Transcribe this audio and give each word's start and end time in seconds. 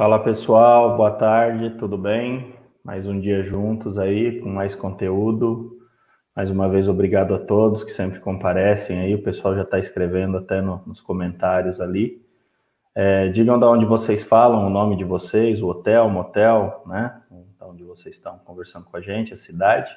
Fala 0.00 0.18
pessoal, 0.18 0.96
boa 0.96 1.10
tarde, 1.10 1.76
tudo 1.78 1.98
bem? 1.98 2.54
Mais 2.82 3.06
um 3.06 3.20
dia 3.20 3.42
juntos 3.42 3.98
aí, 3.98 4.40
com 4.40 4.48
mais 4.48 4.74
conteúdo. 4.74 5.78
Mais 6.34 6.50
uma 6.50 6.70
vez, 6.70 6.88
obrigado 6.88 7.34
a 7.34 7.38
todos 7.38 7.84
que 7.84 7.90
sempre 7.90 8.18
comparecem 8.18 8.98
aí. 8.98 9.14
O 9.14 9.22
pessoal 9.22 9.54
já 9.54 9.60
está 9.60 9.78
escrevendo 9.78 10.38
até 10.38 10.62
no, 10.62 10.82
nos 10.86 11.02
comentários 11.02 11.82
ali. 11.82 12.18
É, 12.94 13.28
digam 13.28 13.58
de 13.58 13.66
onde 13.66 13.84
vocês 13.84 14.24
falam, 14.24 14.66
o 14.66 14.70
nome 14.70 14.96
de 14.96 15.04
vocês, 15.04 15.60
o 15.60 15.68
hotel, 15.68 16.06
o 16.06 16.10
motel, 16.10 16.82
né? 16.86 17.20
De 17.30 17.62
onde 17.62 17.84
vocês 17.84 18.14
estão 18.14 18.38
conversando 18.38 18.86
com 18.86 18.96
a 18.96 19.02
gente, 19.02 19.34
a 19.34 19.36
cidade. 19.36 19.94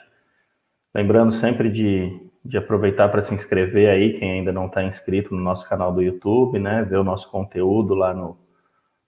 Lembrando 0.94 1.32
sempre 1.32 1.72
de, 1.72 2.30
de 2.44 2.58
aproveitar 2.58 3.08
para 3.08 3.22
se 3.22 3.34
inscrever 3.34 3.90
aí, 3.90 4.20
quem 4.20 4.34
ainda 4.34 4.52
não 4.52 4.66
está 4.66 4.84
inscrito 4.84 5.34
no 5.34 5.42
nosso 5.42 5.66
canal 5.70 5.94
do 5.94 6.02
YouTube, 6.02 6.60
né? 6.60 6.84
Ver 6.84 6.98
o 6.98 7.06
nosso 7.06 7.32
conteúdo 7.32 7.96
lá 7.96 8.14
no, 8.14 8.43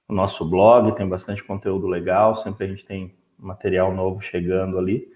no 0.08 0.16
nosso 0.16 0.46
blog, 0.46 0.96
tem 0.96 1.08
bastante 1.08 1.44
conteúdo 1.44 1.88
legal, 1.88 2.36
sempre 2.36 2.66
a 2.66 2.68
gente 2.68 2.86
tem 2.86 3.14
material 3.38 3.94
novo 3.94 4.22
chegando 4.22 4.78
ali. 4.78 5.08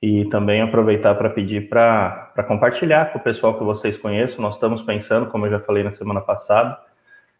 E 0.00 0.26
também 0.26 0.62
aproveitar 0.62 1.16
para 1.16 1.28
pedir 1.28 1.68
para 1.68 2.44
compartilhar 2.46 3.12
com 3.12 3.18
o 3.18 3.22
pessoal 3.22 3.58
que 3.58 3.64
vocês 3.64 3.96
conhecem. 3.96 4.40
Nós 4.40 4.54
estamos 4.54 4.80
pensando, 4.80 5.26
como 5.26 5.46
eu 5.46 5.50
já 5.50 5.60
falei 5.60 5.82
na 5.82 5.90
semana 5.90 6.20
passada, 6.20 6.78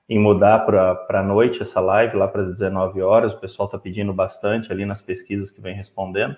em 0.09 0.19
mudar 0.19 0.61
para 0.67 1.21
a 1.21 1.23
noite 1.23 1.63
essa 1.63 1.79
live, 1.81 2.17
lá 2.17 2.27
para 2.27 2.43
as 2.43 2.53
19 2.53 3.01
horas. 3.01 3.33
O 3.33 3.39
pessoal 3.39 3.67
está 3.67 3.79
pedindo 3.79 4.13
bastante 4.13 4.73
ali 4.73 4.85
nas 4.85 5.01
pesquisas 5.01 5.53
que 5.53 5.61
vem 5.61 5.75
respondendo. 5.75 6.37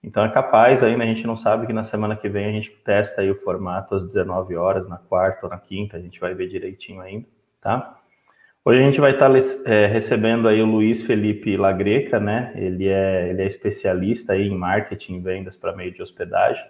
Então 0.00 0.24
é 0.24 0.28
capaz 0.28 0.84
ainda, 0.84 1.02
a 1.02 1.06
gente 1.06 1.26
não 1.26 1.34
sabe 1.34 1.66
que 1.66 1.72
na 1.72 1.82
semana 1.82 2.14
que 2.14 2.28
vem 2.28 2.46
a 2.46 2.52
gente 2.52 2.70
testa 2.84 3.20
aí 3.20 3.30
o 3.30 3.40
formato 3.42 3.96
às 3.96 4.06
19 4.06 4.54
horas, 4.54 4.88
na 4.88 4.96
quarta 4.96 5.46
ou 5.46 5.50
na 5.50 5.58
quinta, 5.58 5.96
a 5.96 6.00
gente 6.00 6.20
vai 6.20 6.34
ver 6.34 6.46
direitinho 6.46 7.00
ainda, 7.00 7.26
tá? 7.60 7.97
Hoje 8.64 8.80
a 8.80 8.82
gente 8.82 9.00
vai 9.00 9.12
estar 9.12 9.30
é, 9.64 9.86
recebendo 9.86 10.46
aí 10.46 10.60
o 10.60 10.66
Luiz 10.66 11.02
Felipe 11.02 11.56
Lagreca, 11.56 12.20
né? 12.20 12.52
Ele 12.54 12.86
é, 12.86 13.30
ele 13.30 13.42
é 13.42 13.46
especialista 13.46 14.34
aí 14.34 14.46
em 14.46 14.56
marketing 14.56 15.16
e 15.16 15.20
vendas 15.20 15.56
para 15.56 15.74
meio 15.74 15.92
de 15.92 16.02
hospedagem. 16.02 16.64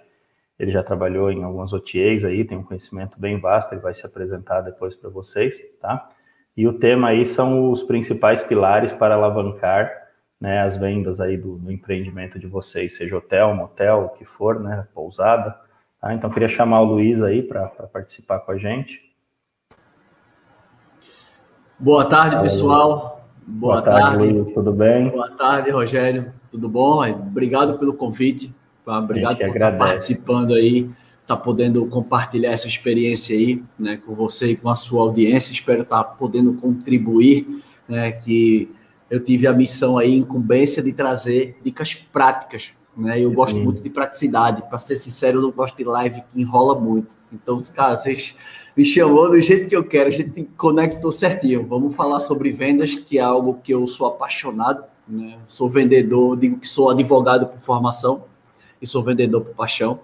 Ele 0.58 0.70
já 0.70 0.83
trabalhou 0.83 1.30
em 1.30 1.42
algumas 1.42 1.72
OTAs 1.72 2.25
aí, 2.25 2.45
tem 2.45 2.58
um 2.58 2.62
conhecimento 2.62 3.19
bem 3.19 3.41
vasto, 3.41 3.72
ele 3.72 3.80
vai 3.80 3.95
se 3.95 4.05
apresentar 4.06 4.61
depois 4.61 4.95
para 4.95 5.11
vocês, 5.11 5.61
tá? 5.80 6.11
E 6.56 6.67
o 6.67 6.72
tema 6.72 7.08
aí 7.08 7.25
são 7.25 7.70
os 7.70 7.83
principais 7.83 8.42
pilares 8.42 8.92
para 8.92 9.14
alavancar 9.14 10.08
né, 10.41 10.61
as 10.61 10.77
vendas 10.77 11.20
aí 11.20 11.36
do, 11.36 11.56
do, 11.56 11.70
empreendimento 11.70 12.39
de 12.39 12.47
vocês, 12.47 12.97
seja 12.97 13.17
hotel, 13.17 13.55
motel, 13.55 14.05
o 14.05 14.08
que 14.11 14.25
for, 14.25 14.61
né, 14.61 14.86
pousada. 14.95 15.56
Tá? 16.00 16.14
Então, 16.14 16.30
queria 16.30 16.48
chamar 16.48 16.80
o 16.80 16.84
Luiz 16.84 17.23
aí 17.23 17.42
para 17.42 17.67
participar 17.69 18.41
com 18.41 18.52
a 18.52 18.56
gente. 18.56 19.08
Boa 21.81 22.05
tarde, 22.05 22.41
pessoal. 22.41 23.25
Boa, 23.47 23.75
Boa 23.75 23.83
tarde, 23.83 24.19
tarde, 24.19 24.33
Luiz, 24.33 24.53
tudo 24.53 24.73
bem? 24.73 25.11
Boa 25.11 25.31
tarde, 25.31 25.71
Rogério. 25.71 26.33
Tudo 26.51 26.69
bom? 26.69 27.09
Obrigado 27.09 27.79
pelo 27.79 27.95
convite. 27.95 28.53
Tá? 28.85 28.98
Obrigado 28.98 29.39
por 29.39 29.47
estar 29.47 29.79
participando 29.79 30.55
aí, 30.55 30.91
estar 31.23 31.37
tá 31.37 31.37
podendo 31.37 31.87
compartilhar 31.87 32.51
essa 32.51 32.67
experiência 32.67 33.37
aí, 33.37 33.62
né, 33.79 33.97
com 33.97 34.12
você 34.12 34.51
e 34.51 34.57
com 34.57 34.69
a 34.69 34.75
sua 34.75 35.03
audiência. 35.03 35.53
Espero 35.53 35.83
estar 35.83 36.03
tá 36.03 36.11
podendo 36.11 36.53
contribuir, 36.55 37.63
né, 37.89 38.11
que 38.11 38.69
eu 39.08 39.23
tive 39.23 39.47
a 39.47 39.52
missão 39.52 39.97
aí, 39.97 40.17
incumbência 40.17 40.83
de 40.83 40.92
trazer 40.92 41.58
dicas 41.63 41.95
práticas, 41.95 42.73
né? 42.97 43.20
Eu 43.20 43.31
gosto 43.31 43.57
muito 43.57 43.81
de 43.81 43.89
praticidade. 43.89 44.63
Para 44.69 44.79
ser 44.79 44.97
sincero, 44.97 45.39
eu 45.39 45.42
não 45.42 45.52
gosto 45.52 45.77
de 45.77 45.85
live 45.85 46.23
que 46.23 46.41
enrola 46.41 46.79
muito. 46.79 47.14
Então, 47.33 47.57
cara, 47.73 47.97
vocês 47.97 48.35
me 48.78 48.84
chamou 48.84 49.28
do 49.28 49.40
jeito 49.40 49.68
que 49.68 49.74
eu 49.74 49.83
quero, 49.83 50.06
a 50.06 50.11
gente 50.11 50.44
conectou 50.56 51.11
certinho. 51.11 51.66
Vamos 51.66 51.96
falar 51.96 52.20
sobre 52.20 52.52
vendas, 52.52 52.94
que 52.94 53.18
é 53.18 53.20
algo 53.20 53.58
que 53.61 53.74
eu 53.74 53.84
sou 53.89 54.06
apaixonado, 54.06 54.84
né? 55.08 55.36
Sou 55.48 55.68
vendedor, 55.68 56.36
digo 56.36 56.61
que 56.61 56.68
sou 56.68 56.89
advogado 56.89 57.48
por 57.48 57.58
formação 57.58 58.22
e 58.80 58.86
sou 58.86 59.02
vendedor 59.02 59.40
por 59.40 59.52
paixão. 59.52 59.98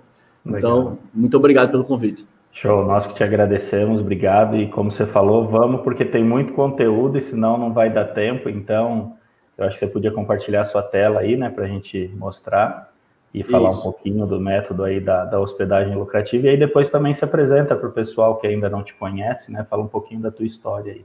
Legal. 0.44 0.58
Então, 0.58 0.98
muito 1.14 1.36
obrigado 1.36 1.70
pelo 1.70 1.84
convite. 1.84 2.26
Show, 2.50 2.84
nós 2.84 3.06
que 3.06 3.14
te 3.14 3.22
agradecemos, 3.22 4.00
obrigado. 4.00 4.56
E 4.56 4.68
como 4.68 4.90
você 4.90 5.06
falou, 5.06 5.46
vamos, 5.46 5.82
porque 5.82 6.04
tem 6.04 6.24
muito 6.24 6.52
conteúdo 6.52 7.16
e 7.16 7.20
senão 7.20 7.56
não 7.56 7.72
vai 7.72 7.88
dar 7.92 8.06
tempo. 8.06 8.48
Então, 8.48 9.14
eu 9.56 9.66
acho 9.66 9.78
que 9.78 9.86
você 9.86 9.92
podia 9.92 10.10
compartilhar 10.10 10.62
a 10.62 10.64
sua 10.64 10.82
tela 10.82 11.20
aí, 11.20 11.36
né, 11.36 11.48
para 11.48 11.64
a 11.64 11.68
gente 11.68 12.10
mostrar 12.16 12.92
e 13.34 13.42
falar 13.42 13.70
Isso. 13.70 13.80
um 13.80 13.82
pouquinho 13.82 14.26
do 14.26 14.38
método 14.38 14.84
aí 14.84 15.00
da, 15.00 15.24
da 15.24 15.40
hospedagem 15.40 15.96
lucrativa. 15.96 16.46
E 16.46 16.50
aí 16.50 16.56
depois 16.56 16.88
também 16.88 17.12
se 17.14 17.24
apresenta 17.24 17.74
para 17.74 17.88
o 17.88 17.92
pessoal 17.92 18.36
que 18.36 18.46
ainda 18.46 18.70
não 18.70 18.84
te 18.84 18.94
conhece, 18.94 19.50
né? 19.50 19.66
Fala 19.68 19.82
um 19.82 19.88
pouquinho 19.88 20.20
da 20.20 20.30
tua 20.30 20.46
história 20.46 20.92
aí. 20.92 21.04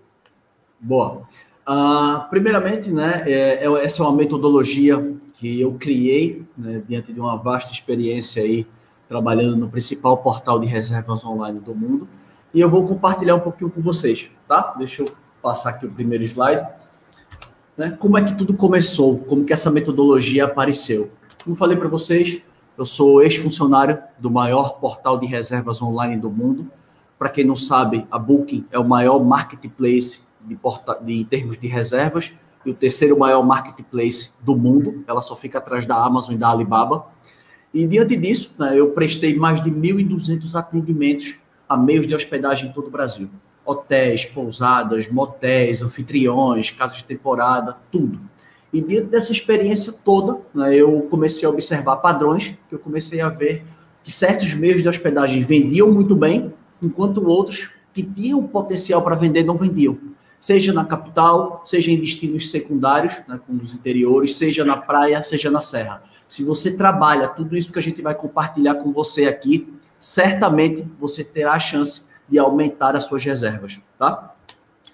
Boa. 0.80 1.24
Uh, 1.68 2.30
primeiramente, 2.30 2.92
né, 2.92 3.24
é, 3.26 3.66
é, 3.66 3.84
essa 3.84 4.04
é 4.04 4.06
uma 4.06 4.16
metodologia 4.16 5.12
que 5.34 5.60
eu 5.60 5.74
criei 5.74 6.44
né, 6.58 6.82
diante 6.88 7.12
de 7.12 7.20
uma 7.20 7.36
vasta 7.36 7.72
experiência 7.72 8.44
aí 8.44 8.66
trabalhando 9.08 9.56
no 9.56 9.70
principal 9.70 10.18
portal 10.18 10.60
de 10.60 10.68
reservas 10.68 11.26
online 11.26 11.60
do 11.60 11.74
mundo. 11.74 12.08
E 12.54 12.60
eu 12.60 12.70
vou 12.70 12.88
compartilhar 12.88 13.36
um 13.36 13.40
pouquinho 13.40 13.72
com 13.72 13.82
vocês, 13.82 14.30
tá? 14.48 14.76
Deixa 14.78 15.02
eu 15.02 15.10
passar 15.42 15.72
aqui 15.72 15.88
o 15.88 15.92
primeiro 15.92 16.24
slide. 16.24 16.68
Né? 17.76 17.96
Como 18.00 18.18
é 18.18 18.24
que 18.24 18.36
tudo 18.36 18.54
começou? 18.54 19.18
Como 19.20 19.46
que 19.46 19.54
essa 19.54 19.72
metodologia 19.72 20.46
apareceu? 20.46 21.12
Como 21.44 21.56
falei 21.56 21.78
para 21.78 21.88
vocês, 21.88 22.42
eu 22.78 22.86
sou 22.86 23.22
ex-funcionário 23.22 23.98
do 24.18 24.30
maior 24.30 24.80
portal 24.80 25.18
de 25.18 25.26
reservas 25.26 25.82
online 25.82 26.18
do 26.18 26.30
mundo. 26.30 26.70
Para 27.18 27.30
quem 27.30 27.46
não 27.46 27.56
sabe, 27.56 28.06
a 28.12 28.20
Booking 28.20 28.66
é 28.72 28.78
o 28.78 28.88
maior 28.88 29.24
marketplace 29.24 30.22
de, 30.42 30.56
porta... 30.56 31.00
de 31.02 31.24
termos 31.26 31.58
de 31.58 31.68
reservas 31.68 32.34
e 32.66 32.70
o 32.70 32.74
terceiro 32.74 33.18
maior 33.18 33.42
marketplace 33.42 34.34
do 34.42 34.56
mundo. 34.56 35.04
Ela 35.08 35.22
só 35.22 35.36
fica 35.36 35.60
atrás 35.60 35.86
da 35.86 35.96
Amazon 35.96 36.36
e 36.36 36.38
da 36.38 36.50
Alibaba. 36.50 37.08
E 37.74 37.88
diante 37.88 38.18
disso, 38.18 38.54
né, 38.60 38.78
eu 38.78 38.92
prestei 38.92 39.36
mais 39.36 39.64
de 39.64 39.72
1.200 39.72 40.56
atendimentos 40.56 41.40
a 41.70 41.78
meios 41.78 42.06
de 42.06 42.16
hospedagem 42.16 42.70
em 42.70 42.74
todo 42.74 42.88
o 42.88 42.92
Brasil. 42.92 43.30
Hotéis, 43.64 44.26
pousadas, 44.26 45.08
motéis, 45.10 45.82
anfitriões, 45.82 46.72
casas 46.72 46.98
de 46.98 47.06
temporada, 47.06 47.78
tudo. 47.90 48.20
E 48.72 48.82
dentro 48.82 49.10
dessa 49.10 49.32
experiência 49.32 49.92
toda, 49.92 50.40
né, 50.54 50.76
eu 50.76 51.02
comecei 51.10 51.48
a 51.48 51.50
observar 51.50 51.98
padrões, 51.98 52.56
que 52.68 52.76
eu 52.76 52.80
comecei 52.80 53.20
a 53.20 53.30
ver 53.30 53.64
que 54.04 54.12
certos 54.12 54.54
meios 54.54 54.82
de 54.82 54.90
hospedagem 54.90 55.42
vendiam 55.42 55.92
muito 55.92 56.16
bem, 56.16 56.54
enquanto 56.82 57.28
outros 57.28 57.72
que 57.94 58.04
tinham 58.04 58.42
potencial 58.44 59.02
para 59.02 59.16
vender 59.16 59.44
não 59.44 59.56
vendiam. 59.56 59.98
Seja 60.40 60.72
na 60.72 60.86
capital, 60.86 61.62
seja 61.66 61.92
em 61.92 62.00
destinos 62.00 62.50
secundários, 62.50 63.20
né, 63.28 63.40
como 63.46 63.62
os 63.62 63.74
interiores, 63.74 64.38
seja 64.38 64.64
na 64.64 64.78
praia, 64.78 65.22
seja 65.22 65.52
na 65.52 65.60
serra. 65.60 66.02
Se 66.28 66.44
você 66.44 66.78
trabalha 66.78 67.28
tudo 67.28 67.58
isso 67.58 67.74
que 67.74 67.80
a 67.80 67.82
gente 67.82 68.02
vai 68.02 68.16
compartilhar 68.16 68.76
com 68.76 68.92
você 68.92 69.26
aqui, 69.26 69.68
certamente 69.98 70.88
você 71.00 71.24
terá 71.24 71.54
a 71.54 71.60
chance 71.60 72.04
de 72.30 72.38
aumentar 72.38 72.96
as 72.96 73.06
suas 73.06 73.26
reservas, 73.26 73.82
tá? 73.98 74.34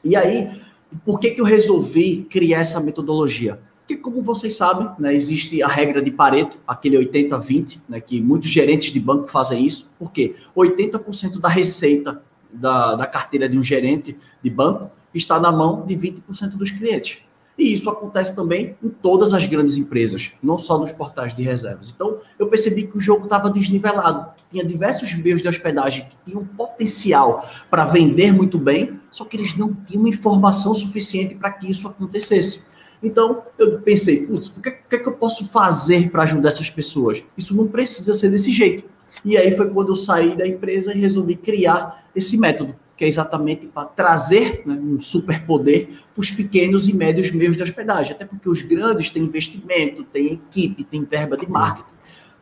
E 0.03 0.15
aí, 0.15 0.61
por 1.05 1.19
que, 1.19 1.31
que 1.31 1.41
eu 1.41 1.45
resolvi 1.45 2.25
criar 2.29 2.59
essa 2.59 2.79
metodologia? 2.79 3.59
Porque, 3.79 3.97
como 3.97 4.23
vocês 4.23 4.55
sabem, 4.55 4.89
né, 4.97 5.13
existe 5.13 5.61
a 5.61 5.67
regra 5.67 6.01
de 6.01 6.09
Pareto, 6.09 6.57
aquele 6.67 6.97
80-20, 6.97 7.79
né, 7.87 7.99
que 7.99 8.19
muitos 8.19 8.49
gerentes 8.49 8.91
de 8.91 8.99
banco 8.99 9.27
fazem 9.27 9.63
isso. 9.63 9.91
Por 9.99 10.11
quê? 10.11 10.35
80% 10.55 11.39
da 11.39 11.49
receita 11.49 12.21
da, 12.51 12.95
da 12.95 13.05
carteira 13.05 13.47
de 13.47 13.57
um 13.57 13.63
gerente 13.63 14.17
de 14.41 14.49
banco 14.49 14.91
está 15.13 15.39
na 15.39 15.51
mão 15.51 15.85
de 15.85 15.95
20% 15.95 16.57
dos 16.57 16.71
clientes. 16.71 17.19
E 17.57 17.73
isso 17.73 17.89
acontece 17.89 18.35
também 18.35 18.75
em 18.83 18.89
todas 18.89 19.33
as 19.33 19.45
grandes 19.45 19.77
empresas, 19.77 20.33
não 20.43 20.57
só 20.57 20.77
nos 20.77 20.91
portais 20.91 21.33
de 21.33 21.41
reservas. 21.41 21.91
Então, 21.95 22.17
eu 22.37 22.47
percebi 22.47 22.85
que 22.85 22.97
o 22.97 22.99
jogo 22.99 23.25
estava 23.25 23.49
desnivelado, 23.49 24.33
que 24.35 24.43
tinha 24.51 24.65
diversos 24.65 25.13
meios 25.15 25.41
de 25.41 25.47
hospedagem 25.47 26.05
que 26.05 26.17
tinham 26.25 26.45
potencial 26.45 27.47
para 27.69 27.85
vender 27.85 28.33
muito 28.33 28.57
bem, 28.57 28.99
só 29.09 29.23
que 29.23 29.37
eles 29.37 29.55
não 29.57 29.73
tinham 29.73 30.05
informação 30.05 30.73
suficiente 30.73 31.35
para 31.35 31.51
que 31.51 31.69
isso 31.69 31.87
acontecesse. 31.87 32.61
Então, 33.01 33.43
eu 33.57 33.79
pensei, 33.79 34.25
putz, 34.25 34.47
o 34.47 34.61
que, 34.61 34.71
que, 34.71 34.99
que 34.99 35.07
eu 35.07 35.13
posso 35.13 35.47
fazer 35.47 36.09
para 36.09 36.23
ajudar 36.23 36.49
essas 36.49 36.69
pessoas? 36.69 37.23
Isso 37.37 37.55
não 37.55 37.67
precisa 37.67 38.13
ser 38.13 38.29
desse 38.29 38.51
jeito. 38.51 38.83
E 39.23 39.37
aí 39.37 39.55
foi 39.55 39.69
quando 39.69 39.89
eu 39.89 39.95
saí 39.95 40.35
da 40.35 40.45
empresa 40.45 40.93
e 40.93 40.99
resolvi 40.99 41.35
criar 41.35 42.05
esse 42.13 42.37
método 42.37 42.75
que 42.97 43.03
é 43.03 43.07
exatamente 43.07 43.67
para 43.67 43.87
trazer 43.87 44.63
né, 44.65 44.73
um 44.73 44.99
superpoder 45.01 45.89
para 46.13 46.21
os 46.21 46.31
pequenos 46.31 46.87
e 46.87 46.93
médios 46.93 47.31
meios 47.31 47.57
de 47.57 47.63
hospedagem. 47.63 48.13
Até 48.13 48.25
porque 48.25 48.49
os 48.49 48.61
grandes 48.61 49.09
têm 49.09 49.23
investimento, 49.23 50.03
têm 50.05 50.33
equipe, 50.33 50.83
têm 50.83 51.03
verba 51.03 51.35
de 51.35 51.49
marketing, 51.49 51.95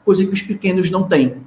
coisa 0.05 0.25
que 0.25 0.33
os 0.33 0.41
pequenos 0.41 0.91
não 0.91 1.07
têm. 1.07 1.37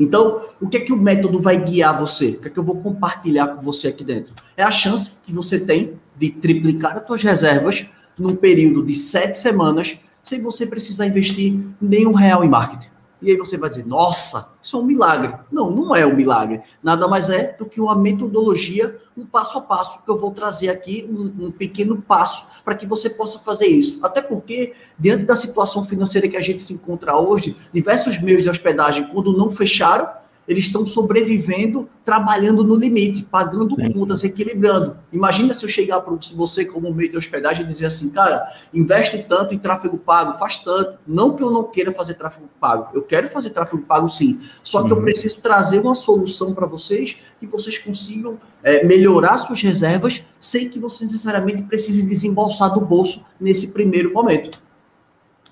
Então, 0.00 0.42
o 0.60 0.68
que 0.68 0.76
é 0.76 0.80
que 0.80 0.92
o 0.92 0.96
método 0.96 1.40
vai 1.40 1.62
guiar 1.62 1.98
você? 1.98 2.28
O 2.30 2.40
que 2.40 2.48
é 2.48 2.50
que 2.50 2.58
eu 2.58 2.62
vou 2.62 2.76
compartilhar 2.80 3.48
com 3.48 3.62
você 3.62 3.88
aqui 3.88 4.04
dentro? 4.04 4.32
É 4.56 4.62
a 4.62 4.70
chance 4.70 5.12
que 5.22 5.32
você 5.32 5.58
tem 5.58 5.94
de 6.16 6.30
triplicar 6.30 6.96
as 6.96 7.06
suas 7.06 7.22
reservas 7.22 7.86
num 8.16 8.34
período 8.34 8.84
de 8.84 8.94
sete 8.94 9.38
semanas 9.38 9.98
sem 10.22 10.42
você 10.42 10.66
precisar 10.66 11.06
investir 11.06 11.58
nenhum 11.80 12.12
real 12.12 12.44
em 12.44 12.48
marketing. 12.48 12.88
E 13.20 13.30
aí 13.30 13.36
você 13.36 13.56
vai 13.56 13.68
dizer, 13.68 13.86
nossa, 13.86 14.52
isso 14.62 14.76
é 14.76 14.80
um 14.80 14.84
milagre. 14.84 15.34
Não, 15.50 15.70
não 15.70 15.94
é 15.94 16.06
um 16.06 16.14
milagre. 16.14 16.62
Nada 16.82 17.08
mais 17.08 17.28
é 17.28 17.54
do 17.58 17.66
que 17.66 17.80
uma 17.80 17.94
metodologia, 17.96 18.96
um 19.16 19.26
passo 19.26 19.58
a 19.58 19.60
passo, 19.60 20.04
que 20.04 20.10
eu 20.10 20.16
vou 20.16 20.30
trazer 20.30 20.68
aqui, 20.68 21.08
um, 21.10 21.46
um 21.46 21.50
pequeno 21.50 22.00
passo, 22.00 22.46
para 22.64 22.74
que 22.74 22.86
você 22.86 23.10
possa 23.10 23.40
fazer 23.40 23.66
isso. 23.66 23.98
Até 24.04 24.22
porque, 24.22 24.74
diante 24.98 25.24
da 25.24 25.34
situação 25.34 25.84
financeira 25.84 26.28
que 26.28 26.36
a 26.36 26.40
gente 26.40 26.62
se 26.62 26.72
encontra 26.74 27.16
hoje, 27.16 27.56
diversos 27.72 28.20
meios 28.20 28.42
de 28.42 28.50
hospedagem, 28.50 29.08
quando 29.08 29.36
não 29.36 29.50
fecharam, 29.50 30.08
eles 30.48 30.64
estão 30.64 30.86
sobrevivendo, 30.86 31.86
trabalhando 32.02 32.64
no 32.64 32.74
limite, 32.74 33.22
pagando 33.22 33.76
Sim. 33.76 33.92
contas, 33.92 34.24
equilibrando. 34.24 34.96
Imagina 35.12 35.52
se 35.52 35.62
eu 35.62 35.68
chegar 35.68 36.00
para 36.00 36.16
você 36.34 36.64
como 36.64 36.92
meio 36.92 37.10
de 37.10 37.18
hospedagem 37.18 37.64
e 37.64 37.68
dizer 37.68 37.86
assim, 37.86 38.08
cara, 38.08 38.48
investe 38.72 39.18
tanto 39.28 39.54
em 39.54 39.58
tráfego 39.58 39.98
pago, 39.98 40.38
faz 40.38 40.56
tanto. 40.56 40.98
Não 41.06 41.36
que 41.36 41.42
eu 41.42 41.50
não 41.50 41.64
queira 41.64 41.92
fazer 41.92 42.14
tráfego 42.14 42.48
pago, 42.58 42.88
eu 42.94 43.02
quero 43.02 43.28
fazer 43.28 43.50
tráfego 43.50 43.82
pago 43.82 44.08
sim. 44.08 44.40
Só 44.62 44.82
que 44.82 44.90
uhum. 44.90 44.98
eu 44.98 45.02
preciso 45.04 45.38
trazer 45.42 45.80
uma 45.80 45.94
solução 45.94 46.54
para 46.54 46.66
vocês 46.66 47.18
que 47.38 47.46
vocês 47.46 47.76
consigam 47.76 48.40
é, 48.62 48.82
melhorar 48.84 49.36
suas 49.36 49.60
reservas 49.60 50.24
sem 50.40 50.70
que 50.70 50.78
você 50.78 51.04
necessariamente 51.04 51.62
precise 51.64 52.06
desembolsar 52.06 52.72
do 52.72 52.80
bolso 52.80 53.22
nesse 53.38 53.68
primeiro 53.68 54.14
momento. 54.14 54.62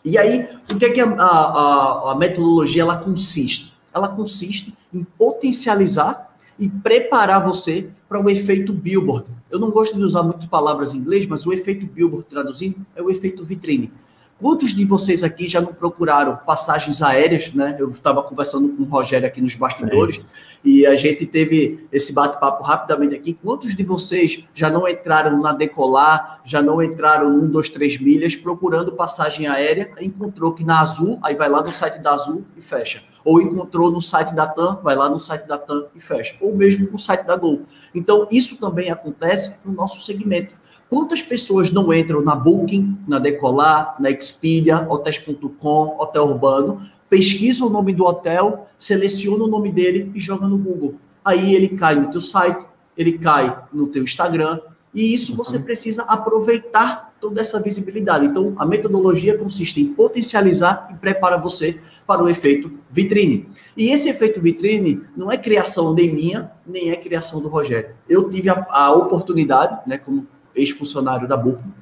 E 0.02 0.16
aí, 0.16 0.48
o 0.72 0.78
que 0.78 0.84
é 0.86 0.90
que 0.90 1.00
a, 1.00 1.06
a, 1.06 2.12
a 2.12 2.14
metodologia 2.14 2.82
ela 2.82 2.96
consiste? 2.96 3.75
Ela 3.96 4.08
consiste 4.08 4.74
em 4.92 5.02
potencializar 5.02 6.36
e 6.58 6.68
preparar 6.68 7.42
você 7.42 7.88
para 8.08 8.20
o 8.20 8.28
efeito 8.28 8.72
billboard. 8.72 9.26
Eu 9.50 9.58
não 9.58 9.70
gosto 9.70 9.96
de 9.96 10.02
usar 10.02 10.22
muitas 10.22 10.46
palavras 10.46 10.94
em 10.94 10.98
inglês, 10.98 11.26
mas 11.26 11.46
o 11.46 11.52
efeito 11.52 11.86
billboard 11.86 12.26
traduzindo 12.28 12.84
é 12.94 13.02
o 13.02 13.10
efeito 13.10 13.44
vitrine. 13.44 13.90
Quantos 14.38 14.74
de 14.74 14.84
vocês 14.84 15.24
aqui 15.24 15.48
já 15.48 15.62
não 15.62 15.72
procuraram 15.72 16.36
passagens 16.36 17.00
aéreas, 17.00 17.54
né? 17.54 17.74
Eu 17.78 17.88
estava 17.88 18.22
conversando 18.22 18.68
com 18.68 18.82
o 18.82 18.86
Rogério 18.86 19.26
aqui 19.26 19.40
nos 19.40 19.56
bastidores 19.56 20.20
e 20.62 20.84
a 20.84 20.94
gente 20.94 21.24
teve 21.24 21.86
esse 21.90 22.12
bate-papo 22.12 22.62
rapidamente 22.62 23.14
aqui. 23.14 23.32
Quantos 23.32 23.74
de 23.74 23.82
vocês 23.82 24.44
já 24.54 24.68
não 24.68 24.86
entraram 24.86 25.40
na 25.40 25.54
Decolar, 25.54 26.42
já 26.44 26.60
não 26.60 26.82
entraram 26.82 27.30
1, 27.30 27.48
2, 27.48 27.68
3 27.70 27.98
milhas 27.98 28.36
procurando 28.36 28.92
passagem 28.92 29.46
aérea, 29.46 29.90
encontrou 30.02 30.52
que 30.52 30.62
na 30.62 30.82
Azul, 30.82 31.18
aí 31.22 31.34
vai 31.34 31.48
lá 31.48 31.62
no 31.62 31.72
site 31.72 31.98
da 31.98 32.12
Azul 32.12 32.44
e 32.58 32.60
fecha. 32.60 33.02
Ou 33.26 33.42
encontrou 33.42 33.90
no 33.90 34.00
site 34.00 34.32
da 34.32 34.46
TAM, 34.46 34.78
vai 34.84 34.94
lá 34.94 35.10
no 35.10 35.18
site 35.18 35.48
da 35.48 35.58
TAM 35.58 35.86
e 35.96 36.00
fecha. 36.00 36.36
Ou 36.40 36.54
mesmo 36.54 36.88
no 36.92 36.96
site 36.96 37.26
da 37.26 37.36
Gol. 37.36 37.62
Então, 37.92 38.28
isso 38.30 38.56
também 38.56 38.88
acontece 38.88 39.56
no 39.64 39.72
nosso 39.72 40.00
segmento. 40.06 40.54
Quantas 40.88 41.22
pessoas 41.22 41.72
não 41.72 41.92
entram 41.92 42.22
na 42.22 42.36
Booking, 42.36 42.96
na 43.08 43.18
Decolar, 43.18 43.96
na 43.98 44.10
Expedia, 44.10 44.86
hotels.com, 44.88 45.96
Hotel 45.98 46.24
Urbano, 46.24 46.80
pesquisam 47.10 47.66
o 47.66 47.70
nome 47.70 47.92
do 47.92 48.04
hotel, 48.04 48.68
seleciona 48.78 49.42
o 49.42 49.48
nome 49.48 49.72
dele 49.72 50.12
e 50.14 50.20
joga 50.20 50.46
no 50.46 50.56
Google. 50.56 50.94
Aí 51.24 51.52
ele 51.52 51.70
cai 51.70 51.96
no 51.96 52.08
teu 52.12 52.20
site, 52.20 52.64
ele 52.96 53.18
cai 53.18 53.64
no 53.72 53.88
teu 53.88 54.04
Instagram, 54.04 54.60
e 54.94 55.12
isso 55.12 55.34
você 55.34 55.58
precisa 55.58 56.04
aproveitar 56.04 57.12
toda 57.20 57.40
essa 57.40 57.60
visibilidade. 57.60 58.26
Então, 58.26 58.54
a 58.56 58.64
metodologia 58.64 59.36
consiste 59.36 59.80
em 59.80 59.92
potencializar 59.92 60.88
e 60.90 60.94
preparar 60.94 61.40
você 61.40 61.80
para 62.06 62.22
o 62.22 62.28
efeito 62.28 62.70
vitrine. 62.90 63.48
E 63.76 63.90
esse 63.90 64.08
efeito 64.08 64.40
vitrine 64.40 65.02
não 65.16 65.30
é 65.30 65.36
criação 65.36 65.92
nem 65.92 66.14
minha, 66.14 66.52
nem 66.66 66.90
é 66.90 66.96
criação 66.96 67.40
do 67.40 67.48
Rogério. 67.48 67.90
Eu 68.08 68.30
tive 68.30 68.48
a, 68.48 68.66
a 68.70 68.92
oportunidade, 68.92 69.80
né, 69.86 69.98
como 69.98 70.26
ex-funcionário 70.54 71.26
da 71.26 71.36
Booking, 71.36 71.72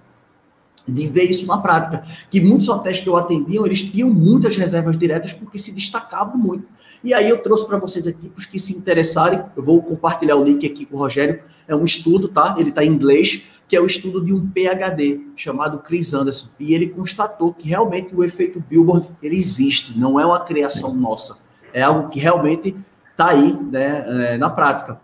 de 0.87 1.07
ver 1.07 1.31
isso 1.31 1.47
na 1.47 1.59
prática. 1.59 2.05
Que 2.31 2.41
muitos 2.41 2.69
hotéis 2.69 2.99
que 2.99 3.09
eu 3.09 3.17
atendiam, 3.17 3.65
eles 3.67 3.83
tinham 3.83 4.11
muitas 4.11 4.57
reservas 4.57 4.97
diretas 4.97 5.33
porque 5.33 5.59
se 5.59 5.73
destacavam 5.73 6.37
muito. 6.37 6.67
E 7.03 7.13
aí 7.13 7.29
eu 7.29 7.39
trouxe 7.43 7.67
para 7.67 7.79
vocês 7.79 8.07
aqui, 8.07 8.29
para 8.29 8.39
os 8.39 8.47
que 8.47 8.59
se 8.59 8.75
interessarem, 8.75 9.43
eu 9.57 9.63
vou 9.63 9.83
compartilhar 9.83 10.37
o 10.37 10.45
link 10.45 10.67
aqui 10.67 10.87
com 10.87 10.97
o 10.97 10.99
Rogério, 10.99 11.41
é 11.69 11.75
um 11.75 11.85
estudo, 11.85 12.29
tá? 12.29 12.57
Ele 12.59 12.71
está 12.71 12.85
em 12.85 12.89
inglês, 12.89 13.43
que 13.69 13.77
é 13.77 13.81
o 13.81 13.87
estudo 13.87 14.25
de 14.25 14.33
um 14.33 14.49
PhD 14.49 15.21
chamado 15.37 15.79
Chris 15.79 16.13
Anderson. 16.15 16.49
E 16.59 16.75
ele 16.75 16.89
constatou 16.89 17.53
que 17.53 17.69
realmente 17.69 18.15
o 18.15 18.23
efeito 18.23 18.63
Billboard, 18.69 19.09
ele 19.23 19.37
existe, 19.37 19.99
não 19.99 20.19
é 20.21 20.25
uma 20.25 20.41
criação 20.41 20.95
nossa. 20.95 21.39
É 21.73 21.83
algo 21.83 22.09
que 22.09 22.21
realmente 22.21 22.77
está 23.11 23.31
aí 23.31 23.53
né, 23.53 24.05
é, 24.07 24.39
na 24.39 24.51
prática. 24.51 25.01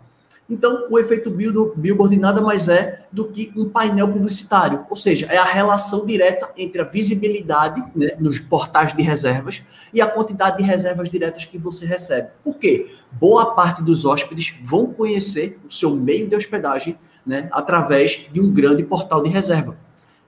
Então, 0.51 0.85
o 0.89 0.99
efeito 0.99 1.31
billboard 1.31 2.19
nada 2.19 2.41
mais 2.41 2.67
é 2.67 3.05
do 3.09 3.23
que 3.23 3.53
um 3.55 3.69
painel 3.69 4.09
publicitário, 4.09 4.85
ou 4.89 4.97
seja, 4.97 5.25
é 5.27 5.37
a 5.37 5.45
relação 5.45 6.05
direta 6.05 6.51
entre 6.57 6.81
a 6.81 6.83
visibilidade 6.83 7.81
né, 7.95 8.17
nos 8.19 8.37
portais 8.37 8.93
de 8.93 9.01
reservas 9.01 9.63
e 9.93 10.01
a 10.01 10.07
quantidade 10.07 10.57
de 10.57 10.63
reservas 10.63 11.09
diretas 11.09 11.45
que 11.45 11.57
você 11.57 11.85
recebe. 11.85 12.27
Por 12.43 12.57
quê? 12.57 12.93
Boa 13.13 13.55
parte 13.55 13.81
dos 13.81 14.03
hóspedes 14.03 14.53
vão 14.61 14.87
conhecer 14.87 15.57
o 15.65 15.71
seu 15.71 15.95
meio 15.95 16.27
de 16.27 16.35
hospedagem 16.35 16.99
né, 17.25 17.47
através 17.53 18.27
de 18.29 18.41
um 18.41 18.51
grande 18.51 18.83
portal 18.83 19.23
de 19.23 19.29
reserva. 19.29 19.77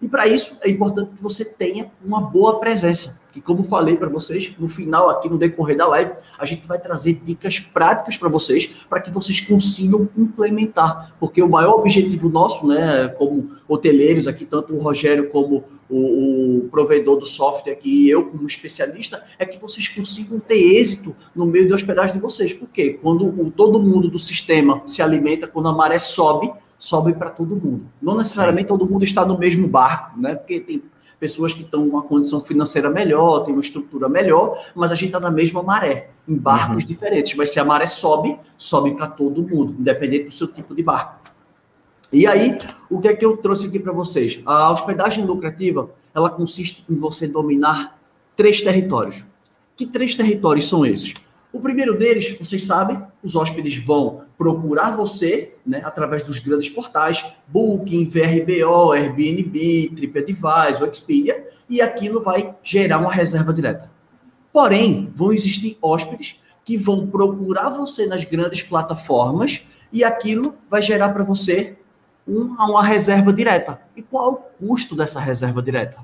E 0.04 0.08
para 0.10 0.28
isso 0.28 0.58
é 0.62 0.70
importante 0.70 1.14
que 1.16 1.24
você 1.24 1.46
tenha 1.46 1.90
uma 2.04 2.20
boa 2.20 2.60
presença. 2.60 3.22
Que, 3.32 3.40
como 3.40 3.64
falei 3.64 3.96
para 3.96 4.10
vocês, 4.10 4.54
no 4.60 4.68
final, 4.68 5.10
aqui 5.10 5.30
no 5.30 5.38
decorrer 5.38 5.78
da 5.78 5.88
live, 5.88 6.12
a 6.38 6.46
gente 6.46 6.68
vai 6.68 6.78
trazer 6.78 7.22
dicas 7.24 7.58
práticas 7.58 8.18
para 8.18 8.28
vocês, 8.28 8.70
para 8.90 9.00
que 9.00 9.10
vocês 9.10 9.40
consigam 9.40 10.08
implementar. 10.16 11.16
Porque 11.22 11.42
o 11.42 11.50
maior 11.50 11.80
objetivo 11.80 12.28
nosso, 12.28 12.68
né, 12.68 13.08
como 13.18 13.52
hoteleiros 13.66 14.28
aqui, 14.28 14.46
tanto 14.46 14.76
o 14.76 14.78
Rogério 14.78 15.30
como 15.30 15.64
o, 15.90 16.58
o 16.58 16.70
provedor 16.70 17.18
do 17.18 17.26
software 17.26 17.72
aqui 17.72 18.06
e 18.06 18.10
eu, 18.10 18.26
como 18.26 18.46
especialista, 18.46 19.24
é 19.40 19.46
que 19.46 19.58
vocês 19.58 19.88
consigam 19.88 20.38
ter 20.38 20.76
êxito 20.78 21.16
no 21.34 21.46
meio 21.46 21.66
de 21.66 21.74
hospedagem 21.74 22.14
de 22.14 22.20
vocês. 22.20 22.54
Porque 22.54 22.92
quando 23.02 23.26
o, 23.26 23.50
todo 23.50 23.80
mundo 23.80 24.10
do 24.10 24.20
sistema 24.20 24.84
se 24.86 25.02
alimenta, 25.02 25.48
quando 25.48 25.70
a 25.70 25.74
maré 25.74 25.98
sobe, 25.98 26.52
sobe 26.84 27.14
para 27.14 27.30
todo 27.30 27.56
mundo. 27.56 27.86
Não 28.02 28.18
necessariamente 28.18 28.68
todo 28.68 28.86
mundo 28.86 29.06
está 29.06 29.26
no 29.26 29.40
mesmo 29.40 29.66
barco, 29.70 30.20
né? 30.20 30.36
Porque 30.36 30.60
tem 30.60 30.84
pessoas 31.18 31.54
que 31.54 31.62
estão 31.62 31.90
com 31.90 31.96
uma 31.96 32.02
condição 32.02 32.42
financeira 32.42 32.90
melhor, 32.90 33.46
tem 33.46 33.54
uma 33.54 33.62
estrutura 33.62 34.10
melhor, 34.10 34.62
mas 34.76 34.92
a 34.92 34.96
gente 34.96 35.06
está 35.06 35.20
na 35.22 35.32
mesma 35.32 35.64
maré, 35.64 36.10
em 36.28 36.36
barcos 36.36 36.84
uhum. 36.84 36.88
diferentes. 36.88 37.36
Mas 37.36 37.52
se 37.52 37.60
a 37.60 37.64
maré 37.64 37.88
sobe, 37.88 38.38
sobe 38.58 38.96
para 38.96 39.08
todo 39.08 39.42
mundo, 39.42 39.74
independente 39.80 40.26
do 40.26 40.34
seu 40.34 40.46
tipo 40.46 40.76
de 40.76 40.84
barco. 40.84 41.22
E 42.12 42.28
aí, 42.28 42.58
o 42.90 43.00
que 43.00 43.08
é 43.08 43.16
que 43.16 43.26
eu 43.26 43.38
trouxe 43.38 43.68
aqui 43.68 43.80
para 43.80 43.94
vocês? 43.94 44.42
A 44.46 44.70
hospedagem 44.70 45.26
lucrativa, 45.26 45.90
ela 46.14 46.30
consiste 46.30 46.84
em 46.90 46.98
você 46.98 47.30
dominar 47.30 47.98
três 48.36 48.60
territórios. 48.60 49.24
Que 49.78 49.86
três 49.86 50.16
territórios 50.16 50.68
são 50.68 50.86
esses? 50.86 51.14
O 51.54 51.60
primeiro 51.60 51.96
deles, 51.96 52.36
vocês 52.40 52.66
sabem, 52.66 53.00
os 53.22 53.36
hóspedes 53.36 53.78
vão 53.78 54.24
procurar 54.36 54.96
você, 54.96 55.54
né, 55.64 55.84
através 55.86 56.24
dos 56.24 56.40
grandes 56.40 56.68
portais, 56.68 57.24
Booking, 57.48 58.06
VRBO, 58.06 58.92
Airbnb, 58.92 59.92
TripAdvisor, 59.96 60.90
Expedia, 60.92 61.48
e 61.70 61.80
aquilo 61.80 62.24
vai 62.24 62.56
gerar 62.64 62.98
uma 62.98 63.14
reserva 63.14 63.54
direta. 63.54 63.92
Porém, 64.52 65.12
vão 65.16 65.32
existir 65.32 65.78
hóspedes 65.80 66.42
que 66.66 66.76
vão 66.76 67.06
procurar 67.06 67.70
você 67.70 68.08
nas 68.08 68.24
grandes 68.24 68.64
plataformas 68.64 69.64
e 69.92 70.04
aquilo 70.04 70.56
vai 70.68 70.82
gerar 70.82 71.10
para 71.10 71.24
você 71.24 71.78
uma, 72.28 72.66
uma 72.68 72.84
reserva 72.84 73.32
direta. 73.32 73.80
E 73.96 74.02
qual 74.02 74.28
é 74.28 74.32
o 74.32 74.68
custo 74.68 74.96
dessa 74.96 75.20
reserva 75.20 75.62
direta? 75.62 76.00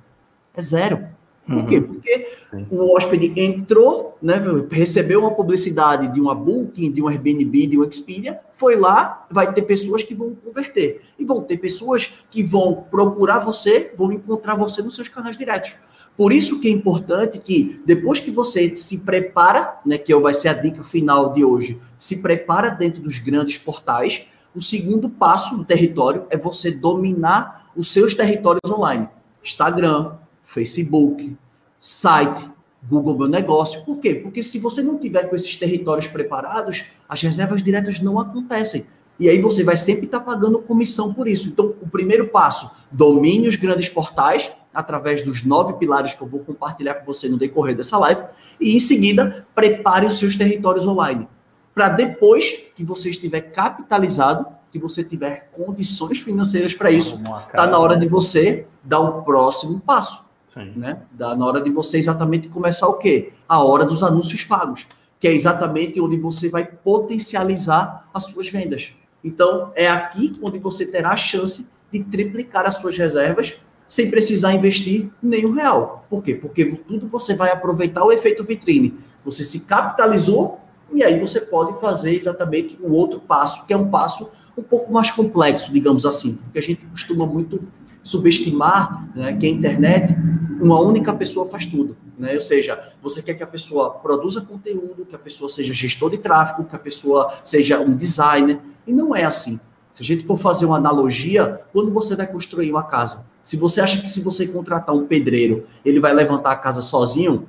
É 0.53 0.61
zero. 0.61 1.07
Por 1.49 1.65
quê? 1.65 1.77
Uhum. 1.77 1.83
Porque 1.83 2.27
o 2.69 2.95
hóspede 2.95 3.33
entrou, 3.35 4.17
né, 4.21 4.35
recebeu 4.69 5.21
uma 5.21 5.33
publicidade 5.33 6.13
de 6.13 6.21
uma 6.21 6.35
Booking, 6.35 6.91
de 6.91 7.01
um 7.01 7.07
Airbnb, 7.07 7.67
de 7.67 7.79
um 7.79 7.83
Expedia, 7.83 8.39
foi 8.51 8.75
lá, 8.75 9.25
vai 9.31 9.51
ter 9.51 9.63
pessoas 9.63 10.03
que 10.03 10.13
vão 10.13 10.35
converter. 10.35 11.01
E 11.17 11.25
vão 11.25 11.41
ter 11.41 11.57
pessoas 11.57 12.13
que 12.29 12.43
vão 12.43 12.85
procurar 12.89 13.39
você, 13.39 13.91
vão 13.97 14.11
encontrar 14.11 14.55
você 14.55 14.81
nos 14.81 14.95
seus 14.95 15.07
canais 15.07 15.37
diretos. 15.37 15.75
Por 16.15 16.33
isso 16.33 16.59
que 16.59 16.67
é 16.67 16.71
importante 16.71 17.39
que 17.39 17.81
depois 17.85 18.19
que 18.19 18.29
você 18.29 18.75
se 18.75 18.99
prepara, 18.99 19.79
né, 19.85 19.97
que 19.97 20.13
vai 20.15 20.33
ser 20.33 20.49
a 20.49 20.53
dica 20.53 20.83
final 20.83 21.33
de 21.33 21.43
hoje, 21.43 21.79
se 21.97 22.21
prepara 22.21 22.69
dentro 22.69 23.01
dos 23.01 23.19
grandes 23.19 23.57
portais, 23.57 24.27
o 24.53 24.61
segundo 24.61 25.09
passo 25.09 25.55
do 25.55 25.63
território 25.63 26.25
é 26.29 26.37
você 26.37 26.71
dominar 26.71 27.71
os 27.75 27.91
seus 27.91 28.13
territórios 28.13 28.69
online. 28.69 29.07
Instagram, 29.43 30.13
Facebook, 30.49 31.37
site, 31.79 32.49
Google 32.89 33.15
Meu 33.15 33.27
Negócio. 33.27 33.85
Por 33.85 33.99
quê? 33.99 34.15
Porque 34.15 34.41
se 34.41 34.57
você 34.57 34.81
não 34.81 34.97
tiver 34.97 35.29
com 35.29 35.35
esses 35.35 35.55
territórios 35.55 36.07
preparados, 36.07 36.85
as 37.07 37.21
reservas 37.21 37.61
diretas 37.61 37.99
não 37.99 38.19
acontecem. 38.19 38.87
E 39.19 39.29
aí 39.29 39.39
você 39.39 39.63
vai 39.63 39.77
sempre 39.77 40.05
estar 40.05 40.21
pagando 40.21 40.57
comissão 40.57 41.13
por 41.13 41.27
isso. 41.27 41.49
Então, 41.49 41.75
o 41.79 41.87
primeiro 41.87 42.29
passo, 42.29 42.71
domine 42.91 43.47
os 43.47 43.57
grandes 43.57 43.89
portais 43.89 44.51
através 44.73 45.21
dos 45.21 45.43
nove 45.43 45.73
pilares 45.73 46.15
que 46.15 46.21
eu 46.21 46.27
vou 46.27 46.39
compartilhar 46.39 46.95
com 46.95 47.05
você 47.05 47.29
no 47.29 47.37
decorrer 47.37 47.75
dessa 47.75 47.99
live. 47.99 48.23
E 48.59 48.75
em 48.75 48.79
seguida, 48.79 49.45
prepare 49.53 50.07
os 50.07 50.17
seus 50.17 50.35
territórios 50.35 50.87
online. 50.87 51.27
Para 51.75 51.89
depois 51.89 52.57
que 52.75 52.83
você 52.83 53.11
estiver 53.11 53.41
capitalizado, 53.41 54.47
que 54.71 54.79
você 54.79 55.03
tiver 55.03 55.51
condições 55.51 56.17
financeiras 56.19 56.73
para 56.73 56.89
isso, 56.89 57.21
está 57.47 57.67
na 57.67 57.77
hora 57.77 57.95
de 57.95 58.07
você 58.07 58.65
dar 58.83 58.99
o 58.99 59.21
próximo 59.21 59.79
passo 59.79 60.28
Né? 60.75 61.03
Da, 61.11 61.35
na 61.35 61.45
hora 61.45 61.61
de 61.61 61.69
você 61.69 61.97
exatamente 61.97 62.49
começar 62.49 62.87
o 62.87 62.97
quê? 62.97 63.33
A 63.47 63.63
hora 63.63 63.85
dos 63.85 64.03
anúncios 64.03 64.43
pagos, 64.43 64.87
que 65.19 65.27
é 65.27 65.33
exatamente 65.33 65.99
onde 66.01 66.17
você 66.17 66.49
vai 66.49 66.65
potencializar 66.65 68.09
as 68.13 68.25
suas 68.25 68.49
vendas. 68.49 68.93
Então, 69.23 69.71
é 69.75 69.87
aqui 69.87 70.37
onde 70.41 70.59
você 70.59 70.85
terá 70.85 71.11
a 71.11 71.17
chance 71.17 71.67
de 71.91 72.03
triplicar 72.03 72.65
as 72.65 72.75
suas 72.75 72.97
reservas 72.97 73.57
sem 73.87 74.09
precisar 74.09 74.53
investir 74.53 75.09
nenhum 75.21 75.51
real. 75.51 76.05
Por 76.09 76.23
quê? 76.23 76.35
Porque 76.35 76.65
tudo 76.65 77.07
você 77.07 77.35
vai 77.35 77.51
aproveitar 77.51 78.03
o 78.05 78.11
efeito 78.11 78.43
vitrine. 78.43 78.93
Você 79.25 79.43
se 79.43 79.61
capitalizou 79.61 80.59
e 80.93 81.03
aí 81.03 81.19
você 81.19 81.41
pode 81.41 81.79
fazer 81.79 82.13
exatamente 82.13 82.77
o 82.81 82.93
outro 82.93 83.19
passo, 83.19 83.65
que 83.65 83.73
é 83.73 83.77
um 83.77 83.89
passo 83.89 84.29
um 84.55 84.61
pouco 84.61 84.91
mais 84.91 85.09
complexo, 85.09 85.71
digamos 85.71 86.05
assim, 86.05 86.35
porque 86.35 86.59
a 86.59 86.61
gente 86.61 86.85
costuma 86.85 87.25
muito 87.25 87.61
subestimar 88.03 89.09
né, 89.15 89.33
que 89.33 89.45
a 89.45 89.49
internet, 89.49 90.15
uma 90.61 90.79
única 90.79 91.13
pessoa 91.13 91.47
faz 91.47 91.65
tudo. 91.65 91.95
Né? 92.17 92.33
Ou 92.33 92.41
seja, 92.41 92.91
você 93.01 93.21
quer 93.21 93.33
que 93.33 93.43
a 93.43 93.47
pessoa 93.47 93.91
produza 93.91 94.41
conteúdo, 94.41 95.05
que 95.05 95.15
a 95.15 95.19
pessoa 95.19 95.49
seja 95.49 95.73
gestor 95.73 96.09
de 96.09 96.17
tráfego, 96.17 96.67
que 96.67 96.75
a 96.75 96.79
pessoa 96.79 97.33
seja 97.43 97.79
um 97.79 97.95
designer, 97.95 98.59
e 98.85 98.91
não 98.91 99.15
é 99.15 99.23
assim. 99.23 99.59
Se 99.93 100.03
a 100.03 100.05
gente 100.05 100.25
for 100.25 100.37
fazer 100.37 100.65
uma 100.65 100.77
analogia, 100.77 101.61
quando 101.71 101.91
você 101.91 102.15
vai 102.15 102.27
construir 102.27 102.71
uma 102.71 102.83
casa, 102.83 103.25
se 103.41 103.57
você 103.57 103.81
acha 103.81 104.01
que 104.01 104.07
se 104.07 104.21
você 104.21 104.47
contratar 104.47 104.95
um 104.95 105.05
pedreiro, 105.05 105.65
ele 105.83 105.99
vai 105.99 106.13
levantar 106.13 106.51
a 106.51 106.55
casa 106.55 106.81
sozinho, 106.81 107.47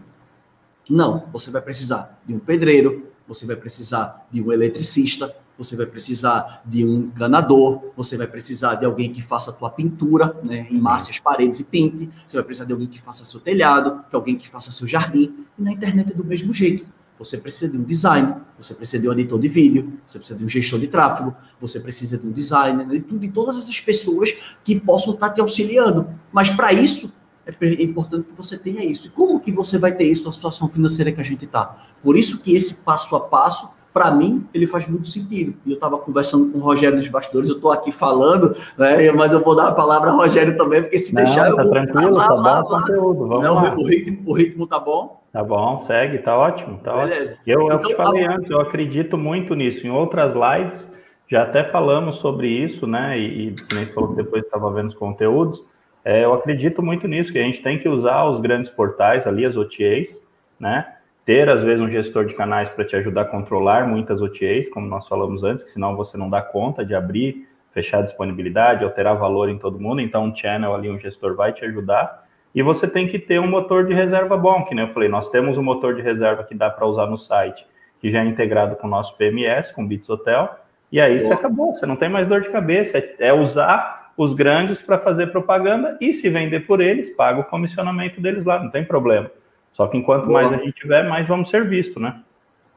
não, 0.88 1.24
você 1.32 1.50
vai 1.50 1.62
precisar 1.62 2.20
de 2.26 2.34
um 2.34 2.38
pedreiro, 2.38 3.06
você 3.26 3.46
vai 3.46 3.54
precisar 3.54 4.26
de 4.30 4.42
um 4.42 4.52
eletricista, 4.52 5.34
você 5.60 5.76
vai 5.76 5.84
precisar 5.84 6.62
de 6.64 6.86
um 6.86 7.00
encanador, 7.00 7.92
você 7.94 8.16
vai 8.16 8.26
precisar 8.26 8.76
de 8.76 8.86
alguém 8.86 9.12
que 9.12 9.20
faça 9.20 9.50
a 9.50 9.54
tua 9.54 9.68
pintura, 9.68 10.34
né, 10.42 10.66
masse 10.70 11.10
as 11.10 11.18
paredes 11.18 11.60
e 11.60 11.64
pinte, 11.64 12.08
você 12.26 12.38
vai 12.38 12.44
precisar 12.44 12.64
de 12.64 12.72
alguém 12.72 12.88
que 12.88 12.98
faça 12.98 13.26
seu 13.26 13.38
telhado, 13.38 14.02
que 14.08 14.16
alguém 14.16 14.38
que 14.38 14.48
faça 14.48 14.70
seu 14.70 14.86
jardim, 14.86 15.44
e 15.58 15.62
na 15.62 15.70
internet 15.70 16.12
é 16.12 16.14
do 16.14 16.24
mesmo 16.24 16.50
jeito. 16.50 16.86
Você 17.18 17.36
precisa 17.36 17.70
de 17.70 17.76
um 17.76 17.82
design, 17.82 18.36
você 18.58 18.72
precisa 18.72 19.02
de 19.02 19.06
um 19.06 19.12
editor 19.12 19.38
de 19.38 19.48
vídeo, 19.48 19.92
você 20.06 20.18
precisa 20.18 20.38
de 20.38 20.44
um 20.46 20.48
gestor 20.48 20.80
de 20.80 20.88
tráfego, 20.88 21.36
você 21.60 21.78
precisa 21.78 22.16
de 22.16 22.26
um 22.26 22.32
designer, 22.32 22.86
de, 22.86 23.00
de 23.00 23.28
todas 23.28 23.58
essas 23.58 23.78
pessoas 23.78 24.34
que 24.64 24.80
possam 24.80 25.12
estar 25.12 25.28
te 25.28 25.42
auxiliando. 25.42 26.08
Mas 26.32 26.48
para 26.48 26.72
isso, 26.72 27.12
é 27.44 27.82
importante 27.82 28.28
que 28.28 28.32
você 28.34 28.56
tenha 28.56 28.82
isso. 28.82 29.08
E 29.08 29.10
como 29.10 29.38
que 29.38 29.52
você 29.52 29.76
vai 29.76 29.92
ter 29.92 30.04
isso 30.04 30.24
na 30.24 30.32
situação 30.32 30.66
financeira 30.66 31.12
que 31.12 31.20
a 31.20 31.24
gente 31.24 31.44
está? 31.44 31.76
Por 32.02 32.16
isso 32.16 32.40
que 32.40 32.54
esse 32.54 32.76
passo 32.76 33.14
a 33.14 33.20
passo 33.20 33.68
para 33.92 34.10
mim, 34.10 34.46
ele 34.54 34.66
faz 34.66 34.86
muito 34.86 35.08
sentido. 35.08 35.54
E 35.66 35.70
eu 35.70 35.74
estava 35.74 35.98
conversando 35.98 36.50
com 36.52 36.58
o 36.58 36.60
Rogério 36.60 36.96
dos 36.96 37.08
bastidores, 37.08 37.48
eu 37.48 37.56
estou 37.56 37.72
aqui 37.72 37.90
falando, 37.90 38.54
né? 38.78 39.10
Mas 39.12 39.32
eu 39.32 39.40
vou 39.40 39.54
dar 39.56 39.68
a 39.68 39.72
palavra 39.72 40.10
ao 40.10 40.16
Rogério 40.16 40.56
também, 40.56 40.82
porque 40.82 40.98
se 40.98 41.14
Não, 41.14 41.24
deixar 41.24 41.48
eu 41.48 41.56
tá 41.56 41.62
vou 41.62 41.70
tranquilo, 41.70 42.16
lá, 42.16 42.28
tá 42.28 42.34
lá, 42.34 42.62
bom 42.62 42.68
lá. 42.68 42.80
conteúdo. 42.80 43.28
Vamos 43.28 43.44
Não, 43.44 43.54
lá. 43.54 43.74
O, 43.76 43.84
ritmo, 43.84 44.18
o 44.26 44.32
ritmo 44.32 44.66
tá 44.66 44.78
bom? 44.78 45.20
Tá 45.32 45.44
bom, 45.44 45.78
segue, 45.78 46.18
tá 46.18 46.36
ótimo, 46.36 46.78
tá 46.82 46.92
Beleza. 46.92 47.34
ótimo. 47.34 47.38
Eu, 47.46 47.62
então, 47.66 47.70
eu 47.70 47.82
te 47.82 47.94
falei 47.94 48.24
tá 48.24 48.34
antes, 48.34 48.50
eu 48.50 48.60
acredito 48.60 49.16
muito 49.18 49.54
nisso. 49.54 49.86
Em 49.86 49.90
outras 49.90 50.34
lives, 50.34 50.92
já 51.28 51.42
até 51.42 51.64
falamos 51.64 52.16
sobre 52.16 52.48
isso, 52.48 52.86
né? 52.86 53.18
E, 53.18 53.48
e 53.48 53.54
nem 53.74 53.86
falou 53.86 54.10
que 54.10 54.16
depois 54.16 54.44
estava 54.44 54.72
vendo 54.72 54.88
os 54.88 54.94
conteúdos. 54.94 55.64
É, 56.04 56.24
eu 56.24 56.32
acredito 56.32 56.82
muito 56.82 57.06
nisso, 57.06 57.32
que 57.32 57.38
a 57.38 57.42
gente 57.42 57.62
tem 57.62 57.78
que 57.78 57.88
usar 57.88 58.24
os 58.24 58.40
grandes 58.40 58.70
portais 58.70 59.26
ali, 59.26 59.44
as 59.44 59.56
OTAs, 59.56 60.20
né? 60.58 60.86
Ter, 61.24 61.48
às 61.48 61.62
vezes, 61.62 61.80
um 61.80 61.90
gestor 61.90 62.24
de 62.24 62.34
canais 62.34 62.68
para 62.70 62.84
te 62.84 62.96
ajudar 62.96 63.22
a 63.22 63.24
controlar 63.24 63.86
muitas 63.86 64.20
OTAs, 64.20 64.68
como 64.68 64.86
nós 64.86 65.06
falamos 65.06 65.44
antes, 65.44 65.64
que 65.64 65.70
senão 65.70 65.96
você 65.96 66.16
não 66.16 66.28
dá 66.28 66.42
conta 66.42 66.84
de 66.84 66.94
abrir, 66.94 67.48
fechar 67.72 67.98
a 67.98 68.02
disponibilidade, 68.02 68.84
alterar 68.84 69.16
valor 69.16 69.48
em 69.48 69.58
todo 69.58 69.78
mundo. 69.78 70.00
Então, 70.00 70.24
um 70.24 70.34
channel 70.34 70.74
ali, 70.74 70.90
um 70.90 70.98
gestor 70.98 71.36
vai 71.36 71.52
te 71.52 71.64
ajudar. 71.64 72.24
E 72.54 72.62
você 72.62 72.88
tem 72.88 73.06
que 73.06 73.18
ter 73.18 73.40
um 73.40 73.46
motor 73.46 73.86
de 73.86 73.94
reserva 73.94 74.36
bom, 74.36 74.64
que 74.64 74.74
nem 74.74 74.86
eu 74.86 74.92
falei, 74.92 75.08
nós 75.08 75.28
temos 75.28 75.56
um 75.56 75.62
motor 75.62 75.94
de 75.94 76.02
reserva 76.02 76.42
que 76.42 76.54
dá 76.54 76.68
para 76.68 76.86
usar 76.86 77.06
no 77.06 77.16
site, 77.16 77.64
que 78.00 78.10
já 78.10 78.22
é 78.22 78.26
integrado 78.26 78.74
com 78.74 78.86
o 78.86 78.90
nosso 78.90 79.16
PMS, 79.16 79.72
com 79.72 79.84
o 79.84 79.86
Bits 79.86 80.10
Hotel, 80.10 80.58
e 80.90 81.00
aí 81.00 81.20
você 81.20 81.32
acabou, 81.32 81.72
você 81.72 81.86
não 81.86 81.94
tem 81.94 82.08
mais 82.08 82.26
dor 82.26 82.40
de 82.40 82.50
cabeça, 82.50 82.98
é, 82.98 83.14
é 83.20 83.32
usar 83.32 84.12
os 84.16 84.34
grandes 84.34 84.82
para 84.82 84.98
fazer 84.98 85.28
propaganda 85.28 85.96
e 86.00 86.12
se 86.12 86.28
vender 86.28 86.60
por 86.60 86.80
eles, 86.80 87.08
paga 87.10 87.40
o 87.40 87.44
comissionamento 87.44 88.20
deles 88.20 88.44
lá, 88.44 88.60
não 88.60 88.70
tem 88.70 88.84
problema. 88.84 89.30
Só 89.72 89.86
que 89.86 89.96
enquanto 89.96 90.26
Boa. 90.26 90.42
mais 90.42 90.52
a 90.52 90.62
gente 90.62 90.74
tiver, 90.74 91.08
mais 91.08 91.26
vamos 91.26 91.48
ser 91.48 91.68
vistos, 91.68 92.02
né? 92.02 92.20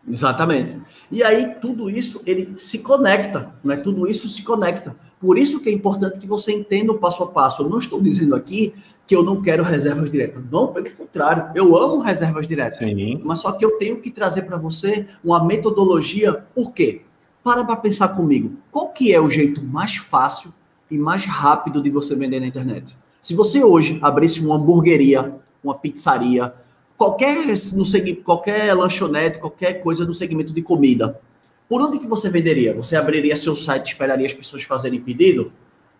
Exatamente. 0.07 0.77
E 1.11 1.23
aí 1.23 1.55
tudo 1.61 1.89
isso 1.89 2.21
ele 2.25 2.53
se 2.57 2.79
conecta, 2.79 3.53
né? 3.63 3.77
Tudo 3.77 4.09
isso 4.09 4.27
se 4.27 4.43
conecta. 4.43 4.95
Por 5.19 5.37
isso 5.37 5.61
que 5.61 5.69
é 5.69 5.71
importante 5.71 6.19
que 6.19 6.27
você 6.27 6.51
entenda 6.51 6.91
o 6.91 6.97
passo 6.97 7.23
a 7.23 7.27
passo. 7.27 7.63
Eu 7.63 7.69
não 7.69 7.77
estou 7.77 8.01
dizendo 8.01 8.35
aqui 8.35 8.73
que 9.07 9.15
eu 9.15 9.23
não 9.23 9.41
quero 9.41 9.63
reservas 9.63 10.09
diretas. 10.09 10.43
Não, 10.51 10.67
pelo 10.67 10.89
contrário, 10.91 11.49
eu 11.55 11.77
amo 11.77 11.99
reservas 11.99 12.47
diretas. 12.47 12.79
Sim. 12.79 13.21
Mas 13.23 13.39
só 13.39 13.51
que 13.51 13.63
eu 13.63 13.77
tenho 13.77 13.97
que 14.01 14.11
trazer 14.11 14.43
para 14.43 14.57
você 14.57 15.07
uma 15.23 15.43
metodologia. 15.43 16.45
Por 16.53 16.73
quê? 16.73 17.01
Para 17.43 17.63
para 17.63 17.75
pensar 17.77 18.09
comigo. 18.09 18.57
Qual 18.71 18.89
que 18.89 19.13
é 19.13 19.19
o 19.19 19.29
jeito 19.29 19.63
mais 19.63 19.95
fácil 19.95 20.53
e 20.89 20.97
mais 20.97 21.25
rápido 21.25 21.81
de 21.81 21.89
você 21.89 22.15
vender 22.15 22.39
na 22.39 22.47
internet? 22.47 22.95
Se 23.21 23.33
você 23.33 23.63
hoje 23.63 23.99
abrisse 24.01 24.45
uma 24.45 24.55
hamburgueria, 24.55 25.35
uma 25.63 25.75
pizzaria, 25.75 26.53
qualquer, 27.03 27.45
no 27.75 28.23
qualquer 28.23 28.73
lanchonete, 28.73 29.39
qualquer 29.39 29.81
coisa 29.81 30.05
no 30.05 30.13
segmento 30.13 30.53
de 30.53 30.61
comida, 30.61 31.19
por 31.67 31.81
onde 31.81 31.99
que 31.99 32.07
você 32.07 32.29
venderia? 32.29 32.73
Você 32.75 32.95
abriria 32.95 33.35
seu 33.35 33.55
site, 33.55 33.87
esperaria 33.87 34.25
as 34.25 34.33
pessoas 34.33 34.63
fazerem 34.63 35.01
pedido? 35.01 35.51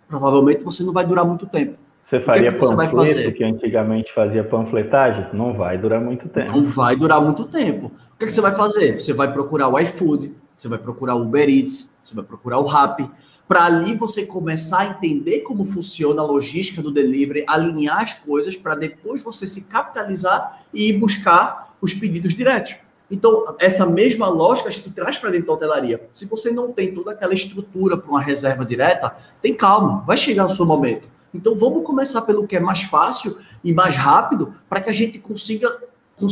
Provavelmente 0.07 0.63
você 0.63 0.83
não 0.83 0.93
vai 0.93 1.05
durar 1.05 1.25
muito 1.25 1.45
tempo. 1.45 1.77
Você 2.01 2.19
faria 2.19 2.51
que 2.51 2.59
panfleto, 2.59 2.95
você 2.95 3.31
que 3.31 3.43
antigamente 3.43 4.11
fazia 4.13 4.43
panfletagem? 4.43 5.27
Não 5.33 5.53
vai 5.53 5.77
durar 5.77 6.01
muito 6.01 6.27
tempo. 6.27 6.51
Não 6.51 6.63
vai 6.63 6.95
durar 6.95 7.21
muito 7.21 7.45
tempo. 7.45 7.87
O 7.87 8.17
que, 8.19 8.25
que 8.25 8.31
você 8.31 8.41
vai 8.41 8.53
fazer? 8.53 8.99
Você 8.99 9.13
vai 9.13 9.31
procurar 9.31 9.69
o 9.69 9.79
iFood, 9.79 10.33
você 10.55 10.67
vai 10.67 10.77
procurar 10.77 11.15
o 11.15 11.21
Uber 11.21 11.49
Eats, 11.49 11.95
você 12.03 12.13
vai 12.13 12.25
procurar 12.25 12.59
o 12.59 12.65
Rappi, 12.65 13.09
para 13.47 13.65
ali 13.65 13.95
você 13.95 14.25
começar 14.25 14.79
a 14.79 14.85
entender 14.87 15.41
como 15.41 15.65
funciona 15.65 16.21
a 16.21 16.25
logística 16.25 16.81
do 16.81 16.91
delivery, 16.91 17.43
alinhar 17.47 18.01
as 18.01 18.13
coisas 18.13 18.55
para 18.55 18.75
depois 18.75 19.21
você 19.21 19.45
se 19.45 19.65
capitalizar 19.65 20.63
e 20.73 20.89
ir 20.89 20.97
buscar 20.97 21.75
os 21.81 21.93
pedidos 21.93 22.33
diretos. 22.33 22.77
Então, 23.11 23.55
essa 23.59 23.85
mesma 23.85 24.27
lógica 24.27 24.69
a 24.69 24.71
gente 24.71 24.89
traz 24.89 25.17
para 25.17 25.29
dentro 25.29 25.47
da 25.47 25.53
hotelaria. 25.53 26.07
Se 26.11 26.25
você 26.25 26.49
não 26.51 26.71
tem 26.71 26.93
toda 26.93 27.11
aquela 27.11 27.33
estrutura 27.33 27.97
para 27.97 28.09
uma 28.09 28.21
reserva 28.21 28.65
direta, 28.65 29.15
tem 29.41 29.53
calma, 29.53 30.03
vai 30.07 30.17
chegar 30.17 30.45
o 30.45 30.49
seu 30.49 30.65
momento. 30.65 31.07
Então, 31.33 31.53
vamos 31.53 31.83
começar 31.83 32.21
pelo 32.21 32.47
que 32.47 32.55
é 32.55 32.59
mais 32.59 32.83
fácil 32.83 33.37
e 33.63 33.73
mais 33.73 33.95
rápido 33.95 34.53
para 34.69 34.79
que 34.79 34.89
a 34.89 34.93
gente 34.93 35.19
consiga 35.19 35.69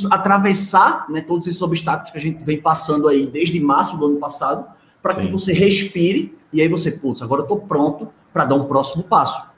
atravessar 0.10 1.10
né, 1.10 1.22
todos 1.22 1.48
esses 1.48 1.62
obstáculos 1.62 2.12
que 2.12 2.18
a 2.18 2.22
gente 2.22 2.44
vem 2.44 2.62
passando 2.62 3.08
aí 3.08 3.28
desde 3.28 3.60
março 3.60 3.98
do 3.98 4.06
ano 4.06 4.18
passado, 4.18 4.66
para 5.02 5.16
que 5.16 5.28
você 5.28 5.52
respire 5.52 6.36
e 6.54 6.62
aí 6.62 6.68
você, 6.68 6.92
putz, 6.92 7.22
agora 7.22 7.42
eu 7.42 7.46
estou 7.46 7.60
pronto 7.60 8.10
para 8.34 8.46
dar 8.46 8.56
um 8.56 8.66
próximo 8.66 9.04
passo. 9.04 9.50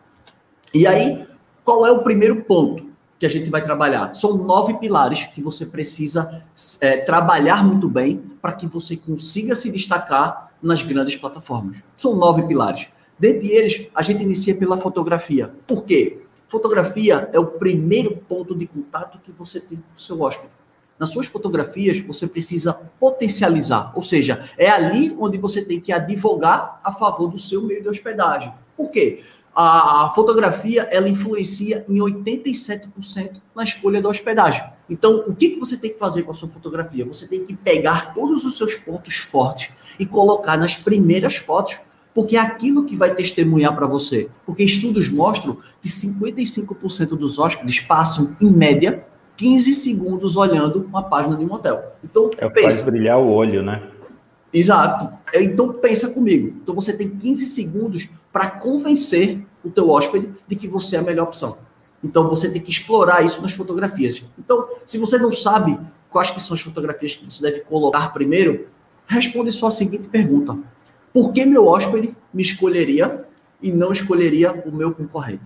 E 0.73 0.87
aí, 0.87 1.27
qual 1.63 1.85
é 1.85 1.91
o 1.91 2.03
primeiro 2.03 2.43
ponto 2.43 2.87
que 3.19 3.25
a 3.25 3.29
gente 3.29 3.49
vai 3.49 3.63
trabalhar? 3.63 4.13
São 4.15 4.37
nove 4.37 4.75
pilares 4.75 5.25
que 5.27 5.41
você 5.41 5.65
precisa 5.65 6.43
é, 6.81 6.97
trabalhar 6.97 7.63
muito 7.63 7.87
bem 7.87 8.17
para 8.41 8.53
que 8.53 8.67
você 8.67 8.97
consiga 8.97 9.55
se 9.55 9.71
destacar 9.71 10.51
nas 10.61 10.81
grandes 10.81 11.15
plataformas. 11.15 11.77
São 11.95 12.15
nove 12.15 12.43
pilares. 12.43 12.87
Dentre 13.17 13.51
eles, 13.51 13.87
a 13.93 14.01
gente 14.01 14.23
inicia 14.23 14.55
pela 14.55 14.77
fotografia. 14.77 15.53
Por 15.67 15.83
quê? 15.83 16.21
Fotografia 16.47 17.29
é 17.33 17.39
o 17.39 17.47
primeiro 17.47 18.17
ponto 18.17 18.55
de 18.55 18.67
contato 18.67 19.19
que 19.23 19.31
você 19.31 19.59
tem 19.59 19.77
com 19.77 19.95
o 19.95 19.99
seu 19.99 20.21
hóspede. 20.21 20.51
Nas 20.99 21.09
suas 21.09 21.27
fotografias, 21.27 21.99
você 21.99 22.27
precisa 22.27 22.73
potencializar, 22.99 23.91
ou 23.95 24.03
seja, 24.03 24.49
é 24.57 24.69
ali 24.69 25.15
onde 25.19 25.37
você 25.37 25.63
tem 25.63 25.79
que 25.79 25.91
advogar 25.91 26.79
a 26.83 26.91
favor 26.91 27.27
do 27.27 27.39
seu 27.39 27.63
meio 27.63 27.81
de 27.81 27.89
hospedagem. 27.89 28.53
Por 28.77 28.89
quê? 28.89 29.23
A, 29.55 30.11
fotografia 30.15 30.87
ela 30.91 31.07
influencia 31.07 31.85
em 31.87 31.97
87% 31.97 33.41
na 33.55 33.63
escolha 33.63 34.01
da 34.01 34.09
hospedagem. 34.09 34.63
Então, 34.89 35.23
o 35.27 35.35
que, 35.35 35.51
que 35.51 35.59
você 35.59 35.77
tem 35.77 35.91
que 35.91 35.99
fazer 35.99 36.23
com 36.23 36.31
a 36.31 36.33
sua 36.33 36.49
fotografia? 36.49 37.05
Você 37.05 37.27
tem 37.27 37.45
que 37.45 37.55
pegar 37.55 38.13
todos 38.13 38.45
os 38.45 38.57
seus 38.57 38.75
pontos 38.75 39.17
fortes 39.17 39.71
e 39.99 40.05
colocar 40.05 40.57
nas 40.57 40.75
primeiras 40.75 41.35
fotos, 41.35 41.79
porque 42.13 42.35
é 42.35 42.39
aquilo 42.39 42.85
que 42.85 42.95
vai 42.95 43.13
testemunhar 43.13 43.75
para 43.75 43.87
você. 43.87 44.29
Porque 44.45 44.63
estudos 44.63 45.09
mostram 45.09 45.57
que 45.81 45.87
55% 45.87 47.09
dos 47.09 47.37
hóspedes 47.37 47.79
passam, 47.79 48.35
em 48.41 48.49
média, 48.49 49.05
15 49.43 49.73
segundos 49.73 50.37
olhando 50.37 50.85
uma 50.87 51.03
página 51.03 51.35
de 51.35 51.43
um 51.43 51.51
hotel. 51.51 51.83
Então, 52.01 52.29
é 52.37 52.47
pensa. 52.47 52.77
faz 52.77 52.81
brilhar 52.81 53.19
o 53.19 53.27
olho, 53.27 53.61
né? 53.61 53.83
Exato. 54.53 55.11
Então, 55.35 55.73
pensa 55.73 56.11
comigo. 56.11 56.55
Então, 56.63 56.73
você 56.73 56.93
tem 56.93 57.09
15 57.09 57.45
segundos 57.47 58.07
para 58.31 58.49
convencer 58.49 59.45
o 59.61 59.69
teu 59.69 59.89
hóspede 59.89 60.29
de 60.47 60.55
que 60.55 60.65
você 60.65 60.95
é 60.95 60.99
a 60.99 61.01
melhor 61.01 61.23
opção. 61.23 61.57
Então, 62.01 62.29
você 62.29 62.49
tem 62.49 62.61
que 62.61 62.71
explorar 62.71 63.25
isso 63.25 63.41
nas 63.41 63.51
fotografias. 63.51 64.23
Então, 64.39 64.65
se 64.85 64.97
você 64.97 65.17
não 65.17 65.33
sabe 65.33 65.77
quais 66.09 66.31
que 66.31 66.41
são 66.41 66.55
as 66.55 66.61
fotografias 66.61 67.13
que 67.13 67.29
você 67.29 67.41
deve 67.41 67.59
colocar 67.65 68.13
primeiro, 68.13 68.67
responde 69.05 69.51
só 69.51 69.67
a 69.67 69.71
seguinte 69.71 70.07
pergunta. 70.07 70.57
Por 71.11 71.33
que 71.33 71.45
meu 71.45 71.67
hóspede 71.67 72.15
me 72.33 72.41
escolheria 72.41 73.25
e 73.61 73.73
não 73.73 73.91
escolheria 73.91 74.53
o 74.65 74.71
meu 74.71 74.93
concorrente? 74.93 75.43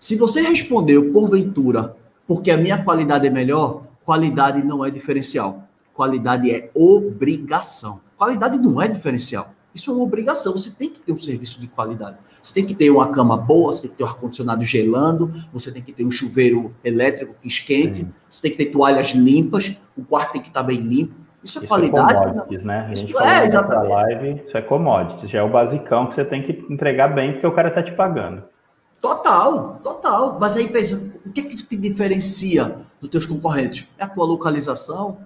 Se 0.00 0.16
você 0.16 0.40
respondeu, 0.40 1.12
porventura, 1.12 1.96
porque 2.30 2.52
a 2.52 2.56
minha 2.56 2.80
qualidade 2.84 3.26
é 3.26 3.30
melhor, 3.30 3.82
qualidade 4.04 4.62
não 4.62 4.84
é 4.84 4.88
diferencial. 4.88 5.64
Qualidade 5.92 6.48
é 6.48 6.70
obrigação. 6.76 8.00
Qualidade 8.16 8.56
não 8.56 8.80
é 8.80 8.86
diferencial. 8.86 9.52
Isso 9.74 9.90
é 9.90 9.94
uma 9.94 10.04
obrigação. 10.04 10.52
Você 10.52 10.70
tem 10.70 10.88
que 10.88 11.00
ter 11.00 11.10
um 11.10 11.18
serviço 11.18 11.60
de 11.60 11.66
qualidade. 11.66 12.18
Você 12.40 12.54
tem 12.54 12.64
que 12.64 12.72
ter 12.72 12.88
uma 12.88 13.08
cama 13.08 13.36
boa, 13.36 13.72
você 13.72 13.82
tem 13.82 13.90
que 13.90 13.96
ter 13.96 14.04
um 14.04 14.06
ar-condicionado 14.06 14.62
gelando, 14.62 15.34
você 15.52 15.72
tem 15.72 15.82
que 15.82 15.90
ter 15.90 16.04
um 16.04 16.10
chuveiro 16.12 16.72
elétrico 16.84 17.34
que 17.42 17.48
esquente, 17.48 18.02
Sim. 18.02 18.12
você 18.28 18.42
tem 18.42 18.52
que 18.52 18.58
ter 18.58 18.66
toalhas 18.66 19.08
limpas, 19.08 19.76
o 19.98 20.04
quarto 20.04 20.34
tem 20.34 20.40
que 20.40 20.48
estar 20.50 20.62
bem 20.62 20.80
limpo. 20.82 21.14
Isso 21.42 21.58
é 21.58 21.64
isso 21.64 21.64
é 21.64 21.66
qualidade. 21.66 22.12
É 22.12 22.28
commodities, 22.28 22.62
né? 22.62 22.80
A 22.82 22.94
gente 22.94 23.10
isso 23.10 23.20
é, 23.20 23.44
exatamente. 23.44 23.90
live, 23.90 24.42
isso 24.46 24.56
é 24.56 24.62
commodities, 24.62 25.28
já 25.28 25.40
é 25.40 25.42
o 25.42 25.50
basicão 25.50 26.06
que 26.06 26.14
você 26.14 26.24
tem 26.24 26.44
que 26.44 26.64
entregar 26.72 27.08
bem, 27.08 27.32
porque 27.32 27.46
o 27.48 27.52
cara 27.52 27.70
está 27.70 27.82
te 27.82 27.90
pagando. 27.90 28.44
Total, 29.00 29.80
total. 29.82 30.36
Mas 30.38 30.56
aí 30.56 30.68
pensa, 30.68 31.09
o 31.24 31.30
que, 31.30 31.40
é 31.40 31.44
que 31.44 31.56
te 31.56 31.76
diferencia 31.76 32.78
dos 33.00 33.10
teus 33.10 33.26
concorrentes? 33.26 33.86
É 33.98 34.04
a 34.04 34.08
tua 34.08 34.24
localização, 34.24 35.18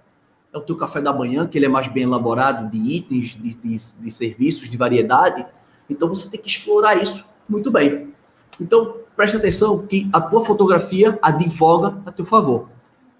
é 0.53 0.59
o 0.59 0.61
teu 0.61 0.77
café 0.77 1.01
da 1.01 1.13
manhã, 1.13 1.47
que 1.47 1.59
ele 1.59 1.67
é 1.67 1.69
mais 1.69 1.89
bem 1.89 2.05
elaborado 2.05 2.71
de 2.71 2.79
itens, 2.79 3.29
de, 3.29 3.55
de, 3.55 3.79
de 4.01 4.11
serviços, 4.11 4.71
de 4.71 4.77
variedade. 4.77 5.45
Então 5.89 6.09
você 6.09 6.29
tem 6.31 6.41
que 6.41 6.49
explorar 6.49 7.01
isso 7.01 7.25
muito 7.49 7.71
bem. 7.71 8.13
Então, 8.61 8.97
preste 9.17 9.37
atenção 9.37 9.87
que 9.87 10.09
a 10.13 10.21
tua 10.21 10.45
fotografia 10.45 11.19
advoga 11.21 11.99
a 12.07 12.13
teu 12.13 12.25
favor. 12.25 12.69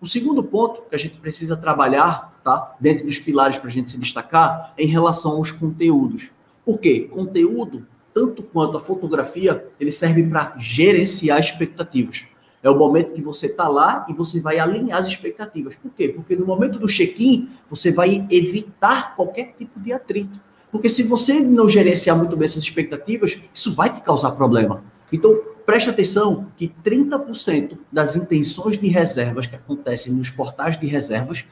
O 0.01 0.07
segundo 0.07 0.43
ponto 0.43 0.83
que 0.89 0.95
a 0.95 0.99
gente 0.99 1.17
precisa 1.17 1.57
trabalhar, 1.57 2.39
tá? 2.45 2.77
Dentro 2.79 3.07
dos 3.07 3.19
pilares 3.19 3.59
para 3.59 3.69
a 3.69 3.73
gente 3.73 3.91
se 3.91 3.99
destacar, 3.99 4.73
é 4.77 4.85
em 4.85 4.87
relação 4.87 5.33
aos 5.33 5.51
conteúdos. 5.51 6.31
Por 6.65 6.79
quê? 6.79 7.09
Conteúdo, 7.11 7.87
tanto 8.13 8.43
quanto 8.43 8.77
a 8.77 8.81
fotografia, 8.81 9.67
ele 9.81 9.91
serve 9.91 10.23
para 10.23 10.55
gerenciar 10.59 11.41
expectativas. 11.41 12.27
É 12.65 12.71
o 12.71 12.79
momento 12.79 13.13
que 13.13 13.21
você 13.21 13.47
está 13.47 13.69
lá 13.69 14.07
e 14.09 14.15
você 14.15 14.41
vai 14.41 14.59
alinhar 14.59 14.99
as 14.99 15.07
expectativas. 15.07 15.77
Por 15.77 15.91
quê? 15.91 16.09
Porque 16.09 16.35
no 16.35 16.47
momento 16.47 16.79
do 16.79 16.87
check-in, 16.87 17.51
você 17.69 17.93
vai 17.93 18.27
evitar 18.31 19.15
qualquer 19.15 19.53
tipo 19.57 19.79
de 19.79 19.93
atrito. 19.93 20.41
Porque 20.73 20.89
se 20.89 21.03
você 21.03 21.41
não 21.41 21.69
gerenciar 21.69 22.17
muito 22.17 22.35
bem 22.37 22.47
essas 22.47 22.63
expectativas, 22.63 23.39
isso 23.53 23.75
vai 23.75 23.93
te 23.93 24.01
causar 24.01 24.31
problema. 24.31 24.83
Então, 25.13 25.39
preste 25.67 25.91
atenção 25.91 26.49
que 26.57 26.73
30% 26.85 27.79
das 27.91 28.17
intenções 28.17 28.79
de 28.79 28.89
reservas 28.89 29.47
que 29.47 29.57
acontecem 29.57 30.13
nos 30.13 30.31
portais 30.31 30.79
de 30.79 30.87
reservas, 30.87 31.45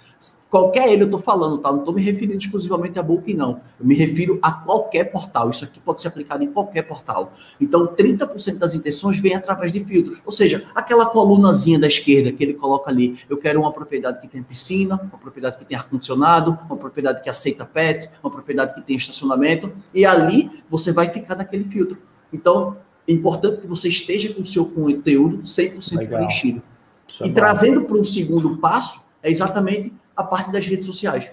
qualquer 0.51 0.89
ele 0.93 1.03
eu 1.03 1.07
estou 1.07 1.21
falando, 1.21 1.59
tá? 1.59 1.71
Não 1.73 1.81
estou 1.81 1.95
me 1.95 2.03
referindo 2.03 2.39
exclusivamente 2.39 2.99
a 2.99 3.03
Booking, 3.03 3.35
não. 3.35 3.61
Eu 3.81 3.87
me 3.87 3.95
refiro 3.95 4.39
a 4.43 4.53
qualquer 4.53 5.05
portal. 5.05 5.51
Isso 5.51 5.65
aqui 5.65 5.81
pode 5.81 6.01
ser 6.01 6.09
aplicado 6.09 6.45
em 6.45 6.53
qualquer 6.53 6.83
portal. 6.83 7.33
Então, 7.61 7.87
30% 7.87 8.59
das 8.59 8.75
intenções 8.75 9.19
vem 9.19 9.35
através 9.35 9.73
de 9.73 9.85
filtros. 9.85 10.21
Ou 10.25 10.33
seja, 10.33 10.65
aquela 10.75 11.07
colunazinha 11.07 11.79
da 11.79 11.87
esquerda 11.87 12.33
que 12.33 12.43
ele 12.43 12.55
coloca 12.55 12.91
ali. 12.91 13.19
Eu 13.29 13.37
quero 13.37 13.61
uma 13.61 13.73
propriedade 13.73 14.21
que 14.21 14.29
tem 14.29 14.43
piscina, 14.43 14.97
uma 14.97 15.19
propriedade 15.19 15.59
que 15.59 15.65
tem 15.65 15.77
ar-condicionado, 15.77 16.59
uma 16.67 16.77
propriedade 16.77 17.23
que 17.23 17.31
aceita 17.31 17.65
pet, 17.65 18.09
uma 18.23 18.31
propriedade 18.31 18.75
que 18.75 18.83
tem 18.83 18.97
estacionamento. 18.97 19.73
E 19.95 20.05
ali 20.05 20.63
você 20.69 20.93
vai 20.93 21.09
ficar 21.09 21.35
naquele 21.35 21.65
filtro. 21.65 21.99
Então, 22.33 22.77
é 23.07 23.13
importante 23.13 23.61
que 23.61 23.67
você 23.67 23.89
esteja 23.89 24.33
com 24.33 24.43
o 24.43 24.47
seu 24.47 24.67
conteúdo 24.67 25.43
100% 25.43 25.97
Legal. 25.97 26.19
preenchido. 26.21 26.63
Isso 27.09 27.23
é 27.23 27.27
e 27.27 27.31
é 27.31 27.33
trazendo 27.33 27.83
para 27.83 27.97
um 27.97 28.05
segundo 28.05 28.57
passo, 28.59 29.01
é 29.23 29.31
exatamente 29.31 29.93
a 30.17 30.23
parte 30.23 30.51
das 30.51 30.67
redes 30.67 30.87
sociais. 30.87 31.33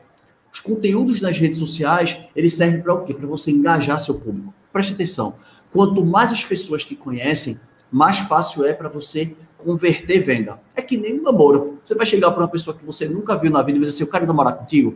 Os 0.51 0.59
conteúdos 0.59 1.21
nas 1.21 1.37
redes 1.37 1.59
sociais, 1.59 2.17
eles 2.35 2.53
servem 2.53 2.81
para 2.81 2.93
o 2.93 3.03
quê? 3.03 3.13
Para 3.13 3.27
você 3.27 3.51
engajar 3.51 3.99
seu 3.99 4.15
público. 4.15 4.53
Preste 4.73 4.93
atenção. 4.93 5.35
Quanto 5.71 6.03
mais 6.03 6.31
as 6.31 6.43
pessoas 6.43 6.83
te 6.83 6.95
conhecem, 6.95 7.59
mais 7.91 8.17
fácil 8.19 8.65
é 8.65 8.73
para 8.73 8.89
você 8.89 9.35
converter 9.57 10.19
venda. 10.19 10.59
É 10.75 10.81
que 10.81 10.97
nem 10.97 11.19
um 11.19 11.23
namoro. 11.23 11.79
Você 11.83 11.93
vai 11.93 12.05
chegar 12.05 12.31
para 12.31 12.41
uma 12.41 12.47
pessoa 12.47 12.75
que 12.75 12.85
você 12.85 13.07
nunca 13.07 13.35
viu 13.37 13.51
na 13.51 13.61
vida 13.61 13.77
e 13.77 13.79
vai 13.79 13.87
dizer 13.87 13.97
assim, 13.97 14.03
eu 14.03 14.11
quero 14.11 14.25
namorar 14.25 14.57
contigo? 14.57 14.95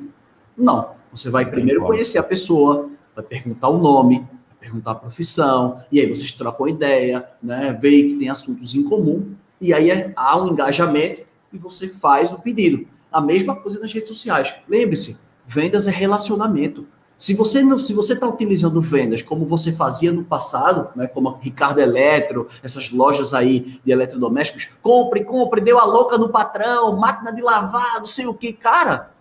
Não. 0.57 0.91
Você 1.11 1.29
vai 1.29 1.45
primeiro 1.45 1.83
conhecer 1.83 2.17
a 2.17 2.23
pessoa, 2.23 2.89
vai 3.15 3.23
perguntar 3.23 3.67
o 3.67 3.77
nome, 3.77 4.25
perguntar 4.63 4.91
a 4.91 4.95
profissão, 4.95 5.83
e 5.91 5.99
aí 5.99 6.07
vocês 6.07 6.31
trocam 6.31 6.69
ideia, 6.69 7.27
né? 7.41 7.77
Veem 7.81 8.07
que 8.07 8.15
tem 8.15 8.29
assuntos 8.29 8.73
em 8.73 8.83
comum, 8.83 9.35
e 9.59 9.73
aí 9.73 9.91
é, 9.91 10.13
há 10.15 10.39
um 10.39 10.47
engajamento 10.47 11.23
e 11.51 11.57
você 11.57 11.89
faz 11.89 12.31
o 12.31 12.39
pedido. 12.39 12.87
A 13.11 13.19
mesma 13.19 13.55
coisa 13.55 13.79
nas 13.79 13.93
redes 13.93 14.09
sociais. 14.09 14.55
Lembre-se, 14.67 15.17
vendas 15.45 15.85
é 15.85 15.91
relacionamento. 15.91 16.87
Se 17.17 17.33
você 17.33 17.61
não, 17.61 17.77
se 17.77 17.93
você 17.93 18.13
está 18.13 18.27
utilizando 18.27 18.81
vendas 18.81 19.21
como 19.21 19.45
você 19.45 19.71
fazia 19.71 20.11
no 20.11 20.23
passado, 20.23 20.89
né, 20.95 21.07
como 21.07 21.29
a 21.29 21.37
Ricardo 21.37 21.79
Eletro, 21.79 22.47
essas 22.63 22.91
lojas 22.91 23.33
aí 23.33 23.79
de 23.85 23.91
eletrodomésticos, 23.91 24.69
compre, 24.81 25.23
compre, 25.23 25.61
deu 25.61 25.79
a 25.79 25.85
louca 25.85 26.17
no 26.17 26.29
patrão, 26.29 26.97
máquina 26.97 27.31
de 27.31 27.41
lavar, 27.41 27.99
não 27.99 28.05
sei 28.05 28.25
o 28.25 28.33
que, 28.33 28.51
cara, 28.51 29.12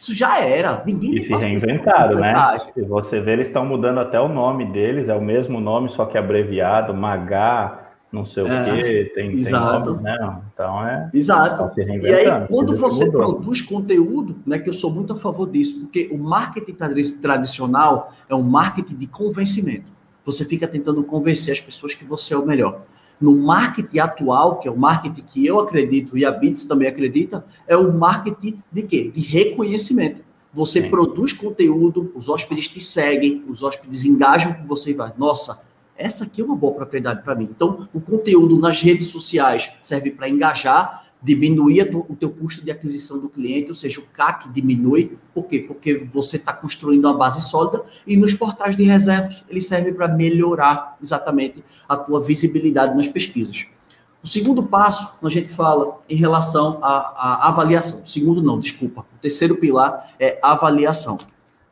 isso 0.00 0.14
já 0.14 0.38
era. 0.38 0.82
Ninguém 0.86 1.16
e 1.16 1.20
se 1.20 1.34
reinventaram, 1.34 2.18
né? 2.18 2.58
Se 2.72 2.80
você 2.80 3.20
vê, 3.20 3.32
eles 3.32 3.48
estão 3.48 3.66
mudando 3.66 4.00
até 4.00 4.18
o 4.18 4.28
nome 4.28 4.64
deles, 4.64 5.10
é 5.10 5.14
o 5.14 5.20
mesmo 5.20 5.60
nome, 5.60 5.90
só 5.90 6.06
que 6.06 6.16
abreviado, 6.16 6.94
Magá, 6.94 7.90
não 8.10 8.24
sei 8.24 8.44
é, 8.44 8.46
o 8.46 8.64
quê, 8.64 9.12
tem, 9.14 9.32
exato. 9.32 9.84
tem 9.84 9.92
nome, 9.92 10.02
né? 10.02 10.40
Então 10.54 10.86
é. 10.86 11.10
Exato. 11.12 11.78
e 11.78 12.14
aí, 12.14 12.46
quando 12.48 12.74
você 12.74 13.10
produz 13.10 13.60
conteúdo, 13.60 14.36
né, 14.46 14.58
que 14.58 14.70
eu 14.70 14.72
sou 14.72 14.90
muito 14.90 15.12
a 15.12 15.16
favor 15.16 15.50
disso, 15.50 15.80
porque 15.80 16.08
o 16.10 16.16
marketing 16.16 16.76
tradicional 17.20 18.10
é 18.26 18.34
um 18.34 18.42
marketing 18.42 18.96
de 18.96 19.06
convencimento. 19.06 19.92
Você 20.24 20.46
fica 20.46 20.66
tentando 20.66 21.04
convencer 21.04 21.52
as 21.52 21.60
pessoas 21.60 21.94
que 21.94 22.06
você 22.06 22.32
é 22.32 22.38
o 22.38 22.46
melhor 22.46 22.80
no 23.20 23.36
marketing 23.36 23.98
atual, 23.98 24.58
que 24.58 24.66
é 24.66 24.70
o 24.70 24.76
marketing 24.76 25.22
que 25.22 25.46
eu 25.46 25.60
acredito 25.60 26.16
e 26.16 26.24
a 26.24 26.30
Bits 26.30 26.64
também 26.64 26.88
acredita, 26.88 27.44
é 27.68 27.76
o 27.76 27.92
marketing 27.92 28.62
de 28.72 28.82
quê? 28.82 29.10
De 29.12 29.20
reconhecimento. 29.20 30.22
Você 30.52 30.82
Sim. 30.82 30.90
produz 30.90 31.32
conteúdo, 31.32 32.10
os 32.14 32.28
hóspedes 32.28 32.68
te 32.68 32.80
seguem, 32.80 33.44
os 33.46 33.62
hóspedes 33.62 34.04
engajam 34.04 34.52
com 34.54 34.66
você 34.66 34.90
e 34.90 34.94
vai, 34.94 35.12
nossa, 35.16 35.60
essa 35.96 36.24
aqui 36.24 36.40
é 36.40 36.44
uma 36.44 36.56
boa 36.56 36.72
propriedade 36.74 37.22
para 37.22 37.34
mim. 37.34 37.48
Então, 37.54 37.86
o 37.92 38.00
conteúdo 38.00 38.58
nas 38.58 38.80
redes 38.80 39.08
sociais 39.08 39.70
serve 39.82 40.10
para 40.10 40.28
engajar, 40.28 41.04
diminuir 41.22 41.94
o 41.94 42.16
teu 42.16 42.30
custo 42.30 42.64
de 42.64 42.70
aquisição 42.70 43.18
do 43.18 43.28
cliente, 43.28 43.68
ou 43.68 43.74
seja, 43.74 44.00
o 44.00 44.04
CAC 44.04 44.48
diminui. 44.50 45.18
Por 45.34 45.44
quê? 45.44 45.58
Porque 45.58 45.94
você 46.10 46.36
está 46.36 46.52
construindo 46.52 47.04
uma 47.04 47.16
base 47.16 47.40
sólida 47.42 47.84
e 48.06 48.16
nos 48.16 48.32
portais 48.32 48.76
de 48.76 48.84
reservas 48.84 49.44
ele 49.48 49.60
serve 49.60 49.92
para 49.92 50.08
melhorar 50.08 50.96
exatamente 51.02 51.62
a 51.88 51.96
tua 51.96 52.20
visibilidade 52.20 52.96
nas 52.96 53.08
pesquisas. 53.08 53.66
O 54.22 54.28
segundo 54.28 54.62
passo, 54.62 55.18
a 55.22 55.28
gente 55.30 55.54
fala 55.54 55.98
em 56.08 56.16
relação 56.16 56.78
à, 56.82 57.44
à 57.44 57.48
avaliação. 57.48 58.02
O 58.02 58.06
segundo 58.06 58.42
não, 58.42 58.60
desculpa. 58.60 59.06
O 59.16 59.18
terceiro 59.18 59.56
pilar 59.56 60.14
é 60.18 60.38
avaliação. 60.42 61.18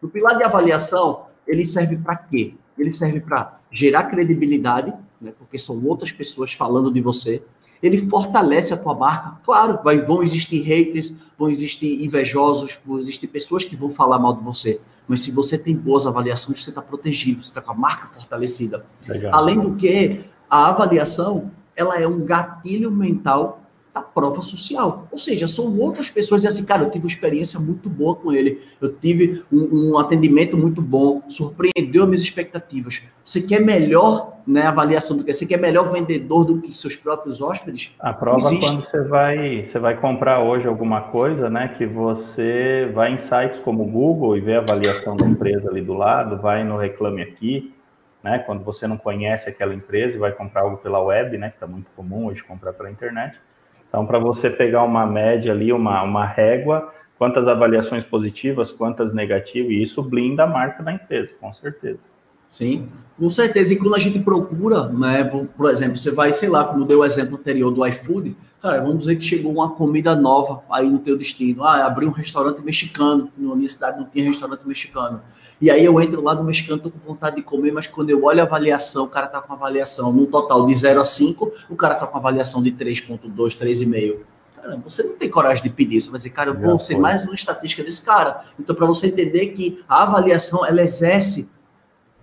O 0.01 0.09
pilar 0.09 0.37
de 0.37 0.45
avaliação, 0.45 1.27
ele 1.47 1.67
serve 1.67 1.97
para 1.97 2.17
quê? 2.17 2.55
Ele 2.79 2.93
serve 2.93 3.21
para 3.21 3.59
gerar 3.71 4.05
credibilidade, 4.05 4.95
né, 5.21 5.33
porque 5.39 5.59
são 5.59 5.85
outras 5.85 6.11
pessoas 6.11 6.53
falando 6.53 6.91
de 6.91 7.01
você, 7.03 7.43
ele 7.83 7.99
fortalece 7.99 8.75
a 8.75 8.77
tua 8.77 8.95
marca. 8.95 9.39
Claro, 9.43 9.79
vai, 9.83 10.01
vão 10.01 10.23
existir 10.23 10.61
haters, 10.61 11.15
vão 11.39 11.49
existir 11.49 12.05
invejosos, 12.05 12.79
vão 12.85 12.99
existir 12.99 13.29
pessoas 13.29 13.65
que 13.65 13.77
vão 13.77 13.91
falar 13.91 14.19
mal 14.19 14.35
de 14.35 14.43
você. 14.43 14.81
Mas 15.07 15.23
se 15.23 15.31
você 15.31 15.57
tem 15.57 15.75
boas 15.75 16.07
avaliações, 16.07 16.63
você 16.63 16.71
está 16.71 16.83
protegido, 16.83 17.43
você 17.43 17.51
está 17.51 17.61
com 17.61 17.73
a 17.73 17.75
marca 17.75 18.09
fortalecida. 18.09 18.85
Legal. 19.07 19.35
Além 19.35 19.59
do 19.59 19.75
que, 19.75 20.25
a 20.51 20.69
avaliação 20.69 21.51
ela 21.77 21.99
é 21.99 22.07
um 22.07 22.25
gatilho 22.25 22.91
mental 22.91 23.63
da 23.99 24.03
prova 24.03 24.41
social. 24.43 25.09
Ou 25.11 25.19
seja, 25.19 25.47
são 25.47 25.77
outras 25.79 26.09
pessoas 26.09 26.43
dizendo 26.43 26.57
assim, 26.57 26.67
cara, 26.67 26.85
eu 26.85 26.91
tive 26.91 27.05
uma 27.05 27.11
experiência 27.11 27.59
muito 27.59 27.89
boa 27.89 28.15
com 28.15 28.33
ele, 28.33 28.61
eu 28.81 28.93
tive 28.93 29.43
um, 29.53 29.93
um 29.93 29.99
atendimento 29.99 30.57
muito 30.57 30.81
bom, 30.81 31.23
surpreendeu 31.29 32.03
as 32.03 32.09
minhas 32.09 32.23
expectativas. 32.23 33.03
Você 33.25 33.43
quer 33.43 33.61
melhor 33.61 34.39
né, 34.47 34.63
avaliação 34.63 35.17
do 35.17 35.25
que 35.25 35.33
você 35.33 35.45
quer 35.45 35.59
melhor 35.59 35.93
vendedor 35.93 36.45
do 36.45 36.61
que 36.61 36.75
seus 36.75 36.97
próprios 36.97 37.43
hóspedes? 37.43 37.95
A 37.99 38.13
prova 38.13 38.39
Existe. 38.39 38.67
quando 38.67 38.85
você 38.85 39.03
vai, 39.03 39.65
você 39.65 39.79
vai 39.79 39.97
comprar 40.01 40.41
hoje 40.41 40.67
alguma 40.67 41.03
coisa, 41.03 41.51
né, 41.51 41.75
que 41.77 41.85
você 41.85 42.91
vai 42.95 43.13
em 43.13 43.19
sites 43.19 43.61
como 43.61 43.83
o 43.83 43.87
Google 43.87 44.37
e 44.37 44.41
vê 44.41 44.57
a 44.57 44.61
avaliação 44.61 45.17
da 45.17 45.27
empresa 45.27 45.69
ali 45.69 45.83
do 45.83 45.93
lado, 45.93 46.41
vai 46.41 46.65
no 46.65 46.79
Reclame 46.79 47.21
Aqui, 47.21 47.75
né, 48.23 48.39
quando 48.39 48.65
você 48.65 48.87
não 48.87 48.97
conhece 48.97 49.49
aquela 49.49 49.75
empresa 49.75 50.17
e 50.17 50.19
vai 50.19 50.33
comprar 50.33 50.63
algo 50.63 50.79
pela 50.79 51.01
web, 51.01 51.37
né, 51.37 51.51
que 51.51 51.57
está 51.57 51.67
muito 51.67 51.91
comum 51.95 52.27
hoje 52.27 52.43
comprar 52.43 52.73
pela 52.73 52.91
internet, 52.91 53.39
então, 53.89 54.07
para 54.07 54.19
você 54.19 54.51
pegar 54.51 54.85
uma 54.85 55.07
média 55.07 55.53
ali, 55.53 55.73
uma, 55.73 56.03
uma 56.03 56.27
régua, 56.27 56.93
quantas 57.17 57.49
avaliações 57.49 58.05
positivas, 58.05 58.71
quantas 58.71 59.13
negativas, 59.15 59.73
e 59.73 59.83
isso 59.83 60.03
blinda 60.03 60.45
a 60.45 60.47
marca 60.47 60.83
da 60.83 60.93
empresa, 60.93 61.33
com 61.41 61.53
certeza. 61.53 61.99
Sim, 62.51 62.89
com 63.19 63.29
certeza. 63.29 63.75
E 63.75 63.77
quando 63.77 63.95
a 63.95 63.99
gente 63.99 64.21
procura, 64.21 64.89
né, 64.89 65.25
por, 65.25 65.71
exemplo, 65.71 65.97
você 65.97 66.11
vai, 66.11 66.33
sei 66.33 66.49
lá, 66.49 66.65
como 66.65 66.85
deu 66.85 67.01
o 67.01 67.05
exemplo 67.05 67.37
anterior 67.37 67.71
do 67.71 67.85
iFood, 67.87 68.37
cara, 68.61 68.81
vamos 68.81 69.01
dizer 69.01 69.17
que 69.17 69.25
chegou 69.25 69.53
uma 69.53 69.71
comida 69.71 70.15
nova 70.15 70.63
aí 70.71 70.89
no 70.89 70.99
teu 70.99 71.19
destino. 71.19 71.65
Ah, 71.65 71.85
abriu 71.85 72.09
um 72.09 72.13
restaurante 72.13 72.63
mexicano, 72.63 73.31
na 73.37 73.57
minha 73.57 73.69
cidade 73.69 73.99
não 73.99 74.07
tinha 74.07 74.25
restaurante 74.25 74.67
mexicano. 74.67 75.21
E 75.61 75.71
aí 75.71 75.85
eu 75.85 76.01
entro 76.01 76.23
lá 76.23 76.35
no 76.35 76.45
mexicano, 76.45 76.81
tô 76.81 76.91
com 76.91 76.99
vontade 76.99 77.37
de 77.37 77.43
comer, 77.43 77.73
mas 77.73 77.89
quando 77.89 78.11
eu 78.11 78.25
olho 78.25 78.41
a 78.41 78.45
avaliação, 78.45 79.05
o 79.05 79.09
cara 79.09 79.27
tá 79.27 79.41
com 79.41 79.53
avaliação 79.53 80.13
no 80.13 80.27
total 80.27 80.65
de 80.65 80.75
0 80.75 81.01
a 81.01 81.05
5, 81.05 81.53
o 81.69 81.75
cara 81.75 81.97
tá 81.97 82.07
com 82.07 82.17
avaliação 82.17 82.63
de 82.63 82.71
3.2, 82.71 83.59
3,5. 83.59 84.17
Caramba, 84.55 84.83
você 84.89 85.03
não 85.03 85.17
tem 85.17 85.29
coragem 85.29 85.63
de 85.63 85.71
pedir, 85.71 86.01
você 86.01 86.11
vai 86.11 86.19
dizer, 86.19 86.31
cara, 86.31 86.51
eu 86.51 86.59
vou 86.59 86.79
ser 86.79 86.97
mais 86.97 87.25
uma 87.25 87.35
estatística 87.35 87.83
desse 87.83 88.03
cara. 88.03 88.45
Então, 88.59 88.75
para 88.75 88.87
você 88.87 89.09
entender 89.09 89.49
que 89.49 89.83
a 89.89 90.03
avaliação, 90.05 90.65
ela 90.65 90.83
exerce 90.83 91.49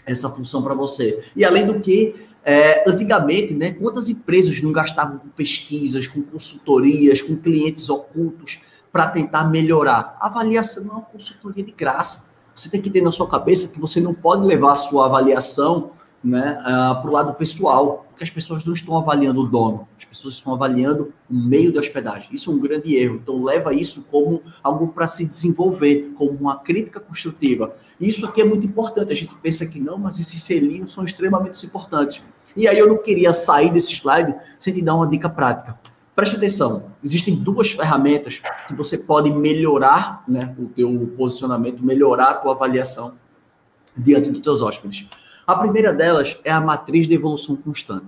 essa 0.05 0.29
função 0.29 0.61
para 0.61 0.73
você. 0.73 1.23
E 1.35 1.43
além 1.43 1.65
do 1.65 1.79
que, 1.79 2.15
é, 2.43 2.89
antigamente, 2.89 3.53
né, 3.53 3.71
quantas 3.71 4.07
empresas 4.07 4.61
não 4.61 4.71
gastavam 4.71 5.17
com 5.17 5.29
pesquisas, 5.29 6.07
com 6.07 6.21
consultorias, 6.21 7.21
com 7.21 7.35
clientes 7.35 7.89
ocultos 7.89 8.61
para 8.91 9.07
tentar 9.07 9.49
melhorar? 9.49 10.17
A 10.19 10.27
avaliação 10.27 10.83
não 10.83 10.91
é 10.91 10.97
uma 10.97 11.01
consultoria 11.03 11.63
de 11.63 11.71
graça. 11.71 12.27
Você 12.53 12.69
tem 12.69 12.81
que 12.81 12.89
ter 12.89 13.01
na 13.01 13.11
sua 13.11 13.27
cabeça 13.27 13.67
que 13.67 13.79
você 13.79 13.99
não 13.99 14.13
pode 14.13 14.45
levar 14.45 14.73
a 14.73 14.77
sua 14.77 15.05
avaliação 15.05 15.91
né, 16.25 16.57
uh, 16.61 16.99
para 16.99 17.07
o 17.07 17.13
lado 17.13 17.33
pessoal, 17.35 18.07
porque 18.09 18.23
as 18.23 18.29
pessoas 18.31 18.65
não 18.65 18.73
estão 18.73 18.97
avaliando 18.97 19.41
o 19.41 19.47
dono, 19.47 19.87
as 19.95 20.05
pessoas 20.05 20.33
estão 20.33 20.55
avaliando 20.55 21.13
o 21.29 21.35
meio 21.35 21.71
da 21.71 21.79
hospedagem. 21.79 22.29
Isso 22.33 22.51
é 22.51 22.53
um 22.55 22.59
grande 22.59 22.95
erro. 22.95 23.19
Então, 23.21 23.43
leva 23.43 23.73
isso 23.75 24.07
como 24.09 24.41
algo 24.63 24.87
para 24.87 25.07
se 25.07 25.25
desenvolver, 25.25 26.13
como 26.17 26.31
uma 26.31 26.57
crítica 26.57 26.99
construtiva. 26.99 27.75
Isso 28.01 28.25
aqui 28.25 28.41
é 28.41 28.45
muito 28.45 28.65
importante. 28.65 29.11
A 29.11 29.15
gente 29.15 29.35
pensa 29.35 29.67
que 29.67 29.79
não, 29.79 29.99
mas 29.99 30.17
esses 30.17 30.41
selinhos 30.41 30.93
são 30.93 31.05
extremamente 31.05 31.63
importantes. 31.63 32.23
E 32.55 32.67
aí, 32.67 32.79
eu 32.79 32.87
não 32.87 32.97
queria 32.97 33.31
sair 33.31 33.71
desse 33.71 33.91
slide 33.93 34.33
sem 34.57 34.73
te 34.73 34.81
dar 34.81 34.95
uma 34.95 35.07
dica 35.07 35.29
prática. 35.29 35.77
Preste 36.15 36.37
atenção, 36.37 36.91
existem 37.03 37.35
duas 37.35 37.71
ferramentas 37.71 38.41
que 38.67 38.73
você 38.73 38.97
pode 38.97 39.29
melhorar 39.29 40.23
né, 40.25 40.55
o 40.57 40.67
teu 40.67 41.13
posicionamento, 41.17 41.85
melhorar 41.85 42.29
a 42.29 42.33
tua 42.35 42.53
avaliação 42.53 43.15
diante 43.97 44.31
dos 44.31 44.39
teus 44.39 44.61
hóspedes. 44.61 45.07
A 45.47 45.55
primeira 45.55 45.93
delas 45.93 46.39
é 46.43 46.51
a 46.51 46.59
matriz 46.59 47.07
de 47.07 47.13
evolução 47.13 47.55
constante. 47.55 48.07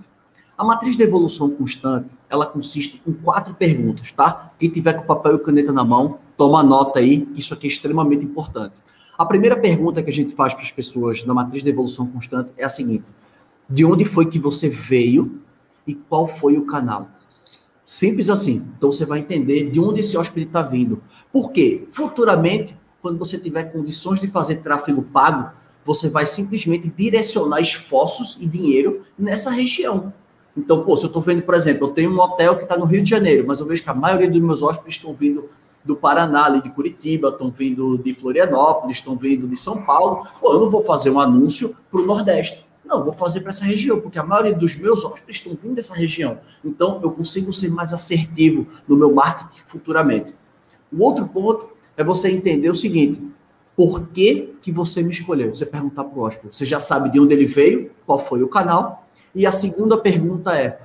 A 0.56 0.64
matriz 0.64 0.96
de 0.96 1.04
evolução 1.04 1.48
constante, 1.48 2.08
ela 2.28 2.44
consiste 2.44 3.00
em 3.06 3.12
quatro 3.12 3.54
perguntas, 3.54 4.10
tá? 4.10 4.52
Quem 4.58 4.68
tiver 4.68 4.94
com 4.94 5.06
papel 5.06 5.36
e 5.36 5.38
caneta 5.38 5.72
na 5.72 5.84
mão, 5.84 6.18
toma 6.36 6.64
nota 6.64 6.98
aí, 6.98 7.28
isso 7.36 7.54
aqui 7.54 7.68
é 7.68 7.70
extremamente 7.70 8.24
importante. 8.24 8.74
A 9.16 9.24
primeira 9.24 9.56
pergunta 9.56 10.02
que 10.02 10.10
a 10.10 10.12
gente 10.12 10.34
faz 10.34 10.52
para 10.52 10.64
as 10.64 10.72
pessoas 10.72 11.24
na 11.24 11.32
matriz 11.32 11.62
de 11.62 11.70
evolução 11.70 12.08
constante 12.08 12.50
é 12.56 12.64
a 12.64 12.68
seguinte: 12.68 13.04
de 13.70 13.84
onde 13.84 14.04
foi 14.04 14.26
que 14.26 14.38
você 14.40 14.68
veio 14.68 15.40
e 15.86 15.94
qual 15.94 16.26
foi 16.26 16.58
o 16.58 16.66
canal? 16.66 17.08
Simples 17.84 18.28
assim. 18.28 18.66
Então 18.76 18.90
você 18.90 19.06
vai 19.06 19.20
entender 19.20 19.70
de 19.70 19.78
onde 19.78 20.00
esse 20.00 20.18
hóspede 20.18 20.46
está 20.46 20.60
vindo. 20.60 21.00
Por 21.32 21.52
quê? 21.52 21.86
Futuramente, 21.88 22.76
quando 23.00 23.16
você 23.16 23.38
tiver 23.38 23.72
condições 23.72 24.20
de 24.20 24.26
fazer 24.26 24.56
tráfego 24.56 25.02
pago, 25.02 25.52
você 25.88 26.10
vai 26.10 26.26
simplesmente 26.26 26.92
direcionar 26.94 27.62
esforços 27.62 28.36
e 28.38 28.46
dinheiro 28.46 29.06
nessa 29.18 29.50
região. 29.50 30.12
Então, 30.54 30.84
pô, 30.84 30.94
se 30.94 31.04
eu 31.04 31.06
estou 31.06 31.22
vendo, 31.22 31.40
por 31.40 31.54
exemplo, 31.54 31.88
eu 31.88 31.92
tenho 31.94 32.10
um 32.10 32.20
hotel 32.20 32.56
que 32.56 32.64
está 32.64 32.76
no 32.76 32.84
Rio 32.84 33.02
de 33.02 33.08
Janeiro, 33.08 33.46
mas 33.46 33.58
eu 33.58 33.64
vejo 33.64 33.82
que 33.82 33.88
a 33.88 33.94
maioria 33.94 34.28
dos 34.28 34.42
meus 34.42 34.62
hóspedes 34.62 34.96
estão 34.96 35.14
vindo 35.14 35.48
do 35.82 35.96
Paraná, 35.96 36.44
ali 36.44 36.62
de 36.62 36.68
Curitiba, 36.68 37.30
estão 37.30 37.50
vindo 37.50 37.96
de 37.96 38.12
Florianópolis, 38.12 38.98
estão 38.98 39.16
vindo 39.16 39.48
de 39.48 39.56
São 39.56 39.82
Paulo. 39.82 40.28
Pô, 40.38 40.52
eu 40.52 40.60
não 40.60 40.68
vou 40.68 40.82
fazer 40.82 41.08
um 41.08 41.18
anúncio 41.18 41.74
para 41.90 42.02
o 42.02 42.04
Nordeste. 42.04 42.66
Não, 42.84 43.02
vou 43.02 43.14
fazer 43.14 43.40
para 43.40 43.48
essa 43.48 43.64
região, 43.64 43.98
porque 43.98 44.18
a 44.18 44.22
maioria 44.22 44.52
dos 44.52 44.76
meus 44.76 45.02
hóspedes 45.06 45.36
estão 45.36 45.56
vindo 45.56 45.76
dessa 45.76 45.94
região. 45.94 46.38
Então, 46.62 47.00
eu 47.02 47.10
consigo 47.12 47.50
ser 47.50 47.70
mais 47.70 47.94
assertivo 47.94 48.66
no 48.86 48.94
meu 48.94 49.10
marketing 49.10 49.62
futuramente. 49.66 50.34
O 50.92 51.02
outro 51.02 51.26
ponto 51.26 51.70
é 51.96 52.04
você 52.04 52.30
entender 52.30 52.68
o 52.68 52.74
seguinte: 52.74 53.22
por 53.78 54.08
que, 54.08 54.56
que 54.60 54.72
você 54.72 55.04
me 55.04 55.12
escolheu? 55.12 55.54
Você 55.54 55.64
perguntar 55.64 56.02
para 56.02 56.18
o 56.18 56.22
hóspede. 56.22 56.56
Você 56.56 56.66
já 56.66 56.80
sabe 56.80 57.12
de 57.12 57.20
onde 57.20 57.32
ele 57.32 57.46
veio, 57.46 57.92
qual 58.04 58.18
foi 58.18 58.42
o 58.42 58.48
canal. 58.48 59.06
E 59.32 59.46
a 59.46 59.52
segunda 59.52 59.96
pergunta 59.96 60.52
é, 60.52 60.80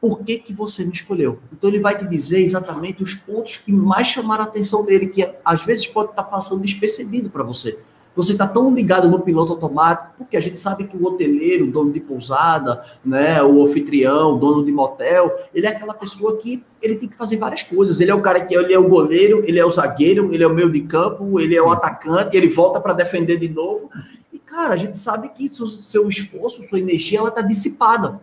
por 0.00 0.20
que, 0.20 0.38
que 0.38 0.52
você 0.52 0.84
me 0.84 0.92
escolheu? 0.92 1.40
Então 1.52 1.68
ele 1.68 1.80
vai 1.80 1.98
te 1.98 2.06
dizer 2.06 2.40
exatamente 2.40 3.02
os 3.02 3.14
pontos 3.14 3.56
que 3.56 3.72
mais 3.72 4.06
chamaram 4.06 4.44
a 4.44 4.46
atenção 4.46 4.84
dele, 4.84 5.08
que 5.08 5.28
às 5.44 5.64
vezes 5.64 5.88
pode 5.88 6.10
estar 6.10 6.22
passando 6.22 6.62
despercebido 6.62 7.28
para 7.28 7.42
você. 7.42 7.80
Você 8.16 8.32
está 8.32 8.48
tão 8.48 8.72
ligado 8.72 9.08
no 9.10 9.20
piloto 9.20 9.52
automático, 9.52 10.14
porque 10.16 10.38
a 10.38 10.40
gente 10.40 10.58
sabe 10.58 10.84
que 10.84 10.96
o 10.96 11.04
hoteleiro, 11.04 11.70
dono 11.70 11.92
de 11.92 12.00
pousada, 12.00 12.82
né, 13.04 13.42
o 13.42 13.62
anfitrião, 13.62 14.38
dono 14.38 14.64
de 14.64 14.72
motel, 14.72 15.38
ele 15.54 15.66
é 15.66 15.68
aquela 15.68 15.92
pessoa 15.92 16.36
que 16.38 16.64
ele 16.80 16.94
tem 16.96 17.08
que 17.08 17.16
fazer 17.16 17.36
várias 17.36 17.62
coisas. 17.62 18.00
Ele 18.00 18.10
é 18.10 18.14
o 18.14 18.22
cara 18.22 18.40
que 18.40 18.56
ele 18.56 18.72
é 18.72 18.78
o 18.78 18.88
goleiro, 18.88 19.44
ele 19.46 19.58
é 19.58 19.66
o 19.66 19.70
zagueiro, 19.70 20.32
ele 20.32 20.42
é 20.42 20.46
o 20.46 20.54
meio 20.54 20.70
de 20.70 20.80
campo, 20.80 21.38
ele 21.38 21.54
é 21.54 21.60
o 21.60 21.70
atacante, 21.70 22.34
ele 22.34 22.48
volta 22.48 22.80
para 22.80 22.94
defender 22.94 23.38
de 23.38 23.50
novo. 23.50 23.90
E 24.32 24.38
cara, 24.38 24.72
a 24.72 24.76
gente 24.76 24.98
sabe 24.98 25.28
que 25.28 25.52
seu, 25.54 25.68
seu 25.68 26.08
esforço, 26.08 26.66
sua 26.66 26.78
energia, 26.80 27.18
ela 27.18 27.28
está 27.28 27.42
dissipada. 27.42 28.18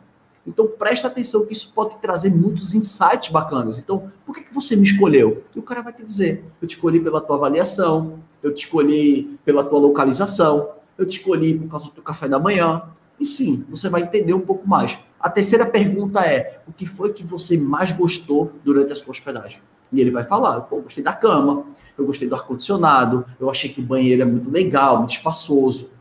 Então 0.45 0.67
presta 0.67 1.08
atenção 1.08 1.45
que 1.45 1.53
isso 1.53 1.71
pode 1.73 1.97
trazer 1.97 2.34
muitos 2.34 2.73
insights 2.73 3.29
bacanas. 3.29 3.77
Então, 3.77 4.12
por 4.25 4.36
que, 4.36 4.43
que 4.43 4.53
você 4.53 4.75
me 4.75 4.84
escolheu? 4.84 5.43
E 5.56 5.60
o 5.60 5.63
cara 5.63 5.82
vai 5.82 5.93
te 5.93 6.03
dizer: 6.03 6.43
eu 6.62 6.67
te 6.67 6.75
escolhi 6.75 6.99
pela 6.99 7.21
tua 7.21 7.38
avaliação, 7.38 8.19
eu 8.43 8.53
te 8.53 8.65
escolhi 8.65 9.39
pela 9.45 9.63
tua 9.63 9.79
localização, 9.79 10.69
eu 10.97 11.08
te 11.08 11.17
escolhi 11.17 11.58
por 11.58 11.69
causa 11.69 11.86
do 11.86 11.91
teu 11.91 12.03
café 12.03 12.27
da 12.27 12.38
manhã. 12.38 12.84
E 13.19 13.25
sim, 13.25 13.65
você 13.69 13.89
vai 13.89 14.01
entender 14.01 14.34
um 14.34 14.41
pouco 14.41 14.67
mais. 14.67 14.99
A 15.19 15.29
terceira 15.29 15.65
pergunta 15.65 16.19
é: 16.19 16.60
o 16.67 16.73
que 16.73 16.86
foi 16.86 17.13
que 17.13 17.23
você 17.23 17.58
mais 17.58 17.91
gostou 17.91 18.51
durante 18.63 18.91
a 18.91 18.95
sua 18.95 19.12
hospedagem? 19.12 19.62
E 19.91 20.01
ele 20.01 20.12
vai 20.12 20.25
falar: 20.25 20.62
pô, 20.62 20.82
gostei 20.82 21.03
da 21.03 21.13
cama, 21.13 21.65
eu 21.97 22.06
gostei 22.06 22.27
do 22.27 22.36
ar-condicionado, 22.36 23.25
eu 23.39 23.49
achei 23.49 23.69
que 23.69 23.79
o 23.79 23.84
banheiro 23.84 24.21
é 24.21 24.25
muito 24.25 24.51
legal, 24.51 24.97
muito 24.97 25.12
espaçoso. 25.12 25.91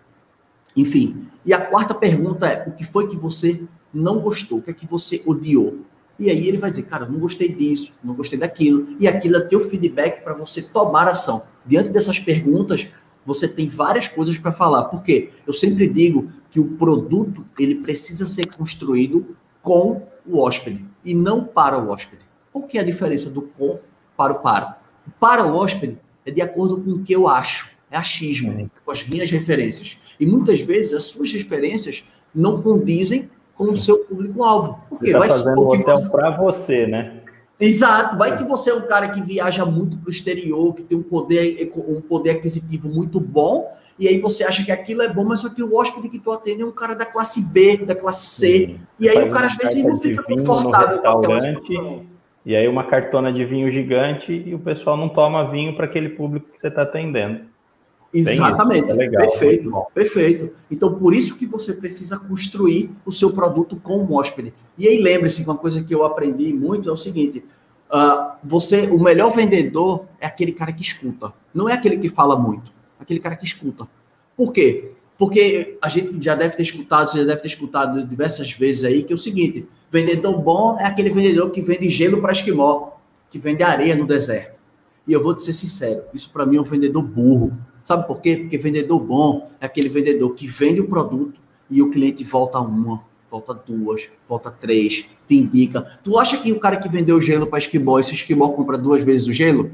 Enfim. 0.76 1.28
E 1.44 1.52
a 1.52 1.60
quarta 1.60 1.94
pergunta 1.94 2.46
é: 2.46 2.68
o 2.68 2.72
que 2.72 2.84
foi 2.84 3.06
que 3.06 3.16
você 3.16 3.62
não 3.94 4.18
gostou? 4.18 4.58
O 4.58 4.62
que 4.62 4.70
é 4.70 4.74
que 4.74 4.86
você 4.86 5.22
odiou? 5.24 5.78
E 6.22 6.30
aí 6.30 6.46
ele 6.46 6.58
vai 6.58 6.70
dizer, 6.70 6.84
cara, 6.84 7.04
não 7.04 7.18
gostei 7.18 7.48
disso, 7.48 7.92
não 8.02 8.14
gostei 8.14 8.38
daquilo. 8.38 8.96
E 9.00 9.08
aquilo 9.08 9.38
é 9.38 9.40
teu 9.40 9.60
feedback 9.60 10.22
para 10.22 10.32
você 10.34 10.62
tomar 10.62 11.08
ação. 11.08 11.42
Diante 11.66 11.90
dessas 11.90 12.20
perguntas, 12.20 12.88
você 13.26 13.48
tem 13.48 13.66
várias 13.66 14.06
coisas 14.06 14.38
para 14.38 14.52
falar. 14.52 14.84
Por 14.84 15.02
quê? 15.02 15.30
Eu 15.44 15.52
sempre 15.52 15.88
digo 15.88 16.30
que 16.48 16.60
o 16.60 16.76
produto 16.76 17.44
ele 17.58 17.74
precisa 17.74 18.24
ser 18.24 18.46
construído 18.46 19.36
com 19.60 20.06
o 20.24 20.38
hóspede 20.38 20.84
e 21.04 21.12
não 21.12 21.42
para 21.42 21.76
o 21.76 21.90
hóspede. 21.90 22.22
Qual 22.52 22.68
que 22.68 22.78
é 22.78 22.82
a 22.82 22.84
diferença 22.84 23.28
do 23.28 23.42
com 23.42 23.80
para 24.16 24.32
o 24.32 24.38
para? 24.38 24.78
Para 25.18 25.44
o 25.44 25.56
hóspede 25.56 25.98
é 26.24 26.30
de 26.30 26.40
acordo 26.40 26.80
com 26.80 26.90
o 26.90 27.02
que 27.02 27.12
eu 27.12 27.26
acho, 27.26 27.68
é 27.90 27.96
achismo, 27.96 28.70
com 28.84 28.92
as 28.92 29.04
minhas 29.08 29.28
referências. 29.28 29.98
E 30.20 30.24
muitas 30.24 30.60
vezes 30.60 30.94
as 30.94 31.02
suas 31.02 31.32
referências 31.32 32.04
não 32.32 32.62
condizem 32.62 33.28
com 33.56 33.64
o 33.64 33.76
seu 33.76 33.98
público-alvo. 34.00 34.78
Porque 34.88 35.06
você 35.06 35.12
tá 35.12 35.18
vai 35.18 35.28
fazendo 35.28 35.60
um 35.60 35.68
hotel 35.68 35.96
você... 35.96 36.08
para 36.08 36.30
você, 36.30 36.86
né? 36.86 37.22
Exato. 37.58 38.16
Vai 38.18 38.36
que 38.36 38.44
você 38.44 38.70
é 38.70 38.74
um 38.74 38.82
cara 38.82 39.08
que 39.08 39.22
viaja 39.22 39.64
muito 39.64 39.96
para 39.96 40.08
o 40.08 40.10
exterior, 40.10 40.74
que 40.74 40.82
tem 40.82 40.98
um 40.98 41.02
poder, 41.02 41.70
um 41.76 42.00
poder 42.00 42.30
aquisitivo 42.30 42.88
muito 42.88 43.20
bom, 43.20 43.70
e 43.98 44.08
aí 44.08 44.18
você 44.18 44.42
acha 44.42 44.64
que 44.64 44.72
aquilo 44.72 45.02
é 45.02 45.08
bom, 45.08 45.24
mas 45.24 45.40
só 45.40 45.48
que 45.48 45.62
o 45.62 45.76
hóspede 45.76 46.08
que 46.08 46.18
tu 46.18 46.32
atende 46.32 46.62
é 46.62 46.66
um 46.66 46.72
cara 46.72 46.94
da 46.94 47.06
classe 47.06 47.40
B, 47.40 47.76
da 47.76 47.94
classe 47.94 48.26
C. 48.26 48.46
Sim. 48.46 48.80
E 48.98 49.08
aí 49.08 49.14
Faz 49.14 49.30
o 49.30 49.32
cara 49.32 49.46
às 49.46 49.56
vezes 49.56 49.84
não 49.84 49.96
fica 49.96 50.22
confortável 50.22 50.98
com 50.98 51.08
aquela 51.08 51.40
situação. 51.40 52.06
E 52.44 52.56
aí 52.56 52.66
uma 52.66 52.84
cartona 52.84 53.32
de 53.32 53.44
vinho 53.44 53.70
gigante 53.70 54.32
e 54.32 54.52
o 54.54 54.58
pessoal 54.58 54.96
não 54.96 55.08
toma 55.08 55.48
vinho 55.50 55.76
para 55.76 55.84
aquele 55.84 56.08
público 56.08 56.50
que 56.52 56.58
você 56.58 56.66
está 56.66 56.82
atendendo. 56.82 57.42
Exatamente. 58.12 58.90
É 58.90 58.94
legal, 58.94 59.22
perfeito, 59.22 59.86
perfeito. 59.94 60.50
Então, 60.70 60.94
por 60.94 61.14
isso 61.14 61.36
que 61.36 61.46
você 61.46 61.72
precisa 61.72 62.18
construir 62.18 62.90
o 63.06 63.12
seu 63.12 63.32
produto 63.32 63.76
com 63.76 63.98
o 63.98 64.14
hóspede. 64.14 64.52
E 64.76 64.86
aí, 64.86 65.00
lembre-se, 65.00 65.42
uma 65.42 65.56
coisa 65.56 65.82
que 65.82 65.94
eu 65.94 66.04
aprendi 66.04 66.52
muito 66.52 66.88
é 66.88 66.92
o 66.92 66.96
seguinte: 66.96 67.42
uh, 67.90 68.32
você, 68.44 68.82
o 68.82 69.00
melhor 69.00 69.30
vendedor 69.30 70.04
é 70.20 70.26
aquele 70.26 70.52
cara 70.52 70.72
que 70.72 70.82
escuta. 70.82 71.32
Não 71.54 71.68
é 71.68 71.72
aquele 71.72 71.96
que 71.96 72.10
fala 72.10 72.36
muito, 72.36 72.70
é 73.00 73.02
aquele 73.02 73.18
cara 73.18 73.34
que 73.34 73.46
escuta. 73.46 73.88
Por 74.36 74.52
quê? 74.52 74.92
Porque 75.18 75.78
a 75.80 75.88
gente 75.88 76.22
já 76.22 76.34
deve 76.34 76.56
ter 76.56 76.62
escutado, 76.62 77.08
você 77.08 77.18
já 77.18 77.24
deve 77.24 77.40
ter 77.40 77.48
escutado 77.48 78.04
diversas 78.04 78.52
vezes 78.52 78.84
aí, 78.84 79.02
que 79.02 79.12
é 79.12 79.16
o 79.16 79.18
seguinte: 79.18 79.66
vendedor 79.90 80.38
bom 80.38 80.78
é 80.78 80.84
aquele 80.84 81.10
vendedor 81.10 81.50
que 81.50 81.62
vende 81.62 81.88
gelo 81.88 82.20
para 82.20 82.32
esquimó, 82.32 82.90
que 83.30 83.38
vende 83.38 83.62
areia 83.62 83.96
no 83.96 84.06
deserto. 84.06 84.60
E 85.06 85.12
eu 85.14 85.22
vou 85.22 85.34
te 85.34 85.42
ser 85.42 85.54
sincero, 85.54 86.02
isso 86.12 86.30
para 86.30 86.44
mim 86.44 86.58
é 86.58 86.60
um 86.60 86.64
vendedor 86.64 87.02
burro 87.02 87.58
Sabe 87.84 88.06
por 88.06 88.20
quê? 88.20 88.36
Porque 88.36 88.56
vendedor 88.58 89.00
bom 89.00 89.50
é 89.60 89.66
aquele 89.66 89.88
vendedor 89.88 90.34
que 90.34 90.46
vende 90.46 90.80
o 90.80 90.88
produto 90.88 91.40
e 91.70 91.82
o 91.82 91.90
cliente 91.90 92.22
volta 92.24 92.60
uma, 92.60 93.02
volta 93.30 93.54
duas, 93.54 94.10
volta 94.28 94.50
três, 94.50 95.06
te 95.26 95.36
indica. 95.36 95.98
Tu 96.04 96.18
acha 96.18 96.36
que 96.36 96.52
o 96.52 96.60
cara 96.60 96.76
que 96.76 96.88
vendeu 96.88 97.20
gelo 97.20 97.46
para 97.46 97.58
esquimó, 97.58 97.98
esse 97.98 98.14
esquimó 98.14 98.50
compra 98.50 98.76
duas 98.76 99.02
vezes 99.02 99.26
o 99.26 99.32
gelo? 99.32 99.70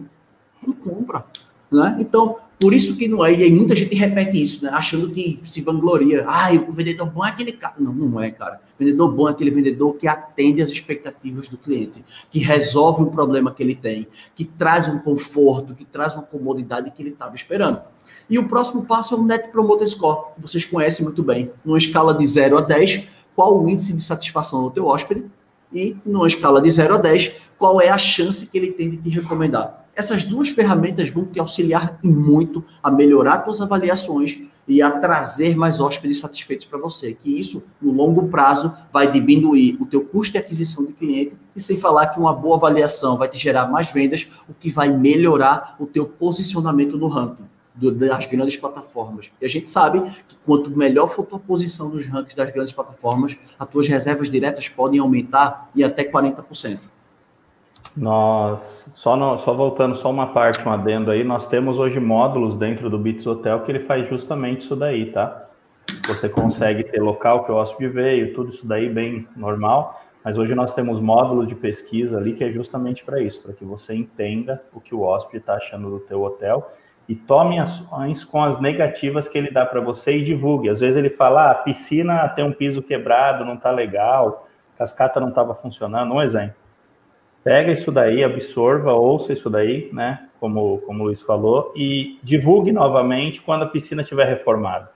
Não 0.65 0.73
compra. 0.73 1.25
Né? 1.71 1.97
Então, 2.01 2.37
por 2.59 2.73
isso 2.73 2.97
que 2.97 3.07
não 3.07 3.25
é, 3.25 3.33
e 3.33 3.51
muita 3.53 3.75
gente 3.75 3.95
repete 3.95 4.41
isso, 4.41 4.65
né? 4.65 4.71
achando 4.73 5.11
que 5.11 5.39
se 5.45 5.61
vangloria. 5.61 6.25
Ah, 6.27 6.51
o 6.53 6.73
vendedor 6.73 7.11
bom 7.11 7.25
é 7.25 7.29
aquele 7.29 7.53
cara. 7.53 7.75
Não, 7.79 7.93
não 7.93 8.21
é, 8.21 8.31
cara. 8.31 8.61
O 8.75 8.79
vendedor 8.79 9.13
bom 9.13 9.29
é 9.29 9.33
aquele 9.33 9.51
vendedor 9.51 9.95
que 9.95 10.09
atende 10.09 10.63
às 10.63 10.71
expectativas 10.71 11.49
do 11.49 11.59
cliente, 11.59 12.03
que 12.31 12.39
resolve 12.39 13.03
um 13.03 13.11
problema 13.11 13.53
que 13.53 13.63
ele 13.63 13.75
tem, 13.75 14.09
que 14.35 14.45
traz 14.45 14.89
um 14.89 14.99
conforto, 14.99 15.75
que 15.75 15.85
traz 15.85 16.15
uma 16.15 16.23
comodidade 16.23 16.91
que 16.91 17.03
ele 17.03 17.11
estava 17.11 17.35
esperando. 17.37 17.81
E 18.31 18.39
o 18.39 18.47
próximo 18.47 18.85
passo 18.85 19.15
é 19.15 19.19
o 19.19 19.23
Net 19.23 19.49
Promoter 19.49 19.89
Score, 19.89 20.35
que 20.35 20.43
vocês 20.43 20.63
conhecem 20.63 21.03
muito 21.03 21.23
bem. 21.23 21.51
Numa 21.65 21.79
escala 21.79 22.13
de 22.13 22.27
0 22.27 22.59
a 22.59 22.61
10, 22.61 23.07
qual 23.35 23.59
o 23.59 23.69
índice 23.69 23.95
de 23.95 24.03
satisfação 24.03 24.65
do 24.65 24.71
teu 24.71 24.87
hóspede? 24.87 25.25
E 25.73 25.97
numa 26.05 26.27
escala 26.27 26.61
de 26.61 26.69
0 26.69 26.97
a 26.97 26.99
10, 26.99 27.33
qual 27.59 27.81
é 27.81 27.89
a 27.89 27.97
chance 27.97 28.47
que 28.47 28.59
ele 28.59 28.73
tem 28.73 28.91
de 28.91 28.99
te 28.99 29.09
recomendar. 29.09 29.87
Essas 29.97 30.25
duas 30.25 30.51
ferramentas 30.51 31.11
vão 31.11 31.25
te 31.25 31.41
auxiliar 31.41 31.99
muito 32.05 32.63
a 32.83 32.91
melhorar 32.91 33.45
suas 33.45 33.63
avaliações 33.63 34.39
e 34.69 34.83
a 34.83 34.91
trazer 34.91 35.57
mais 35.57 35.81
hóspedes 35.81 36.21
satisfeitos 36.21 36.67
para 36.67 36.79
você. 36.79 37.15
Que 37.15 37.41
isso, 37.41 37.63
no 37.81 37.93
longo 37.93 38.29
prazo, 38.29 38.77
vai 38.93 39.11
diminuir 39.11 39.79
o 39.81 39.87
teu 39.87 40.03
custo 40.03 40.33
de 40.33 40.39
aquisição 40.39 40.85
de 40.85 40.93
cliente 40.93 41.35
e 41.57 41.61
sem 41.61 41.79
falar 41.79 42.09
que 42.09 42.21
uma 42.21 42.35
boa 42.35 42.57
avaliação 42.57 43.17
vai 43.17 43.29
te 43.29 43.39
gerar 43.39 43.69
mais 43.69 43.91
vendas, 43.91 44.29
o 44.47 44.53
que 44.53 44.71
vai 44.71 44.91
melhorar 44.91 45.77
o 45.81 45.87
teu 45.87 46.05
posicionamento 46.05 46.99
no 46.99 47.09
ranking 47.09 47.45
das 47.79 48.27
grandes 48.27 48.57
plataformas. 48.57 49.31
E 49.41 49.45
a 49.45 49.49
gente 49.49 49.69
sabe 49.69 50.01
que 50.27 50.37
quanto 50.45 50.71
melhor 50.71 51.09
for 51.09 51.23
a 51.23 51.27
tua 51.27 51.39
posição 51.39 51.89
nos 51.89 52.07
rankings 52.07 52.35
das 52.35 52.51
grandes 52.51 52.73
plataformas, 52.73 53.39
as 53.59 53.69
tuas 53.69 53.89
reservas 53.89 54.29
diretas 54.29 54.69
podem 54.69 54.99
aumentar 54.99 55.71
em 55.75 55.85
até 55.85 56.05
40%. 56.05 56.79
Nós, 57.97 58.91
só, 58.95 59.17
no, 59.17 59.39
só 59.39 59.55
voltando 59.55 59.97
só 59.97 60.11
uma 60.11 60.29
parte, 60.29 60.67
um 60.67 60.71
adendo 60.71 61.11
aí, 61.11 61.25
nós 61.25 61.49
temos 61.49 61.79
hoje 61.79 61.99
módulos 61.99 62.57
dentro 62.57 62.89
do 62.89 62.99
Bits 62.99 63.27
Hotel 63.27 63.61
que 63.61 63.73
ele 63.73 63.81
faz 63.81 64.09
justamente 64.09 64.63
isso 64.63 64.77
daí, 64.77 65.11
tá? 65.11 65.49
Você 66.07 66.29
consegue 66.29 66.85
ter 66.85 67.01
local 67.01 67.45
que 67.45 67.51
o 67.51 67.57
hóspede 67.57 67.89
veio, 67.93 68.35
tudo 68.35 68.51
isso 68.51 68.67
daí 68.67 68.89
bem 68.89 69.27
normal, 69.37 70.01
mas 70.23 70.39
hoje 70.39 70.55
nós 70.55 70.75
temos 70.75 71.01
módulos 71.01 71.49
de 71.49 71.55
pesquisa 71.55 72.19
ali 72.19 72.35
que 72.35 72.45
é 72.45 72.53
justamente 72.53 73.05
para 73.05 73.21
isso, 73.21 73.43
para 73.43 73.53
que 73.53 73.65
você 73.65 73.95
entenda 73.95 74.63
o 74.73 74.81
que 74.81 74.95
o 74.95 75.01
hóspede 75.01 75.39
está 75.39 75.55
achando 75.55 75.91
do 75.91 76.01
teu 76.01 76.23
hotel 76.23 76.71
e 77.09 77.15
tome 77.15 77.59
ações 77.59 78.25
com 78.25 78.43
as 78.43 78.61
negativas 78.61 79.29
que 79.29 79.39
ele 79.39 79.51
dá 79.51 79.65
para 79.65 79.81
você 79.81 80.19
e 80.19 80.25
divulgue. 80.25 80.69
Às 80.69 80.81
vezes 80.81 80.97
ele 80.97 81.11
fala, 81.11 81.47
ah, 81.47 81.51
a 81.53 81.55
piscina 81.55 82.29
tem 82.29 82.45
um 82.45 82.53
piso 82.53 82.83
quebrado, 82.83 83.45
não 83.45 83.55
está 83.55 83.71
legal, 83.71 84.47
cascata 84.77 85.19
não 85.19 85.31
estava 85.31 85.55
funcionando, 85.55 86.13
um 86.13 86.23
exemplo 86.23 86.57
pega 87.49 87.73
isso 87.73 87.91
daí, 87.91 88.23
absorva, 88.23 88.93
ouça 88.93 89.33
isso 89.33 89.49
daí, 89.49 89.89
né? 89.91 90.29
Como, 90.39 90.83
como 90.83 91.03
o 91.03 91.07
Luiz 91.07 91.23
falou, 91.23 91.73
e 91.75 92.19
divulgue 92.23 92.71
novamente 92.71 93.41
quando 93.41 93.63
a 93.63 93.67
piscina 93.67 94.03
estiver 94.03 94.27
reformada. 94.27 94.91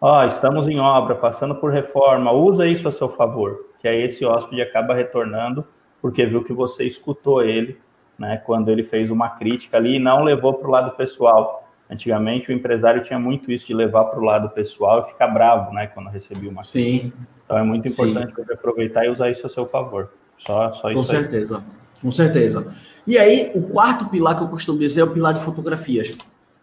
Ó, 0.00 0.20
oh, 0.20 0.26
estamos 0.26 0.66
em 0.68 0.80
obra, 0.80 1.14
passando 1.14 1.54
por 1.54 1.70
reforma, 1.70 2.32
usa 2.32 2.66
isso 2.66 2.88
a 2.88 2.90
seu 2.90 3.10
favor, 3.10 3.66
que 3.78 3.86
aí 3.86 4.04
esse 4.04 4.24
hóspede 4.24 4.62
acaba 4.62 4.94
retornando, 4.94 5.66
porque 6.00 6.24
viu 6.24 6.42
que 6.42 6.54
você 6.54 6.84
escutou 6.84 7.44
ele, 7.44 7.78
né? 8.22 8.36
Quando 8.46 8.70
ele 8.70 8.84
fez 8.84 9.10
uma 9.10 9.30
crítica 9.30 9.76
ali 9.76 9.96
e 9.96 9.98
não 9.98 10.22
levou 10.22 10.54
para 10.54 10.68
o 10.68 10.70
lado 10.70 10.96
pessoal. 10.96 11.68
Antigamente 11.90 12.50
o 12.50 12.54
empresário 12.54 13.02
tinha 13.02 13.18
muito 13.18 13.50
isso 13.50 13.66
de 13.66 13.74
levar 13.74 14.04
para 14.04 14.20
o 14.20 14.22
lado 14.22 14.48
pessoal 14.50 15.00
e 15.00 15.10
ficar 15.10 15.26
bravo, 15.26 15.74
né? 15.74 15.88
Quando 15.88 16.08
recebia 16.08 16.48
uma 16.48 16.62
crítica. 16.62 17.08
Sim. 17.08 17.12
Então 17.44 17.58
é 17.58 17.64
muito 17.64 17.90
importante 17.90 18.32
você 18.32 18.52
aproveitar 18.52 19.04
e 19.04 19.10
usar 19.10 19.28
isso 19.28 19.44
a 19.44 19.50
seu 19.50 19.66
favor. 19.66 20.12
Só, 20.38 20.72
só 20.74 20.88
isso. 20.90 20.98
Com 20.98 21.04
certeza. 21.04 21.58
Aí. 21.58 22.00
Com 22.00 22.10
certeza. 22.12 22.72
E 23.06 23.18
aí, 23.18 23.50
o 23.56 23.62
quarto 23.62 24.08
pilar 24.08 24.36
que 24.36 24.44
eu 24.44 24.48
costumo 24.48 24.78
dizer 24.78 25.00
é 25.00 25.04
o 25.04 25.10
pilar 25.10 25.34
de 25.34 25.40
fotografias. 25.40 26.16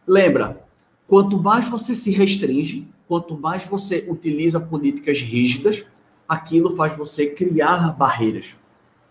Lembra, 0.07 0.61
quanto 1.05 1.37
mais 1.37 1.67
você 1.67 1.93
se 1.93 2.11
restringe, 2.11 2.87
quanto 3.05 3.37
mais 3.37 3.65
você 3.65 4.05
utiliza 4.07 4.61
políticas 4.61 5.19
rígidas, 5.19 5.85
aquilo 6.27 6.75
faz 6.77 6.97
você 6.97 7.27
criar 7.27 7.93
barreiras. 7.97 8.55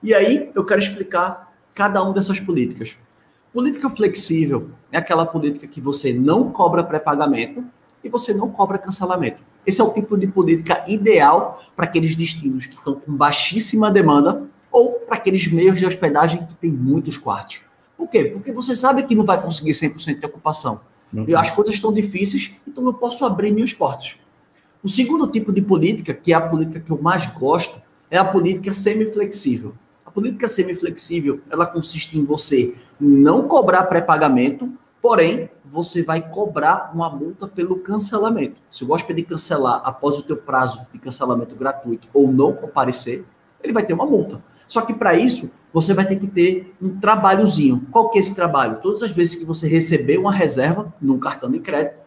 E 0.02 0.14
aí, 0.14 0.50
eu 0.54 0.64
quero 0.64 0.80
explicar 0.80 1.47
cada 1.78 2.02
uma 2.02 2.12
dessas 2.12 2.40
políticas. 2.40 2.96
Política 3.52 3.88
flexível 3.88 4.70
é 4.90 4.98
aquela 4.98 5.24
política 5.24 5.64
que 5.68 5.80
você 5.80 6.12
não 6.12 6.50
cobra 6.50 6.82
pré-pagamento 6.82 7.64
e 8.02 8.08
você 8.08 8.34
não 8.34 8.50
cobra 8.50 8.78
cancelamento. 8.78 9.40
Esse 9.64 9.80
é 9.80 9.84
o 9.84 9.92
tipo 9.92 10.18
de 10.18 10.26
política 10.26 10.84
ideal 10.88 11.62
para 11.76 11.84
aqueles 11.84 12.16
destinos 12.16 12.66
que 12.66 12.74
estão 12.74 12.96
com 12.96 13.12
baixíssima 13.12 13.92
demanda 13.92 14.42
ou 14.72 14.94
para 14.94 15.14
aqueles 15.14 15.46
meios 15.46 15.78
de 15.78 15.86
hospedagem 15.86 16.44
que 16.46 16.56
tem 16.56 16.72
muitos 16.72 17.16
quartos. 17.16 17.62
Por 17.96 18.08
quê? 18.08 18.24
Porque 18.24 18.50
você 18.50 18.74
sabe 18.74 19.04
que 19.04 19.14
não 19.14 19.24
vai 19.24 19.40
conseguir 19.40 19.70
100% 19.70 20.18
de 20.18 20.26
ocupação. 20.26 20.80
Uhum. 21.12 21.26
As 21.38 21.50
coisas 21.50 21.74
estão 21.74 21.92
difíceis, 21.92 22.56
então 22.66 22.84
eu 22.86 22.94
posso 22.94 23.24
abrir 23.24 23.52
meus 23.52 23.72
portos. 23.72 24.18
O 24.82 24.88
segundo 24.88 25.28
tipo 25.28 25.52
de 25.52 25.62
política, 25.62 26.12
que 26.12 26.32
é 26.32 26.36
a 26.36 26.40
política 26.40 26.80
que 26.80 26.90
eu 26.90 27.00
mais 27.00 27.26
gosto, 27.26 27.80
é 28.10 28.18
a 28.18 28.24
política 28.24 28.72
semi-flexível. 28.72 29.74
Política 30.18 30.48
semi-flexível, 30.48 31.40
ela 31.48 31.64
consiste 31.64 32.18
em 32.18 32.24
você 32.24 32.74
não 32.98 33.46
cobrar 33.46 33.84
pré-pagamento, 33.84 34.68
porém, 35.00 35.48
você 35.64 36.02
vai 36.02 36.28
cobrar 36.28 36.90
uma 36.92 37.08
multa 37.08 37.46
pelo 37.46 37.76
cancelamento. 37.76 38.56
Se 38.68 38.84
o 38.84 38.90
hóspede 38.90 39.22
cancelar 39.22 39.80
após 39.84 40.18
o 40.18 40.24
teu 40.24 40.36
prazo 40.36 40.84
de 40.92 40.98
cancelamento 40.98 41.54
gratuito 41.54 42.08
ou 42.12 42.32
não 42.32 42.52
comparecer, 42.52 43.24
ele 43.62 43.72
vai 43.72 43.86
ter 43.86 43.94
uma 43.94 44.04
multa. 44.04 44.42
Só 44.66 44.80
que 44.80 44.92
para 44.92 45.14
isso, 45.14 45.52
você 45.72 45.94
vai 45.94 46.04
ter 46.04 46.16
que 46.16 46.26
ter 46.26 46.74
um 46.82 46.98
trabalhozinho. 46.98 47.86
Qual 47.92 48.10
que 48.10 48.18
é 48.18 48.20
esse 48.20 48.34
trabalho? 48.34 48.80
Todas 48.82 49.04
as 49.04 49.12
vezes 49.12 49.36
que 49.36 49.44
você 49.44 49.68
receber 49.68 50.18
uma 50.18 50.32
reserva 50.32 50.92
num 51.00 51.20
cartão 51.20 51.48
de 51.48 51.60
crédito, 51.60 52.00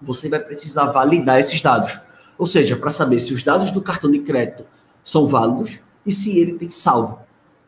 você 0.00 0.28
vai 0.28 0.38
precisar 0.38 0.92
validar 0.92 1.40
esses 1.40 1.60
dados. 1.60 2.00
Ou 2.38 2.46
seja, 2.46 2.76
para 2.76 2.90
saber 2.90 3.18
se 3.18 3.34
os 3.34 3.42
dados 3.42 3.72
do 3.72 3.82
cartão 3.82 4.08
de 4.08 4.20
crédito 4.20 4.64
são 5.02 5.26
válidos 5.26 5.80
e 6.06 6.12
se 6.12 6.38
ele 6.38 6.54
tem 6.54 6.70
saldo. 6.70 7.23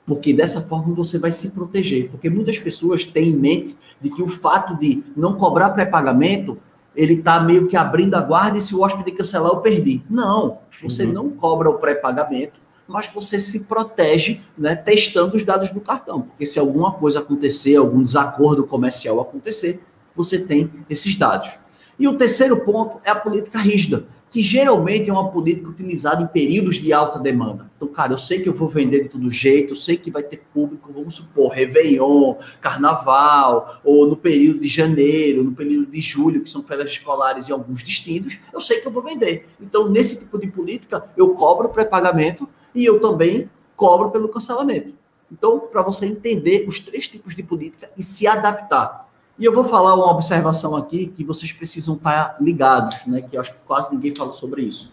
Porque 0.07 0.33
dessa 0.33 0.61
forma 0.61 0.95
você 0.95 1.19
vai 1.19 1.31
se 1.31 1.51
proteger. 1.51 2.09
Porque 2.11 2.31
muitas 2.31 2.59
pessoas 2.59 3.05
têm 3.05 3.31
em 3.31 3.37
mente 3.37 3.77
de 4.01 4.09
que 4.11 4.23
o 4.23 4.29
fato 4.29 4.79
de 4.79 5.03
não 5.17 5.35
cobrar 5.35 5.71
pré-pagamento, 5.71 6.57
ele 6.95 7.15
está 7.15 7.41
meio 7.41 7.67
que 7.67 7.77
abrindo 7.77 8.15
a 8.15 8.21
guarda 8.21 8.57
e 8.57 8.61
se 8.61 8.75
o 8.75 8.83
hóspede 8.83 9.11
cancelar, 9.13 9.51
eu 9.51 9.59
perdi. 9.59 10.03
Não, 10.09 10.59
você 10.81 11.05
uhum. 11.05 11.13
não 11.13 11.31
cobra 11.31 11.69
o 11.69 11.79
pré-pagamento 11.79 12.67
mas 12.89 13.13
você 13.13 13.41
se 13.41 13.65
protege 13.65 14.41
né, 14.57 14.77
testando 14.77 15.37
os 15.37 15.45
dados 15.45 15.71
do 15.71 15.81
cartão. 15.81 16.23
Porque 16.23 16.47
se 16.47 16.59
alguma 16.59 16.93
coisa 16.93 17.19
acontecer, 17.19 17.77
algum 17.77 18.03
desacordo 18.03 18.65
comercial 18.65 19.21
acontecer, 19.21 19.81
você 20.15 20.39
tem 20.39 20.71
esses 20.89 21.17
dados. 21.17 21.59
E 21.99 22.07
o 22.07 22.17
terceiro 22.17 22.61
ponto 22.61 23.01
é 23.05 23.11
a 23.11 23.17
política 23.17 23.59
rígida, 23.59 24.07
que 24.31 24.43
geralmente 24.43 25.09
é 25.09 25.13
uma 25.13 25.31
política 25.31 25.69
utilizada 25.69 26.23
em 26.23 26.27
períodos 26.27 26.77
de 26.77 26.93
alta 26.93 27.19
demanda. 27.19 27.71
Então, 27.77 27.89
cara, 27.89 28.13
eu 28.13 28.19
sei 28.19 28.41
que 28.41 28.49
eu 28.49 28.53
vou 28.53 28.69
vender 28.69 29.05
de 29.05 29.09
todo 29.09 29.31
jeito, 29.31 29.73
eu 29.73 29.77
sei 29.77 29.97
que 29.97 30.11
vai 30.11 30.23
ter 30.23 30.43
público, 30.53 30.93
vamos 30.93 31.15
supor, 31.15 31.53
Réveillon, 31.53 32.35
Carnaval, 32.61 33.81
ou 33.85 34.07
no 34.07 34.17
período 34.17 34.61
de 34.61 34.69
janeiro, 34.69 35.45
no 35.45 35.53
período 35.53 35.91
de 35.91 36.01
julho, 36.01 36.43
que 36.43 36.51
são 36.51 36.63
férias 36.63 36.91
escolares 36.91 37.49
em 37.49 37.53
alguns 37.53 37.83
destinos, 37.83 38.39
eu 38.53 38.61
sei 38.61 38.81
que 38.81 38.87
eu 38.89 38.93
vou 38.93 39.03
vender. 39.03 39.47
Então, 39.61 39.89
nesse 39.89 40.19
tipo 40.19 40.39
de 40.39 40.49
política, 40.49 41.05
eu 41.17 41.31
cobro 41.31 41.69
pré-pagamento 41.69 42.49
e 42.75 42.85
eu 42.85 43.01
também 43.01 43.49
cobro 43.75 44.11
pelo 44.11 44.29
cancelamento. 44.29 44.95
Então, 45.31 45.61
para 45.61 45.83
você 45.83 46.07
entender 46.07 46.67
os 46.69 46.81
três 46.81 47.09
tipos 47.09 47.35
de 47.35 47.43
política 47.43 47.91
e 47.97 48.03
se 48.03 48.27
adaptar. 48.27 49.06
E 49.39 49.45
eu 49.45 49.53
vou 49.53 49.65
falar 49.65 49.95
uma 49.95 50.11
observação 50.11 50.75
aqui 50.75 51.09
que 51.09 51.23
vocês 51.23 51.53
precisam 51.53 51.95
estar 51.95 52.37
ligados, 52.41 53.05
né? 53.07 53.21
Que 53.21 53.37
acho 53.37 53.53
que 53.53 53.61
quase 53.67 53.95
ninguém 53.95 54.15
fala 54.15 54.33
sobre 54.33 54.63
isso. 54.63 54.91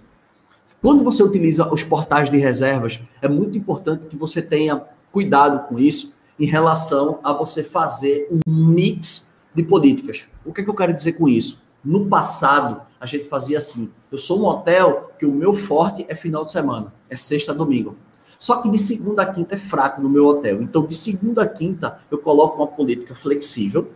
Quando 0.82 1.04
você 1.04 1.24
utiliza 1.24 1.72
os 1.72 1.84
portais 1.84 2.30
de 2.30 2.38
reservas, 2.38 3.00
é 3.22 3.28
muito 3.30 3.58
importante 3.58 4.06
que 4.08 4.18
você 4.18 4.42
tenha 4.42 4.84
cuidado 5.14 5.68
com 5.68 5.80
isso 5.80 6.14
em 6.38 6.46
relação 6.46 7.20
a 7.24 7.32
você 7.32 7.64
fazer 7.64 8.28
um 8.32 8.40
mix 8.54 9.34
de 9.56 9.64
políticas. 9.64 10.26
O 10.46 10.52
que, 10.52 10.60
é 10.60 10.64
que 10.64 10.70
eu 10.70 10.76
quero 10.76 10.94
dizer 10.94 11.14
com 11.14 11.30
isso? 11.30 11.62
No 11.84 12.08
passado, 12.08 12.82
a 13.00 13.06
gente 13.06 13.30
fazia 13.30 13.58
assim: 13.58 13.90
eu 14.12 14.18
sou 14.18 14.42
um 14.42 14.46
hotel 14.46 15.12
que 15.18 15.26
o 15.26 15.32
meu 15.32 15.54
forte 15.54 16.06
é 16.10 16.16
final 16.16 16.44
de 16.44 16.52
semana, 16.52 16.94
é 17.10 17.16
sexta 17.16 17.54
domingo. 17.54 17.96
Só 18.38 18.62
que 18.62 18.70
de 18.70 18.78
segunda 18.78 19.22
a 19.22 19.26
quinta 19.26 19.56
é 19.56 19.58
fraco 19.58 20.02
no 20.02 20.10
meu 20.10 20.26
hotel. 20.26 20.62
Então, 20.62 20.86
de 20.86 20.94
segunda 20.94 21.44
a 21.44 21.48
quinta, 21.48 22.00
eu 22.12 22.18
coloco 22.18 22.58
uma 22.58 22.68
política 22.68 23.16
flexível. 23.16 23.90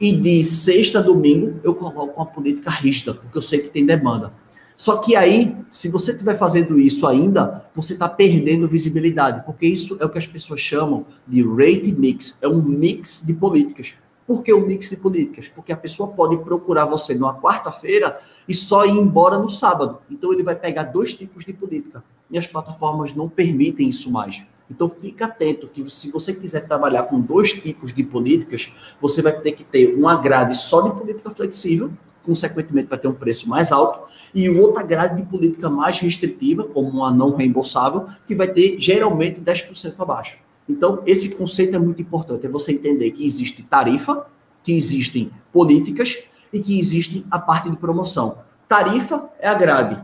E 0.00 0.12
de 0.12 0.42
sexta 0.42 0.98
a 0.98 1.02
domingo, 1.02 1.60
eu 1.62 1.74
coloco 1.74 2.16
uma 2.16 2.26
política 2.26 2.70
rígida, 2.70 3.14
porque 3.14 3.38
eu 3.38 3.42
sei 3.42 3.60
que 3.60 3.70
tem 3.70 3.86
demanda. 3.86 4.32
Só 4.76 4.96
que 4.96 5.14
aí, 5.14 5.56
se 5.70 5.88
você 5.88 6.10
estiver 6.10 6.36
fazendo 6.36 6.78
isso 6.78 7.06
ainda, 7.06 7.64
você 7.74 7.92
está 7.92 8.08
perdendo 8.08 8.66
visibilidade, 8.66 9.44
porque 9.46 9.66
isso 9.66 9.96
é 10.00 10.04
o 10.04 10.10
que 10.10 10.18
as 10.18 10.26
pessoas 10.26 10.60
chamam 10.60 11.06
de 11.26 11.42
rate 11.42 11.92
mix, 11.92 12.38
é 12.42 12.48
um 12.48 12.60
mix 12.60 13.22
de 13.24 13.34
políticas. 13.34 13.94
Por 14.26 14.42
que 14.42 14.52
o 14.52 14.66
mix 14.66 14.90
de 14.90 14.96
políticas? 14.96 15.48
Porque 15.48 15.72
a 15.72 15.76
pessoa 15.76 16.08
pode 16.08 16.38
procurar 16.38 16.86
você 16.86 17.14
numa 17.14 17.34
quarta-feira 17.34 18.18
e 18.48 18.54
só 18.54 18.84
ir 18.84 18.92
embora 18.92 19.38
no 19.38 19.48
sábado. 19.48 19.98
Então 20.10 20.32
ele 20.32 20.42
vai 20.42 20.56
pegar 20.56 20.84
dois 20.84 21.14
tipos 21.14 21.44
de 21.44 21.52
política. 21.52 22.02
E 22.30 22.38
as 22.38 22.46
plataformas 22.46 23.14
não 23.14 23.28
permitem 23.28 23.88
isso 23.88 24.10
mais. 24.10 24.42
Então 24.70 24.88
fica 24.88 25.26
atento 25.26 25.68
que 25.68 25.88
se 25.90 26.10
você 26.10 26.32
quiser 26.32 26.66
trabalhar 26.66 27.04
com 27.04 27.20
dois 27.20 27.52
tipos 27.52 27.92
de 27.92 28.02
políticas, 28.02 28.72
você 29.00 29.20
vai 29.20 29.32
ter 29.32 29.52
que 29.52 29.64
ter 29.64 29.94
uma 29.94 30.16
grade 30.16 30.56
só 30.56 30.80
de 30.80 30.98
política 30.98 31.30
flexível, 31.30 31.90
consequentemente 32.22 32.88
vai 32.88 32.98
ter 32.98 33.08
um 33.08 33.14
preço 33.14 33.48
mais 33.48 33.70
alto, 33.70 34.08
e 34.34 34.48
outra 34.48 34.82
grade 34.82 35.20
de 35.20 35.28
política 35.28 35.68
mais 35.68 36.00
restritiva, 36.00 36.64
como 36.64 36.88
uma 36.88 37.10
não 37.10 37.36
reembolsável, 37.36 38.06
que 38.26 38.34
vai 38.34 38.48
ter 38.48 38.80
geralmente 38.80 39.40
10% 39.40 39.94
abaixo. 39.98 40.38
Então, 40.68 41.02
esse 41.04 41.34
conceito 41.34 41.76
é 41.76 41.78
muito 41.78 42.00
importante, 42.00 42.46
é 42.46 42.48
você 42.48 42.72
entender 42.72 43.10
que 43.10 43.24
existe 43.24 43.62
tarifa, 43.62 44.26
que 44.62 44.72
existem 44.72 45.30
políticas 45.52 46.18
e 46.50 46.58
que 46.58 46.78
existe 46.78 47.24
a 47.30 47.38
parte 47.38 47.68
de 47.68 47.76
promoção. 47.76 48.38
Tarifa 48.66 49.28
é 49.38 49.46
a 49.46 49.54
grade. 49.54 50.02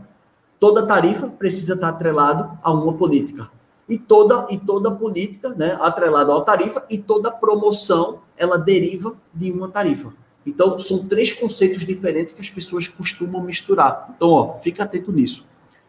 Toda 0.59 0.87
tarifa 0.87 1.27
precisa 1.27 1.73
estar 1.73 1.89
atrelado 1.89 2.59
a 2.63 2.71
uma 2.71 2.93
política. 2.93 3.51
E 3.91 3.99
toda, 3.99 4.47
e 4.51 4.57
toda 4.57 4.91
política, 4.93 5.49
né, 5.49 5.77
atrelada 5.81 6.33
à 6.35 6.41
tarifa, 6.41 6.85
e 6.89 6.97
toda 6.97 7.31
promoção, 7.31 8.21
ela 8.37 8.57
deriva 8.57 9.15
de 9.35 9.51
uma 9.51 9.69
tarifa. 9.69 10.13
Então, 10.47 10.79
são 10.79 11.07
três 11.07 11.33
conceitos 11.33 11.85
diferentes 11.85 12.33
que 12.33 12.41
as 12.41 12.49
pessoas 12.49 12.87
costumam 12.87 13.43
misturar. 13.43 14.15
Então, 14.17 14.29
ó, 14.31 14.55
fica 14.55 14.85
atento 14.85 15.11
nisso. 15.11 15.45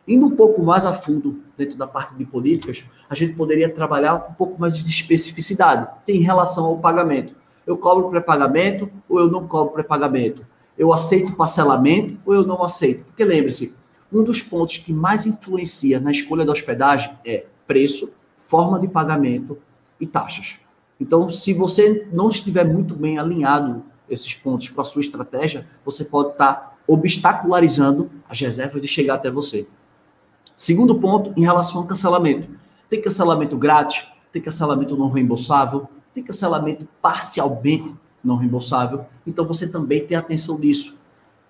Indo 0.08 0.26
um 0.26 0.32
pouco 0.32 0.64
mais 0.64 0.86
a 0.86 0.94
fundo 0.94 1.42
dentro 1.56 1.78
da 1.78 1.86
parte 1.86 2.16
de 2.16 2.26
políticas, 2.26 2.84
a 3.08 3.14
gente 3.14 3.34
poderia 3.34 3.72
trabalhar 3.72 4.16
um 4.32 4.34
pouco 4.34 4.60
mais 4.60 4.84
de 4.84 4.90
especificidade 4.90 5.88
em 6.08 6.22
relação 6.22 6.66
ao 6.66 6.80
pagamento. 6.80 7.36
Eu 7.68 7.78
cobro 7.78 8.10
pré-pagamento 8.10 8.90
ou 9.08 9.20
eu 9.20 9.30
não 9.30 9.48
cobro 9.48 9.74
pré-pagamento? 9.74 10.46
Eu 10.76 10.92
aceito 10.92 11.36
parcelamento 11.36 12.18
ou 12.26 12.34
eu 12.34 12.46
não 12.46 12.64
aceito? 12.64 13.06
Porque 13.06 13.24
lembre-se, 13.24 13.76
um 14.12 14.24
dos 14.24 14.42
pontos 14.42 14.78
que 14.78 14.92
mais 14.92 15.26
influencia 15.26 16.00
na 16.00 16.12
escolha 16.12 16.44
da 16.44 16.52
hospedagem 16.52 17.14
é 17.24 17.46
preço, 17.72 18.12
forma 18.38 18.78
de 18.78 18.86
pagamento 18.90 19.58
e 19.98 20.06
taxas. 20.06 20.60
Então, 21.00 21.30
se 21.30 21.54
você 21.54 22.06
não 22.12 22.28
estiver 22.28 22.66
muito 22.66 22.94
bem 22.94 23.18
alinhado 23.18 23.82
esses 24.10 24.34
pontos 24.34 24.68
com 24.68 24.82
a 24.82 24.84
sua 24.84 25.00
estratégia, 25.00 25.66
você 25.86 26.04
pode 26.04 26.32
estar 26.32 26.78
obstacularizando 26.86 28.12
as 28.28 28.42
reservas 28.42 28.82
de 28.82 28.90
chegar 28.90 29.16
até 29.16 29.32
você. 29.32 29.66
Segundo 30.58 31.00
ponto, 31.00 31.32
em 31.38 31.44
relação 31.44 31.80
ao 31.80 31.88
cancelamento. 31.88 32.50
Tem 32.90 33.02
cancelamento 33.02 33.58
grátis, 33.58 34.06
tem 34.34 34.42
cancelamento 34.42 34.98
não 34.98 35.10
reembolsável, 35.10 35.90
tem 36.14 36.22
cancelamento 36.22 36.86
parcialmente 37.02 37.96
não 38.22 38.36
reembolsável. 38.36 39.06
Então 39.26 39.46
você 39.46 39.66
também 39.66 40.06
tem 40.06 40.18
atenção 40.18 40.60
nisso. 40.60 40.98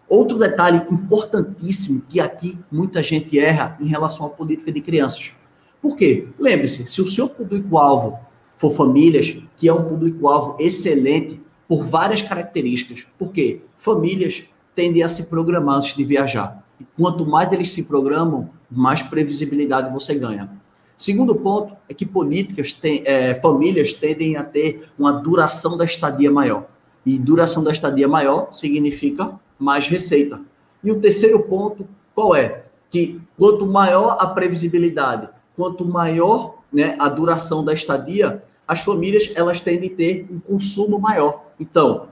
Outro 0.08 0.38
detalhe 0.38 0.86
importantíssimo 0.92 2.04
que 2.08 2.20
aqui 2.20 2.60
muita 2.72 3.02
gente 3.02 3.40
erra 3.40 3.76
em 3.82 3.88
relação 3.88 4.28
à 4.28 4.30
política 4.30 4.72
de 4.72 4.82
crianças. 4.82 5.34
Por 5.82 5.96
quê? 5.96 6.28
Lembre-se, 6.38 6.86
se 6.86 7.02
o 7.02 7.08
seu 7.08 7.28
público-alvo 7.28 8.20
for 8.58 8.72
famílias, 8.72 9.36
que 9.58 9.67
é 9.67 9.74
um 9.74 9.84
público-alvo 9.84 10.56
excelente 10.60 11.41
por 11.67 11.84
várias 11.84 12.22
características. 12.22 13.08
Por 13.17 13.32
quê? 13.32 13.62
Famílias 13.76 14.44
tendem 14.76 15.02
a 15.02 15.08
se 15.08 15.28
programar 15.28 15.78
antes 15.78 15.96
de 15.96 16.04
viajar. 16.04 16.63
E 16.80 16.86
quanto 16.96 17.26
mais 17.26 17.52
eles 17.52 17.72
se 17.72 17.84
programam, 17.84 18.50
mais 18.70 19.02
previsibilidade 19.02 19.91
você 19.91 20.13
ganha. 20.13 20.50
Segundo 20.96 21.34
ponto 21.34 21.76
é 21.89 21.94
que 21.96 22.06
políticas, 22.06 22.72
têm, 22.72 23.02
é, 23.06 23.34
famílias 23.34 23.94
tendem 23.94 24.38
a 24.38 24.44
ter 24.44 24.88
uma 25.00 25.12
duração 25.12 25.76
da 25.76 25.84
estadia 25.84 26.30
maior. 26.30 26.67
E 27.04 27.17
duração 27.17 27.63
da 27.63 27.72
estadia 27.72 28.08
maior 28.08 28.54
significa 28.54 29.34
mais 29.58 29.88
receita. 29.88 30.39
E 30.84 30.91
o 30.91 31.00
terceiro 31.00 31.39
ponto, 31.39 31.88
qual 32.13 32.36
é? 32.36 32.65
Que 32.91 33.20
quanto 33.38 33.65
maior 33.65 34.17
a 34.20 34.28
previsibilidade, 34.28 35.28
quanto 35.62 35.86
maior 35.86 36.56
né, 36.74 36.95
a 36.97 37.08
duração 37.08 37.63
da 37.63 37.71
estadia, 37.71 38.43
as 38.67 38.80
famílias 38.80 39.32
elas 39.36 39.60
tendem 39.60 39.93
a 39.93 39.95
ter 39.95 40.28
um 40.32 40.39
consumo 40.39 41.00
maior. 41.00 41.52
Então, 41.60 42.08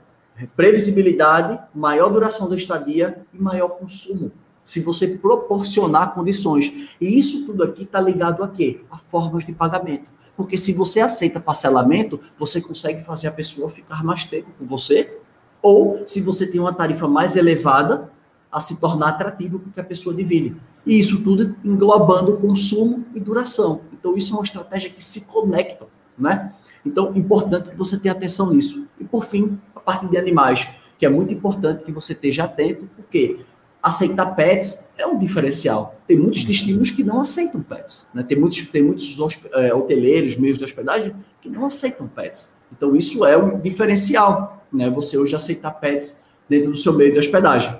previsibilidade, 0.55 1.59
maior 1.73 2.09
duração 2.09 2.47
da 2.47 2.55
estadia 2.55 3.23
e 3.33 3.41
maior 3.41 3.69
consumo 3.69 4.31
se 4.63 4.81
você 4.81 5.07
proporcionar 5.07 6.13
condições. 6.13 6.95
E 7.01 7.17
isso 7.17 7.47
tudo 7.47 7.63
aqui 7.63 7.81
está 7.81 7.99
ligado 7.99 8.43
a 8.43 8.47
quê? 8.47 8.81
A 8.91 8.99
formas 8.99 9.43
de 9.43 9.51
pagamento. 9.51 10.05
Porque 10.37 10.59
se 10.59 10.71
você 10.73 10.99
aceita 10.99 11.39
parcelamento, 11.39 12.19
você 12.37 12.61
consegue 12.61 13.03
fazer 13.03 13.29
a 13.29 13.31
pessoa 13.31 13.67
ficar 13.67 14.03
mais 14.03 14.25
tempo 14.25 14.51
com 14.59 14.63
você, 14.63 15.17
ou 15.59 16.03
se 16.05 16.21
você 16.21 16.45
tem 16.45 16.61
uma 16.61 16.71
tarifa 16.71 17.07
mais 17.07 17.35
elevada, 17.35 18.11
a 18.51 18.59
se 18.59 18.79
tornar 18.79 19.09
atrativo 19.09 19.57
porque 19.57 19.79
a 19.79 19.83
pessoa 19.83 20.15
divide. 20.15 20.55
E 20.89 20.97
isso 20.97 21.23
tudo 21.23 21.55
englobando 21.63 22.35
consumo 22.37 23.05
e 23.13 23.19
duração. 23.19 23.81
Então, 23.93 24.17
isso 24.17 24.33
é 24.33 24.37
uma 24.37 24.43
estratégia 24.43 24.89
que 24.89 25.03
se 25.03 25.21
conecta, 25.21 25.85
né? 26.17 26.51
Então, 26.83 27.15
importante 27.15 27.69
que 27.69 27.75
você 27.75 27.95
tenha 27.95 28.11
atenção 28.11 28.51
nisso. 28.51 28.87
E, 28.99 29.03
por 29.03 29.23
fim, 29.23 29.59
a 29.75 29.79
parte 29.79 30.07
de 30.07 30.17
animais, 30.17 30.67
que 30.97 31.05
é 31.05 31.09
muito 31.09 31.31
importante 31.31 31.83
que 31.83 31.91
você 31.91 32.13
esteja 32.13 32.45
atento, 32.45 32.89
porque 32.95 33.41
aceitar 33.83 34.33
pets 34.33 34.83
é 34.97 35.05
um 35.05 35.15
diferencial. 35.15 35.95
Tem 36.07 36.17
muitos 36.17 36.43
destinos 36.43 36.89
que 36.89 37.03
não 37.03 37.21
aceitam 37.21 37.61
pets. 37.61 38.09
Né? 38.11 38.23
Tem 38.23 38.39
muitos, 38.39 38.67
tem 38.69 38.81
muitos 38.81 39.15
é, 39.53 39.71
hoteleiros, 39.71 40.37
meios 40.37 40.57
de 40.57 40.65
hospedagem, 40.65 41.15
que 41.39 41.49
não 41.49 41.65
aceitam 41.65 42.07
pets. 42.07 42.49
Então, 42.75 42.95
isso 42.95 43.23
é 43.23 43.37
um 43.37 43.59
diferencial, 43.59 44.65
né? 44.73 44.89
Você 44.89 45.19
hoje 45.19 45.35
aceitar 45.35 45.69
pets 45.69 46.19
dentro 46.49 46.71
do 46.71 46.77
seu 46.77 46.93
meio 46.93 47.13
de 47.13 47.19
hospedagem. 47.19 47.79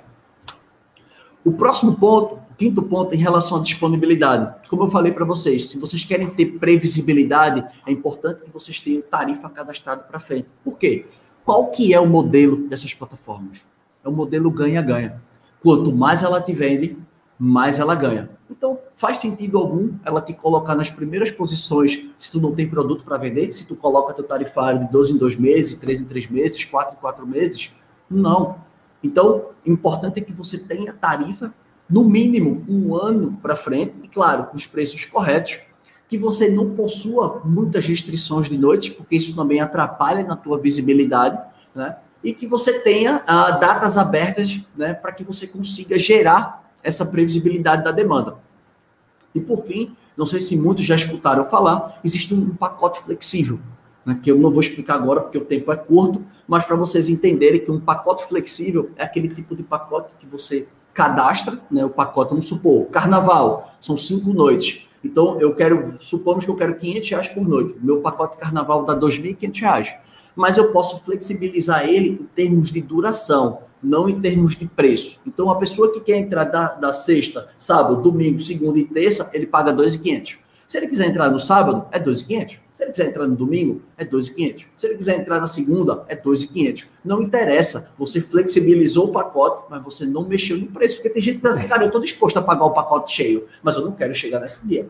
O 1.44 1.50
próximo 1.50 1.96
ponto, 1.96 2.38
quinto 2.60 2.82
ponto, 2.82 3.14
em 3.14 3.18
relação 3.18 3.56
à 3.56 3.62
disponibilidade. 3.62 4.54
Como 4.68 4.82
eu 4.82 4.90
falei 4.90 5.10
para 5.12 5.24
vocês, 5.24 5.70
se 5.70 5.78
vocês 5.78 6.04
querem 6.04 6.28
ter 6.28 6.58
previsibilidade, 6.58 7.64
é 7.86 7.90
importante 7.90 8.42
que 8.42 8.50
vocês 8.50 8.78
tenham 8.78 9.00
tarifa 9.00 9.48
cadastrada 9.48 10.02
para 10.02 10.20
frente. 10.20 10.46
Por 10.62 10.76
quê? 10.76 11.06
Qual 11.42 11.70
que 11.70 11.94
é 11.94 11.98
o 11.98 12.06
modelo 12.06 12.68
dessas 12.68 12.92
plataformas? 12.92 13.64
É 14.04 14.08
o 14.10 14.12
modelo 14.12 14.50
ganha-ganha. 14.50 15.22
Quanto 15.62 15.90
mais 15.90 16.22
ela 16.22 16.38
te 16.38 16.52
vende, 16.52 16.98
mais 17.38 17.78
ela 17.78 17.94
ganha. 17.94 18.28
Então, 18.50 18.78
faz 18.94 19.16
sentido 19.16 19.56
algum 19.56 19.94
ela 20.04 20.20
te 20.20 20.34
colocar 20.34 20.74
nas 20.74 20.90
primeiras 20.90 21.30
posições 21.30 22.10
se 22.18 22.30
tu 22.30 22.42
não 22.42 22.54
tem 22.54 22.68
produto 22.68 23.04
para 23.04 23.16
vender, 23.16 23.50
se 23.52 23.66
tu 23.66 23.74
coloca 23.74 24.12
teu 24.12 24.24
tarifário 24.24 24.80
de 24.80 24.92
12 24.92 25.14
em 25.14 25.16
2 25.16 25.36
meses, 25.36 25.74
3 25.76 26.02
em 26.02 26.04
3 26.04 26.28
meses, 26.28 26.62
4 26.62 26.94
em 26.94 27.00
4 27.00 27.26
meses? 27.26 27.74
Não. 28.10 28.58
Então, 29.02 29.46
importante 29.64 30.20
é 30.20 30.22
que 30.22 30.32
você 30.34 30.58
tenha 30.58 30.92
tarifa 30.92 31.54
no 31.90 32.04
mínimo 32.04 32.64
um 32.68 32.94
ano 32.94 33.38
para 33.42 33.56
frente, 33.56 33.94
e 34.02 34.08
claro, 34.08 34.44
com 34.44 34.56
os 34.56 34.66
preços 34.66 35.04
corretos, 35.04 35.58
que 36.08 36.16
você 36.16 36.48
não 36.48 36.70
possua 36.70 37.40
muitas 37.44 37.86
restrições 37.86 38.48
de 38.48 38.56
noite, 38.56 38.90
porque 38.90 39.16
isso 39.16 39.34
também 39.34 39.60
atrapalha 39.60 40.24
na 40.24 40.36
tua 40.36 40.58
visibilidade, 40.58 41.38
né? 41.74 41.96
e 42.22 42.32
que 42.32 42.46
você 42.46 42.80
tenha 42.80 43.22
ah, 43.26 43.52
datas 43.52 43.96
abertas 43.96 44.60
né, 44.76 44.92
para 44.94 45.12
que 45.12 45.24
você 45.24 45.46
consiga 45.46 45.98
gerar 45.98 46.70
essa 46.82 47.04
previsibilidade 47.04 47.84
da 47.84 47.90
demanda. 47.90 48.36
E 49.34 49.40
por 49.40 49.64
fim, 49.64 49.96
não 50.16 50.26
sei 50.26 50.40
se 50.40 50.56
muitos 50.56 50.84
já 50.84 50.96
escutaram 50.96 51.46
falar, 51.46 52.00
existe 52.04 52.34
um 52.34 52.54
pacote 52.54 53.00
flexível, 53.00 53.58
né, 54.04 54.18
que 54.22 54.30
eu 54.30 54.36
não 54.36 54.50
vou 54.50 54.60
explicar 54.60 54.94
agora 54.94 55.20
porque 55.20 55.38
o 55.38 55.44
tempo 55.44 55.72
é 55.72 55.76
curto, 55.76 56.24
mas 56.46 56.64
para 56.64 56.76
vocês 56.76 57.08
entenderem 57.08 57.60
que 57.60 57.70
um 57.70 57.80
pacote 57.80 58.26
flexível 58.26 58.90
é 58.96 59.04
aquele 59.04 59.28
tipo 59.28 59.54
de 59.54 59.62
pacote 59.62 60.12
que 60.18 60.26
você 60.26 60.68
cadastra, 61.00 61.58
né, 61.70 61.84
o 61.84 61.90
pacote, 61.90 62.30
vamos 62.30 62.46
supor, 62.46 62.86
carnaval, 62.86 63.72
são 63.80 63.96
cinco 63.96 64.32
noites. 64.32 64.86
Então, 65.02 65.40
eu 65.40 65.54
quero, 65.54 65.96
supomos 65.98 66.44
que 66.44 66.50
eu 66.50 66.56
quero 66.56 66.74
500 66.74 67.08
reais 67.08 67.28
por 67.28 67.48
noite. 67.48 67.74
Meu 67.80 68.02
pacote 68.02 68.36
carnaval 68.36 68.84
dá 68.84 68.94
2.500 68.94 69.60
reais 69.60 69.96
mas 70.34 70.56
eu 70.56 70.72
posso 70.72 71.04
flexibilizar 71.04 71.84
ele 71.84 72.10
em 72.10 72.16
termos 72.34 72.70
de 72.70 72.80
duração, 72.80 73.58
não 73.82 74.08
em 74.08 74.20
termos 74.20 74.56
de 74.56 74.66
preço. 74.66 75.18
Então, 75.26 75.50
a 75.50 75.56
pessoa 75.56 75.92
que 75.92 76.00
quer 76.00 76.16
entrar 76.16 76.44
da, 76.44 76.68
da 76.68 76.92
sexta, 76.92 77.48
sábado, 77.58 78.00
domingo, 78.00 78.38
segunda 78.38 78.78
e 78.78 78.84
terça, 78.84 79.30
ele 79.34 79.46
paga 79.46 79.72
2.500. 79.72 80.38
Se 80.70 80.78
ele 80.78 80.86
quiser 80.86 81.08
entrar 81.08 81.28
no 81.28 81.40
sábado, 81.40 81.84
é 81.90 81.98
2.500. 81.98 82.60
Se 82.72 82.84
ele 82.84 82.92
quiser 82.92 83.08
entrar 83.08 83.26
no 83.26 83.34
domingo, 83.34 83.82
é 83.98 84.04
2.500. 84.04 84.66
Se 84.78 84.86
ele 84.86 84.94
quiser 84.94 85.18
entrar 85.18 85.40
na 85.40 85.48
segunda, 85.48 86.04
é 86.06 86.14
2.500. 86.14 86.86
Não 87.04 87.20
interessa. 87.22 87.92
Você 87.98 88.20
flexibilizou 88.20 89.06
o 89.06 89.08
pacote, 89.08 89.64
mas 89.68 89.82
você 89.82 90.06
não 90.06 90.28
mexeu 90.28 90.56
no 90.56 90.68
preço. 90.68 90.98
Porque 90.98 91.10
tem 91.10 91.20
gente 91.20 91.38
que 91.38 91.48
diz 91.48 91.58
assim, 91.58 91.66
cara, 91.66 91.82
eu 91.82 91.86
estou 91.86 92.00
disposto 92.00 92.36
a 92.36 92.42
pagar 92.42 92.66
o 92.66 92.70
pacote 92.70 93.10
cheio, 93.10 93.48
mas 93.64 93.74
eu 93.74 93.84
não 93.84 93.90
quero 93.90 94.14
chegar 94.14 94.38
nesse 94.38 94.64
dia 94.64 94.88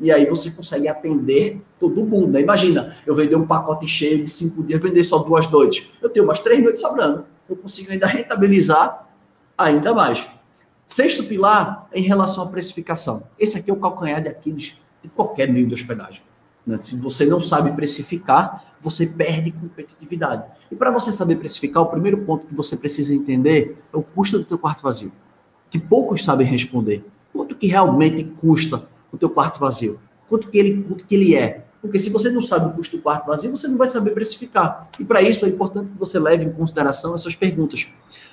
e 0.00 0.10
aí 0.10 0.26
você 0.26 0.50
consegue 0.50 0.88
atender 0.88 1.62
todo 1.78 2.04
mundo. 2.04 2.32
Né? 2.32 2.40
Imagina, 2.40 2.96
eu 3.06 3.14
vender 3.14 3.36
um 3.36 3.46
pacote 3.46 3.86
cheio 3.86 4.24
de 4.24 4.28
cinco 4.28 4.64
dias, 4.64 4.82
vender 4.82 5.04
só 5.04 5.18
duas 5.18 5.48
noites. 5.48 5.92
Eu 6.02 6.10
tenho 6.10 6.24
umas 6.24 6.40
três 6.40 6.60
noites 6.60 6.82
sobrando. 6.82 7.24
Eu 7.48 7.54
consigo 7.54 7.92
ainda 7.92 8.08
rentabilizar 8.08 9.08
ainda 9.56 9.94
mais. 9.94 10.28
Sexto 10.88 11.22
pilar 11.22 11.88
em 11.94 12.02
relação 12.02 12.42
à 12.42 12.48
precificação. 12.48 13.22
Esse 13.38 13.56
aqui 13.56 13.70
é 13.70 13.72
o 13.72 13.76
calcanhar 13.76 14.20
de 14.20 14.28
Aquiles 14.28 14.80
de 15.02 15.08
qualquer 15.08 15.50
meio 15.50 15.66
de 15.66 15.74
hospedagem. 15.74 16.22
Né? 16.66 16.78
Se 16.78 16.96
você 16.96 17.26
não 17.26 17.40
sabe 17.40 17.72
precificar, 17.72 18.64
você 18.80 19.06
perde 19.06 19.52
competitividade. 19.52 20.44
E 20.70 20.74
para 20.74 20.90
você 20.90 21.12
saber 21.12 21.36
precificar, 21.36 21.82
o 21.82 21.86
primeiro 21.86 22.18
ponto 22.18 22.46
que 22.46 22.54
você 22.54 22.76
precisa 22.76 23.14
entender 23.14 23.76
é 23.92 23.96
o 23.96 24.02
custo 24.02 24.38
do 24.38 24.44
teu 24.44 24.58
quarto 24.58 24.82
vazio. 24.82 25.12
Que 25.70 25.78
poucos 25.78 26.24
sabem 26.24 26.46
responder. 26.46 27.04
Quanto 27.32 27.54
que 27.54 27.66
realmente 27.66 28.24
custa 28.24 28.86
o 29.12 29.18
teu 29.18 29.30
quarto 29.30 29.60
vazio? 29.60 30.00
Quanto 30.28 30.48
que 30.48 30.58
ele, 30.58 30.82
quanto 30.82 31.04
que 31.04 31.14
ele 31.14 31.34
é? 31.34 31.64
Porque 31.80 31.98
se 31.98 32.10
você 32.10 32.30
não 32.30 32.42
sabe 32.42 32.66
o 32.66 32.72
custo 32.72 32.96
do 32.96 33.02
quarto 33.02 33.26
vazio, 33.26 33.50
você 33.50 33.66
não 33.68 33.78
vai 33.78 33.88
saber 33.88 34.10
precificar. 34.10 34.88
E 34.98 35.04
para 35.04 35.22
isso 35.22 35.44
é 35.44 35.48
importante 35.48 35.90
que 35.90 35.98
você 35.98 36.18
leve 36.18 36.44
em 36.44 36.52
consideração 36.52 37.14
essas 37.14 37.34
perguntas. 37.34 37.88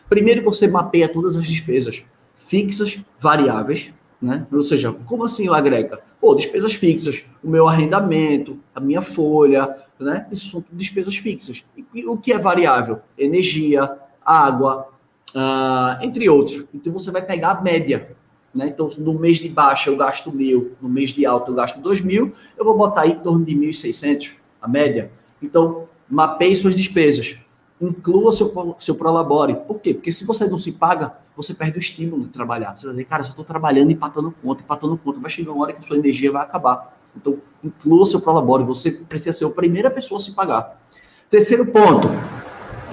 Primeiro, 0.10 0.44
você 0.44 0.68
mapeia 0.68 1.08
todas 1.08 1.36
as 1.38 1.46
despesas 1.46 2.04
fixas, 2.38 3.00
variáveis, 3.20 3.92
né? 4.22 4.48
Ou 4.52 4.62
seja, 4.62 4.92
como 5.06 5.26
assim 5.26 5.50
o 5.50 5.54
agrega? 5.54 6.02
Pô, 6.28 6.36
despesas 6.36 6.74
fixas, 6.74 7.24
o 7.42 7.50
meu 7.50 7.70
arrendamento, 7.70 8.60
a 8.76 8.82
minha 8.82 9.02
folha, 9.02 9.78
né? 9.98 10.28
Isso 10.30 10.52
são 10.52 10.66
despesas 10.74 11.16
fixas. 11.16 11.64
E 11.94 12.06
o 12.06 12.18
que 12.18 12.34
é 12.34 12.38
variável? 12.38 13.00
Energia, 13.18 13.98
água, 14.26 14.90
uh, 15.34 16.04
entre 16.04 16.28
outros. 16.28 16.66
Então 16.74 16.92
você 16.92 17.12
vai 17.12 17.22
pegar 17.26 17.52
a 17.52 17.62
média 17.62 18.10
Né? 18.54 18.68
Então, 18.68 18.90
no 18.98 19.14
mês 19.14 19.38
de 19.38 19.48
baixa 19.48 19.90
eu 19.90 19.96
gasto 19.96 20.30
mil, 20.34 20.74
no 20.82 20.90
mês 20.90 21.12
de 21.12 21.26
alta 21.26 21.50
eu 21.50 21.56
gasto 21.56 21.80
dois 21.80 22.02
mil, 22.02 22.34
eu 22.58 22.66
vou 22.66 22.76
botar 22.76 23.04
aí 23.04 23.14
em 23.14 23.20
torno 23.20 23.46
de 23.46 23.56
1.600, 23.56 24.34
a 24.62 24.68
média. 24.68 25.10
Então, 25.42 25.88
mapeie 26.10 26.58
suas 26.58 26.76
despesas. 26.76 27.38
Inclua 27.80 28.32
seu, 28.32 28.76
seu 28.80 28.96
Prolabore. 28.96 29.56
Por 29.68 29.80
quê? 29.80 29.94
Porque 29.94 30.12
se 30.12 30.26
você 30.26 30.48
não 30.48 30.58
se 30.58 30.72
paga, 30.72 31.16
você 31.36 31.54
perde 31.54 31.78
o 31.78 31.80
estímulo 31.80 32.24
de 32.24 32.30
trabalhar. 32.30 32.76
Você 32.76 32.88
vai 32.88 32.96
dizer, 32.96 33.06
cara, 33.06 33.22
eu 33.22 33.28
estou 33.28 33.46
trabalhando, 33.46 33.92
empatando 33.92 34.34
conta, 34.42 34.64
empatando 34.64 34.98
conta, 34.98 35.20
vai 35.20 35.30
chegar 35.30 35.52
uma 35.52 35.64
hora 35.64 35.74
que 35.74 35.86
sua 35.86 35.98
energia 35.98 36.32
vai 36.32 36.42
acabar. 36.42 36.98
Então, 37.16 37.38
inclua 37.64 38.06
seu 38.06 38.20
Prolabore. 38.20 38.64
Você 38.64 38.92
precisa 38.92 39.34
ser 39.34 39.46
a 39.46 39.50
primeira 39.50 39.92
pessoa 39.92 40.20
a 40.20 40.24
se 40.24 40.32
pagar. 40.32 40.82
Terceiro 41.30 41.66
ponto, 41.68 42.08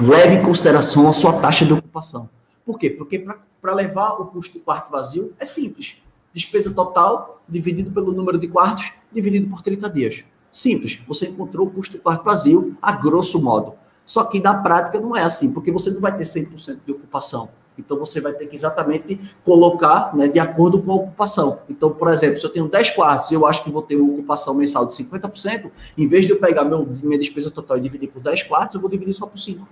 leve 0.01 0.37
em 0.37 0.43
consideração 0.43 1.09
a 1.09 1.13
sua 1.13 1.33
taxa 1.41 1.65
de 1.65 1.73
ocupação. 1.73 2.29
Por 2.67 2.79
quê? 2.79 2.91
Porque 2.91 3.25
para 3.61 3.75
levar 3.75 4.21
o 4.21 4.27
custo 4.27 4.59
do 4.59 4.65
quarto 4.65 4.91
vazio 4.91 5.33
é 5.39 5.45
simples. 5.45 5.97
Despesa 6.33 6.73
total 6.75 7.43
dividido 7.49 7.91
pelo 7.91 8.13
número 8.13 8.39
de 8.39 8.49
quartos 8.49 8.93
dividido 9.13 9.49
por 9.49 9.63
30 9.63 9.89
dias. 9.89 10.25
Simples. 10.51 11.01
Você 11.07 11.29
encontrou 11.29 11.67
o 11.67 11.71
custo 11.71 11.97
do 11.97 12.03
quarto 12.03 12.25
vazio 12.25 12.77
a 12.83 12.93
grosso 12.93 13.43
modo. 13.43 13.75
Só 14.05 14.25
que 14.25 14.41
na 14.41 14.55
prática 14.55 15.01
não 15.01 15.17
é 15.17 15.23
assim, 15.23 15.53
porque 15.53 15.73
você 15.73 15.91
não 15.91 16.01
vai 16.01 16.17
ter 16.17 16.25
100% 16.25 16.79
de 16.85 16.93
ocupação. 16.93 17.49
Então 17.79 17.99
você 17.99 18.21
vai 18.21 18.33
ter 18.33 18.47
que 18.47 18.55
exatamente 18.55 19.19
colocar 19.45 20.15
né, 20.15 20.29
de 20.29 20.39
acordo 20.39 20.81
com 20.81 20.93
a 20.93 20.95
ocupação. 20.95 21.59
Então, 21.69 21.91
por 21.91 22.09
exemplo, 22.09 22.39
se 22.39 22.47
eu 22.47 22.51
tenho 22.51 22.69
10 22.69 22.91
quartos 22.91 23.31
e 23.31 23.35
eu 23.35 23.47
acho 23.47 23.65
que 23.65 23.71
vou 23.71 23.83
ter 23.83 23.97
uma 23.97 24.13
ocupação 24.13 24.55
mensal 24.55 24.87
de 24.87 24.95
50%, 24.95 25.71
em 25.99 26.07
vez 26.07 26.27
de 26.27 26.33
eu 26.33 26.39
pegar 26.39 26.65
meu, 26.65 26.87
minha 27.03 27.19
despesa 27.19 27.51
total 27.51 27.77
e 27.77 27.81
dividir 27.81 28.09
por 28.09 28.23
10 28.23 28.45
quartos, 28.45 28.75
eu 28.75 28.81
vou 28.81 28.91
dividir 28.91 29.13
só 29.13 29.27
por 29.27 29.39
5. 29.39 29.67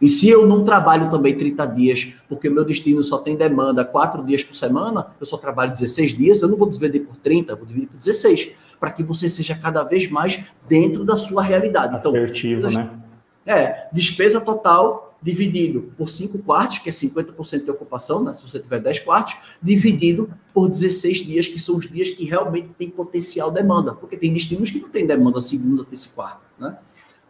E 0.00 0.08
se 0.08 0.28
eu 0.30 0.46
não 0.46 0.64
trabalho 0.64 1.10
também 1.10 1.36
30 1.36 1.66
dias, 1.66 2.14
porque 2.26 2.48
meu 2.48 2.64
destino 2.64 3.02
só 3.02 3.18
tem 3.18 3.36
demanda 3.36 3.84
4 3.84 4.24
dias 4.24 4.42
por 4.42 4.56
semana, 4.56 5.08
eu 5.20 5.26
só 5.26 5.36
trabalho 5.36 5.72
16 5.72 6.16
dias, 6.16 6.40
eu 6.40 6.48
não 6.48 6.56
vou 6.56 6.68
dividir 6.68 7.02
por 7.02 7.16
30, 7.16 7.54
vou 7.54 7.66
dividir 7.66 7.88
por 7.88 7.98
16, 7.98 8.52
para 8.80 8.90
que 8.90 9.02
você 9.02 9.28
seja 9.28 9.54
cada 9.54 9.84
vez 9.84 10.10
mais 10.10 10.42
dentro 10.66 11.04
da 11.04 11.16
sua 11.18 11.42
realidade. 11.42 11.96
Então, 11.98 12.12
Assertivo, 12.12 12.66
então, 12.66 12.82
né? 12.82 12.90
É, 13.46 13.88
despesa 13.92 14.40
total 14.40 15.16
dividido 15.22 15.92
por 15.96 16.08
5 16.08 16.38
quartos, 16.38 16.78
que 16.78 16.88
é 16.88 16.92
50% 16.92 17.64
de 17.64 17.70
ocupação, 17.70 18.22
né? 18.22 18.32
Se 18.32 18.42
você 18.42 18.58
tiver 18.58 18.80
10 18.80 19.00
quartos, 19.00 19.36
dividido 19.62 20.32
por 20.52 20.68
16 20.68 21.18
dias, 21.18 21.46
que 21.46 21.58
são 21.58 21.76
os 21.76 21.88
dias 21.88 22.10
que 22.10 22.24
realmente 22.24 22.68
tem 22.78 22.88
potencial 22.88 23.50
demanda, 23.50 23.94
porque 23.94 24.16
tem 24.16 24.32
destinos 24.32 24.70
que 24.70 24.80
não 24.80 24.88
tem 24.88 25.06
demanda 25.06 25.40
segunda, 25.40 25.84
terça 25.84 26.08
e 26.08 26.12
quarta, 26.12 26.40
né? 26.58 26.78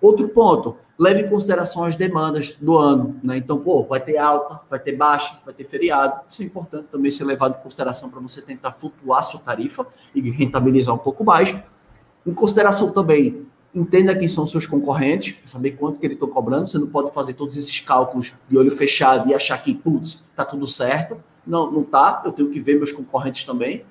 Outro 0.01 0.29
ponto, 0.31 0.77
leve 0.99 1.23
em 1.23 1.29
consideração 1.29 1.85
as 1.85 1.95
demandas 1.95 2.57
do 2.59 2.79
ano, 2.79 3.21
né? 3.23 3.37
Então, 3.37 3.59
pô, 3.59 3.83
vai 3.85 4.01
ter 4.01 4.17
alta, 4.17 4.61
vai 4.71 4.79
ter 4.79 4.93
baixa, 4.93 5.39
vai 5.45 5.53
ter 5.53 5.65
feriado. 5.65 6.21
Isso 6.27 6.43
é 6.43 6.47
importante 6.47 6.87
também 6.91 7.11
ser 7.11 7.25
levado 7.25 7.59
em 7.59 7.63
consideração 7.63 8.09
para 8.09 8.21
você 8.21 8.41
tentar 8.41 8.73
flutuar 8.73 9.23
sua 9.23 9.41
tarifa 9.41 9.87
e 10.15 10.31
rentabilizar 10.31 10.95
um 10.95 10.99
pouco 10.99 11.23
mais. 11.23 11.55
Em 12.27 12.33
consideração 12.33 12.93
também, 12.93 13.47
entenda 13.75 14.17
quem 14.17 14.29
são 14.29 14.47
seus 14.47 14.67
concorrentes, 14.67 15.37
saber 15.47 15.73
quanto 15.73 16.01
que 16.01 16.07
eles 16.07 16.17
estão 16.17 16.29
cobrando. 16.29 16.69
Você 16.69 16.79
não 16.79 16.89
pode 16.89 17.13
fazer 17.13 17.35
todos 17.35 17.57
esses 17.57 17.81
cálculos 17.81 18.35
de 18.49 18.57
olho 18.57 18.71
fechado 18.71 19.29
e 19.29 19.35
achar 19.35 19.59
que, 19.63 19.75
putz, 19.75 20.25
tá 20.35 20.45
tudo 20.45 20.67
certo. 20.67 21.17
Não, 21.47 21.71
não 21.71 21.83
tá. 21.83 22.23
Eu 22.25 22.33
tenho 22.33 22.51
que 22.51 22.61
ver 22.61 22.77
meus 22.77 22.93
concorrentes 22.93 23.45
também. 23.45 23.85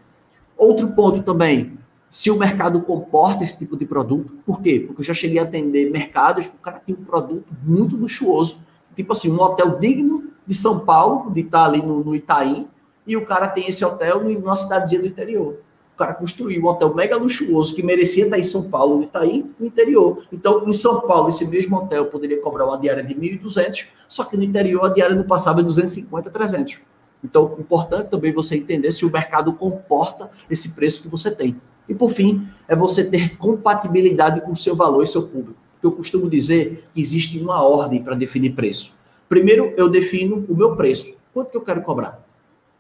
Outro 0.58 0.90
ponto 0.90 1.24
também, 1.24 1.78
se 2.10 2.30
o 2.30 2.38
mercado 2.38 2.82
comporta 2.82 3.44
esse 3.44 3.58
tipo 3.58 3.78
de 3.78 3.86
produto. 3.86 4.32
Por 4.46 4.62
quê? 4.62 4.84
Porque 4.86 5.02
eu 5.02 5.06
já 5.06 5.14
cheguei 5.14 5.40
a 5.40 5.44
atender 5.44 5.90
mercados 5.92 6.48
que 6.48 6.56
o 6.56 6.60
cara 6.60 6.82
tem 6.86 6.96
um 6.96 7.04
produto 7.04 7.46
muito 7.64 7.96
luxuoso, 7.96 8.60
tipo 8.96 9.14
assim, 9.14 9.32
um 9.32 9.40
hotel 9.40 9.80
digno 9.80 10.26
de 10.46 10.54
São 10.54 10.80
Paulo, 10.80 11.32
de 11.32 11.42
estar 11.42 11.66
ali 11.66 11.82
no, 11.82 12.04
no 12.04 12.16
Itaim, 12.16 12.68
e 13.06 13.16
o 13.16 13.26
cara 13.26 13.48
tem 13.48 13.68
esse 13.68 13.86
hotel 13.86 14.24
numa 14.24 14.56
cidadezinha 14.56 15.02
do 15.02 15.08
interior. 15.08 15.60
Cara 16.00 16.14
construiu 16.14 16.64
um 16.64 16.68
hotel 16.68 16.96
mega 16.96 17.18
luxuoso 17.18 17.76
que 17.76 17.84
merecia 17.84 18.24
estar 18.24 18.40
em 18.40 18.44
São 18.44 18.70
Paulo, 18.70 18.96
no 18.96 19.04
Itaim, 19.04 19.54
no 19.60 19.66
interior. 19.66 20.24
Então, 20.32 20.66
em 20.66 20.72
São 20.72 21.02
Paulo, 21.02 21.28
esse 21.28 21.46
mesmo 21.46 21.76
hotel 21.76 22.06
poderia 22.06 22.40
cobrar 22.40 22.66
uma 22.66 22.78
diária 22.78 23.04
de 23.04 23.14
1.200, 23.14 23.88
só 24.08 24.24
que 24.24 24.38
no 24.38 24.44
interior 24.44 24.86
a 24.86 24.94
diária 24.94 25.14
não 25.14 25.26
passava 25.26 25.58
de 25.58 25.66
250, 25.66 26.30
300. 26.30 26.80
Então, 27.22 27.54
importante 27.60 28.08
também 28.08 28.32
você 28.32 28.56
entender 28.56 28.92
se 28.92 29.06
o 29.06 29.12
mercado 29.12 29.52
comporta 29.52 30.32
esse 30.50 30.70
preço 30.70 31.02
que 31.02 31.10
você 31.10 31.30
tem. 31.30 31.60
E 31.90 31.94
por 31.94 32.10
fim, 32.10 32.48
é 32.66 32.78
você 32.78 33.04
ter 33.04 33.36
compatibilidade 33.36 34.40
com 34.40 34.54
o 34.54 34.56
seu 34.56 34.78
valor 34.78 35.04
e 35.04 35.08
seu 35.08 35.24
público. 35.24 35.60
Eu 35.84 35.92
costumo 35.92 36.30
dizer 36.30 36.86
que 36.94 37.02
existe 37.02 37.38
uma 37.40 37.62
ordem 37.62 38.02
para 38.02 38.16
definir 38.16 38.52
preço. 38.54 38.96
Primeiro, 39.28 39.74
eu 39.76 39.90
defino 39.90 40.46
o 40.48 40.56
meu 40.56 40.78
preço. 40.78 41.14
Quanto 41.34 41.52
que 41.52 41.58
eu 41.58 41.62
quero 41.62 41.82
cobrar? 41.82 42.26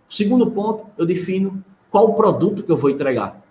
Segundo 0.07 0.49
ponto, 0.49 0.86
eu 0.97 1.05
defino 1.05 1.61
qual 1.91 2.09
o 2.09 2.13
produto 2.13 2.63
que 2.63 2.71
eu 2.71 2.77
vou 2.77 2.89
entregar. 2.89 3.41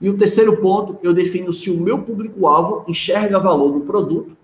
E 0.00 0.10
o 0.10 0.16
terceiro 0.16 0.56
ponto, 0.58 0.98
eu 1.02 1.12
defino 1.12 1.52
se 1.52 1.70
o 1.70 1.80
meu 1.80 2.02
público-alvo 2.02 2.84
enxerga 2.86 3.38
valor 3.38 3.72
no 3.72 3.80
produto 3.80 4.36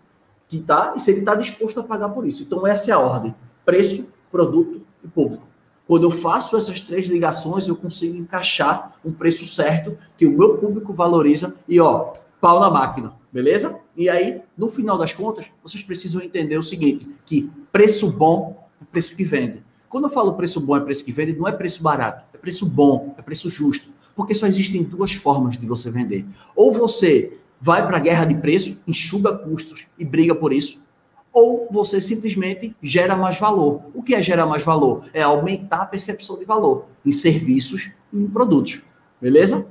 que 0.48 0.58
está 0.58 0.94
e 0.96 1.00
se 1.00 1.10
ele 1.10 1.20
está 1.20 1.34
disposto 1.34 1.80
a 1.80 1.82
pagar 1.82 2.08
por 2.10 2.26
isso. 2.26 2.42
Então, 2.42 2.66
essa 2.66 2.90
é 2.90 2.94
a 2.94 2.98
ordem: 2.98 3.34
preço, 3.64 4.12
produto 4.30 4.80
e 5.04 5.08
público. 5.08 5.46
Quando 5.86 6.04
eu 6.04 6.10
faço 6.10 6.56
essas 6.56 6.80
três 6.80 7.06
ligações, 7.06 7.68
eu 7.68 7.76
consigo 7.76 8.16
encaixar 8.16 8.96
um 9.04 9.12
preço 9.12 9.46
certo 9.46 9.98
que 10.16 10.24
o 10.24 10.36
meu 10.36 10.56
público 10.56 10.92
valoriza 10.92 11.54
e, 11.68 11.80
ó, 11.80 12.12
pau 12.40 12.60
na 12.60 12.70
máquina, 12.70 13.12
beleza? 13.30 13.78
E 13.96 14.08
aí, 14.08 14.40
no 14.56 14.68
final 14.68 14.96
das 14.96 15.12
contas, 15.12 15.46
vocês 15.62 15.82
precisam 15.82 16.22
entender 16.22 16.56
o 16.56 16.62
seguinte, 16.62 17.06
que 17.26 17.50
preço 17.70 18.10
bom 18.10 18.66
é 18.80 18.84
preço 18.84 19.14
que 19.14 19.24
vende. 19.24 19.62
Quando 19.92 20.04
eu 20.04 20.10
falo 20.10 20.32
preço 20.32 20.58
bom 20.58 20.74
é 20.74 20.80
preço 20.80 21.04
que 21.04 21.12
vende, 21.12 21.34
não 21.38 21.46
é 21.46 21.52
preço 21.52 21.82
barato, 21.82 22.24
é 22.32 22.38
preço 22.38 22.64
bom, 22.64 23.14
é 23.18 23.20
preço 23.20 23.50
justo. 23.50 23.90
Porque 24.16 24.32
só 24.32 24.46
existem 24.46 24.82
duas 24.82 25.12
formas 25.12 25.58
de 25.58 25.66
você 25.66 25.90
vender. 25.90 26.24
Ou 26.56 26.72
você 26.72 27.38
vai 27.60 27.86
para 27.86 27.98
a 27.98 28.00
guerra 28.00 28.24
de 28.24 28.34
preço, 28.36 28.78
enxuga 28.86 29.36
custos 29.36 29.86
e 29.98 30.04
briga 30.04 30.34
por 30.34 30.50
isso, 30.50 30.80
ou 31.30 31.68
você 31.70 32.00
simplesmente 32.00 32.74
gera 32.82 33.14
mais 33.14 33.38
valor. 33.38 33.82
O 33.94 34.02
que 34.02 34.14
é 34.14 34.22
gerar 34.22 34.46
mais 34.46 34.64
valor? 34.64 35.04
É 35.12 35.20
aumentar 35.20 35.82
a 35.82 35.86
percepção 35.86 36.38
de 36.38 36.46
valor 36.46 36.86
em 37.04 37.12
serviços 37.12 37.90
e 38.10 38.16
em 38.16 38.26
produtos. 38.26 38.80
Beleza? 39.20 39.66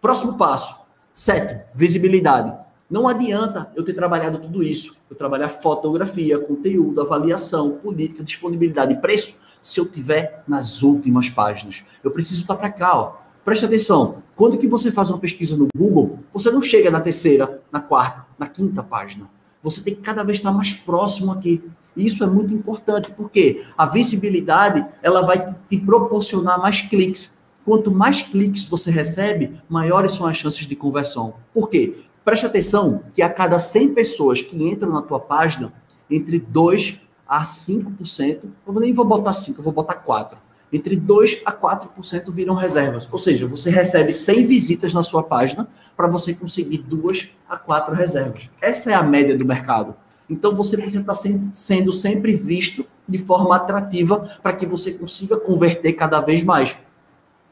Próximo 0.00 0.38
passo. 0.38 0.76
Sete, 1.12 1.60
visibilidade. 1.74 2.56
Não 2.88 3.08
adianta 3.08 3.72
eu 3.74 3.82
ter 3.82 3.92
trabalhado 3.92 4.38
tudo 4.38 4.62
isso. 4.62 4.96
Eu 5.10 5.16
trabalhar 5.16 5.48
fotografia, 5.48 6.38
conteúdo, 6.38 7.00
avaliação, 7.00 7.72
política, 7.72 8.22
disponibilidade 8.22 8.94
e 8.94 8.96
preço, 8.96 9.38
se 9.68 9.80
eu 9.80 9.86
tiver 9.86 10.42
nas 10.46 10.82
últimas 10.82 11.28
páginas. 11.28 11.84
Eu 12.02 12.10
preciso 12.10 12.40
estar 12.40 12.56
para 12.56 12.70
cá, 12.70 12.96
ó. 12.96 13.16
Preste 13.44 13.64
atenção. 13.64 14.22
Quando 14.36 14.58
que 14.58 14.66
você 14.66 14.92
faz 14.92 15.10
uma 15.10 15.18
pesquisa 15.18 15.56
no 15.56 15.68
Google, 15.76 16.18
você 16.32 16.50
não 16.50 16.60
chega 16.60 16.90
na 16.90 17.00
terceira, 17.00 17.62
na 17.72 17.80
quarta, 17.80 18.26
na 18.38 18.46
quinta 18.46 18.82
página 18.82 19.28
você 19.62 19.82
tem 19.82 19.94
que 19.94 20.02
cada 20.02 20.22
vez 20.22 20.38
estar 20.38 20.52
mais 20.52 20.72
próximo 20.74 21.32
aqui. 21.32 21.62
Isso 21.96 22.22
é 22.22 22.26
muito 22.26 22.54
importante, 22.54 23.10
porque 23.10 23.64
a 23.76 23.86
visibilidade 23.86 24.86
ela 25.02 25.22
vai 25.22 25.54
te 25.68 25.76
proporcionar 25.78 26.60
mais 26.60 26.80
cliques. 26.80 27.36
Quanto 27.64 27.90
mais 27.90 28.22
cliques 28.22 28.64
você 28.64 28.90
recebe, 28.90 29.60
maiores 29.68 30.12
são 30.12 30.26
as 30.26 30.36
chances 30.36 30.66
de 30.66 30.76
conversão. 30.76 31.34
Por 31.52 31.68
quê? 31.68 31.96
Preste 32.24 32.46
atenção 32.46 33.02
que 33.14 33.20
a 33.20 33.28
cada 33.28 33.58
100 33.58 33.94
pessoas 33.94 34.40
que 34.40 34.62
entram 34.62 34.92
na 34.92 35.02
tua 35.02 35.18
página, 35.18 35.72
entre 36.10 36.38
2 36.38 37.00
a 37.28 37.42
5%, 37.42 38.40
eu 38.66 38.72
nem 38.74 38.92
vou 38.92 39.04
botar 39.04 39.32
5, 39.32 39.60
eu 39.60 39.64
vou 39.64 39.72
botar 39.72 39.94
4 39.94 40.38
entre 40.72 40.96
2 40.96 41.42
a 41.44 41.52
4% 41.52 42.30
viram 42.30 42.54
reservas. 42.54 43.08
Ou 43.10 43.18
seja, 43.18 43.46
você 43.46 43.70
recebe 43.70 44.12
100 44.12 44.46
visitas 44.46 44.92
na 44.92 45.02
sua 45.02 45.22
página 45.22 45.68
para 45.96 46.06
você 46.06 46.34
conseguir 46.34 46.78
2 46.78 47.30
a 47.48 47.56
4 47.56 47.94
reservas. 47.94 48.50
Essa 48.60 48.92
é 48.92 48.94
a 48.94 49.02
média 49.02 49.36
do 49.36 49.44
mercado. 49.44 49.94
Então 50.28 50.54
você 50.54 50.76
precisa 50.76 51.00
estar 51.00 51.16
sendo 51.52 51.90
sempre 51.90 52.36
visto 52.36 52.84
de 53.08 53.18
forma 53.18 53.56
atrativa 53.56 54.30
para 54.42 54.52
que 54.52 54.66
você 54.66 54.92
consiga 54.92 55.38
converter 55.38 55.94
cada 55.94 56.20
vez 56.20 56.44
mais. 56.44 56.76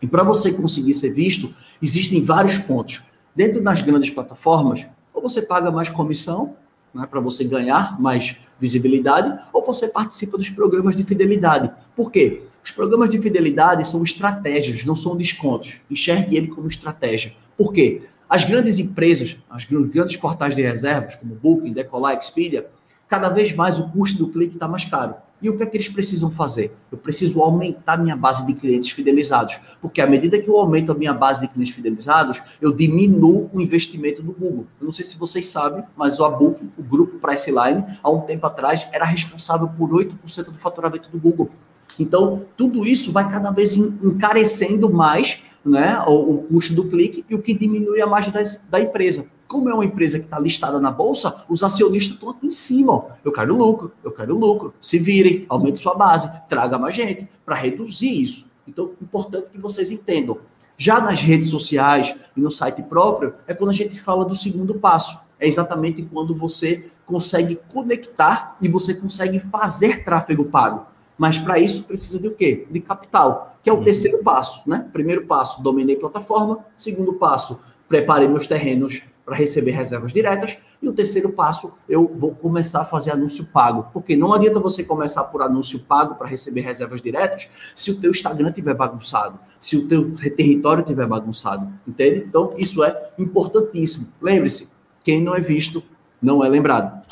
E 0.03 0.07
para 0.07 0.23
você 0.23 0.53
conseguir 0.53 0.93
ser 0.93 1.11
visto, 1.11 1.55
existem 1.81 2.21
vários 2.21 2.59
pontos. 2.59 3.03
Dentro 3.35 3.63
das 3.63 3.81
grandes 3.81 4.11
plataformas, 4.11 4.87
ou 5.13 5.23
você 5.23 5.41
paga 5.41 5.71
mais 5.71 5.89
comissão, 5.89 6.55
né, 6.93 7.07
para 7.11 7.21
você 7.21 7.45
ganhar 7.45 7.99
mais 7.99 8.37
visibilidade, 8.61 9.39
ou 9.53 9.65
você 9.65 9.89
participa 9.89 10.37
dos 10.37 10.51
programas 10.51 10.97
de 10.97 11.05
fidelidade. 11.05 11.71
Por 11.95 12.11
quê? 12.11 12.43
Os 12.65 12.71
programas 12.71 13.11
de 13.11 13.19
fidelidade 13.19 13.87
são 13.87 14.03
estratégias, 14.03 14.85
não 14.85 14.97
são 14.97 15.17
descontos. 15.17 15.81
Enxergue 15.91 16.37
ele 16.37 16.49
como 16.49 16.67
estratégia. 16.67 17.33
Por 17.57 17.73
quê? 17.73 18.03
As 18.29 18.43
grandes 18.43 18.79
empresas, 18.79 19.37
as 19.49 19.65
grandes 19.65 20.17
portais 20.17 20.57
de 20.57 20.63
reservas, 20.63 21.15
como 21.15 21.35
Booking, 21.35 21.73
Decolar, 21.73 22.19
Expedia, 22.19 22.69
cada 23.09 23.29
vez 23.29 23.53
mais 23.53 23.79
o 23.79 23.89
custo 23.91 24.19
do 24.19 24.29
clique 24.29 24.55
está 24.55 24.67
mais 24.67 24.85
caro. 24.85 25.15
E 25.41 25.51
o 25.51 25.57
que 25.57 25.63
é 25.63 25.67
que 25.67 25.77
eles 25.77 25.89
precisam 25.89 26.31
fazer? 26.31 26.75
Eu 26.91 26.97
preciso 26.97 27.43
aumentar 27.43 27.99
minha 27.99 28.17
base 28.17 28.47
de 28.47 28.55
clientes 28.55 28.91
fidelizados. 28.91 29.61
Porque 29.81 30.01
à 30.01 30.07
medida 30.07 30.41
que 30.41 30.49
eu 30.49 30.57
aumento 30.57 30.93
a 30.93 30.95
minha 30.95 31.13
base 31.13 31.43
de 31.43 31.49
clientes 31.49 31.75
fidelizados, 31.75 32.43
eu 32.61 32.73
diminuo 32.73 33.51
o 33.53 33.61
investimento 33.61 34.23
do 34.23 34.33
Google. 34.33 34.67
Eu 34.81 34.87
não 34.87 34.93
sei 34.93 35.05
se 35.05 35.19
vocês 35.19 35.47
sabem, 35.49 35.85
mas 35.95 36.19
o 36.19 36.25
Abook, 36.25 36.67
o 36.77 36.83
grupo 36.83 37.19
Priceline, 37.19 37.85
há 38.03 38.11
um 38.11 38.23
tempo 38.23 38.47
atrás, 38.47 38.89
era 38.93 39.05
responsável 39.05 39.69
por 39.69 39.91
8% 39.91 40.45
do 40.45 40.59
faturamento 40.59 41.11
do 41.11 41.19
Google. 41.19 41.51
Então, 41.99 42.45
tudo 42.57 42.87
isso 42.87 43.13
vai 43.13 43.29
cada 43.29 43.51
vez 43.51 43.77
encarecendo 43.77 44.91
mais 44.91 45.43
né, 45.65 46.03
o, 46.07 46.35
o 46.35 46.39
custo 46.45 46.75
do 46.75 46.85
clique 46.85 47.25
e 47.29 47.35
o 47.35 47.43
que 47.43 47.53
diminui 47.53 48.01
a 48.01 48.07
margem 48.07 48.33
das, 48.33 48.63
da 48.71 48.81
empresa. 48.81 49.27
Como 49.47 49.71
é 49.71 49.75
uma 49.75 49.85
empresa 49.85 50.19
que 50.19 50.25
está 50.25 50.39
listada 50.39 50.81
na 50.81 50.91
bolsa, 50.91 51.45
os 51.49 51.63
acionistas 51.63 52.15
estão 52.15 52.31
aqui 52.31 52.47
em 52.47 52.51
cima. 52.51 52.93
Ó. 52.93 53.05
Eu 53.25 53.33
quero 53.33 53.57
lucro, 53.57 53.93
eu 54.03 54.11
quero 54.11 54.37
lucro. 54.37 54.75
Se 54.81 54.99
virem, 54.99 55.47
aumente 55.49 55.79
sua 55.79 55.95
base, 55.95 56.31
traga 56.49 56.79
mais 56.79 56.95
gente 56.95 57.29
para 57.45 57.55
reduzir 57.55 58.23
isso. 58.23 58.47
Então, 58.67 58.91
importante 59.01 59.49
que 59.53 59.59
vocês 59.59 59.91
entendam. 59.91 60.39
Já 60.77 61.01
nas 61.01 61.21
redes 61.21 61.49
sociais 61.49 62.15
e 62.37 62.41
no 62.41 62.51
site 62.51 62.83
próprio, 62.83 63.35
é 63.47 63.55
quando 63.55 63.71
a 63.71 63.75
gente 63.75 64.01
fala 64.01 64.25
do 64.25 64.35
segundo 64.35 64.75
passo. 64.75 65.19
É 65.39 65.47
exatamente 65.47 66.03
quando 66.03 66.35
você 66.35 66.91
consegue 67.05 67.59
conectar 67.73 68.57
e 68.61 68.69
você 68.69 68.95
consegue 68.95 69.39
fazer 69.39 70.05
tráfego 70.05 70.45
pago. 70.47 70.87
Mas 71.17 71.39
para 71.39 71.59
isso 71.59 71.85
precisa 71.85 72.21
de 72.21 72.29
o 72.29 72.35
quê? 72.35 72.67
De 72.71 72.81
capital, 72.81 73.57
que 73.63 73.71
é 73.71 73.73
o 73.73 73.77
uhum. 73.77 73.85
terceiro 73.85 74.19
passo, 74.23 74.61
né? 74.67 74.87
Primeiro 74.93 75.27
passo, 75.27 75.63
dominei 75.63 75.97
plataforma. 75.97 76.59
Segundo 76.77 77.15
passo, 77.15 77.59
preparei 77.89 78.29
meus 78.29 78.47
terrenos 78.47 79.03
para 79.27 79.35
receber 79.35 79.73
reservas 79.73 80.13
diretas. 80.13 80.57
E 80.81 80.89
o 80.89 80.93
terceiro 80.93 81.31
passo, 81.31 81.75
eu 81.89 82.09
vou 82.15 82.33
começar 82.33 82.83
a 82.83 82.85
fazer 82.85 83.11
anúncio 83.11 83.45
pago. 83.47 83.89
Porque 83.93 84.17
não 84.17 84.33
adianta 84.33 84.61
você 84.61 84.85
começar 84.85 85.25
por 85.25 85.43
anúncio 85.43 85.81
pago 85.81 86.15
para 86.15 86.29
receber 86.29 86.61
reservas 86.61 87.03
diretas 87.03 87.49
se 87.75 87.91
o 87.91 88.01
teu 88.01 88.13
Instagram 88.13 88.51
estiver 88.51 88.75
bagunçado, 88.75 89.37
se 89.61 89.77
o 89.77 89.89
teu 89.89 90.15
território 90.15 90.83
estiver 90.83 91.09
bagunçado, 91.09 91.69
entende? 91.87 92.25
Então, 92.29 92.55
isso 92.57 92.85
é 92.85 93.11
importantíssimo. 93.19 94.07
Lembre-se, 94.23 94.69
quem 95.03 95.21
não 95.21 95.35
é 95.35 95.41
visto 95.41 95.83
não 96.23 96.45
é 96.45 96.49
lembrado. 96.49 97.05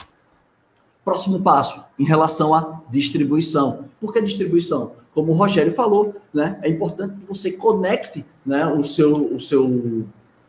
Próximo 1.05 1.43
passo, 1.43 1.85
em 1.99 2.05
relação 2.05 2.55
à 2.55 2.81
distribuição. 2.91 3.87
Por 4.01 4.13
que 4.13 4.23
distribuição? 4.23 4.93
Como 5.13 5.33
o 5.33 5.35
Rogério 5.35 5.73
falou, 5.73 6.15
né, 6.33 6.59
é 6.63 6.69
importante 6.69 7.17
que 7.17 7.27
você 7.27 7.53
conecte 7.53 8.25
né, 8.47 8.67
o 8.67 8.83
seu, 8.85 9.35
o 9.35 9.41
seu 9.41 10.07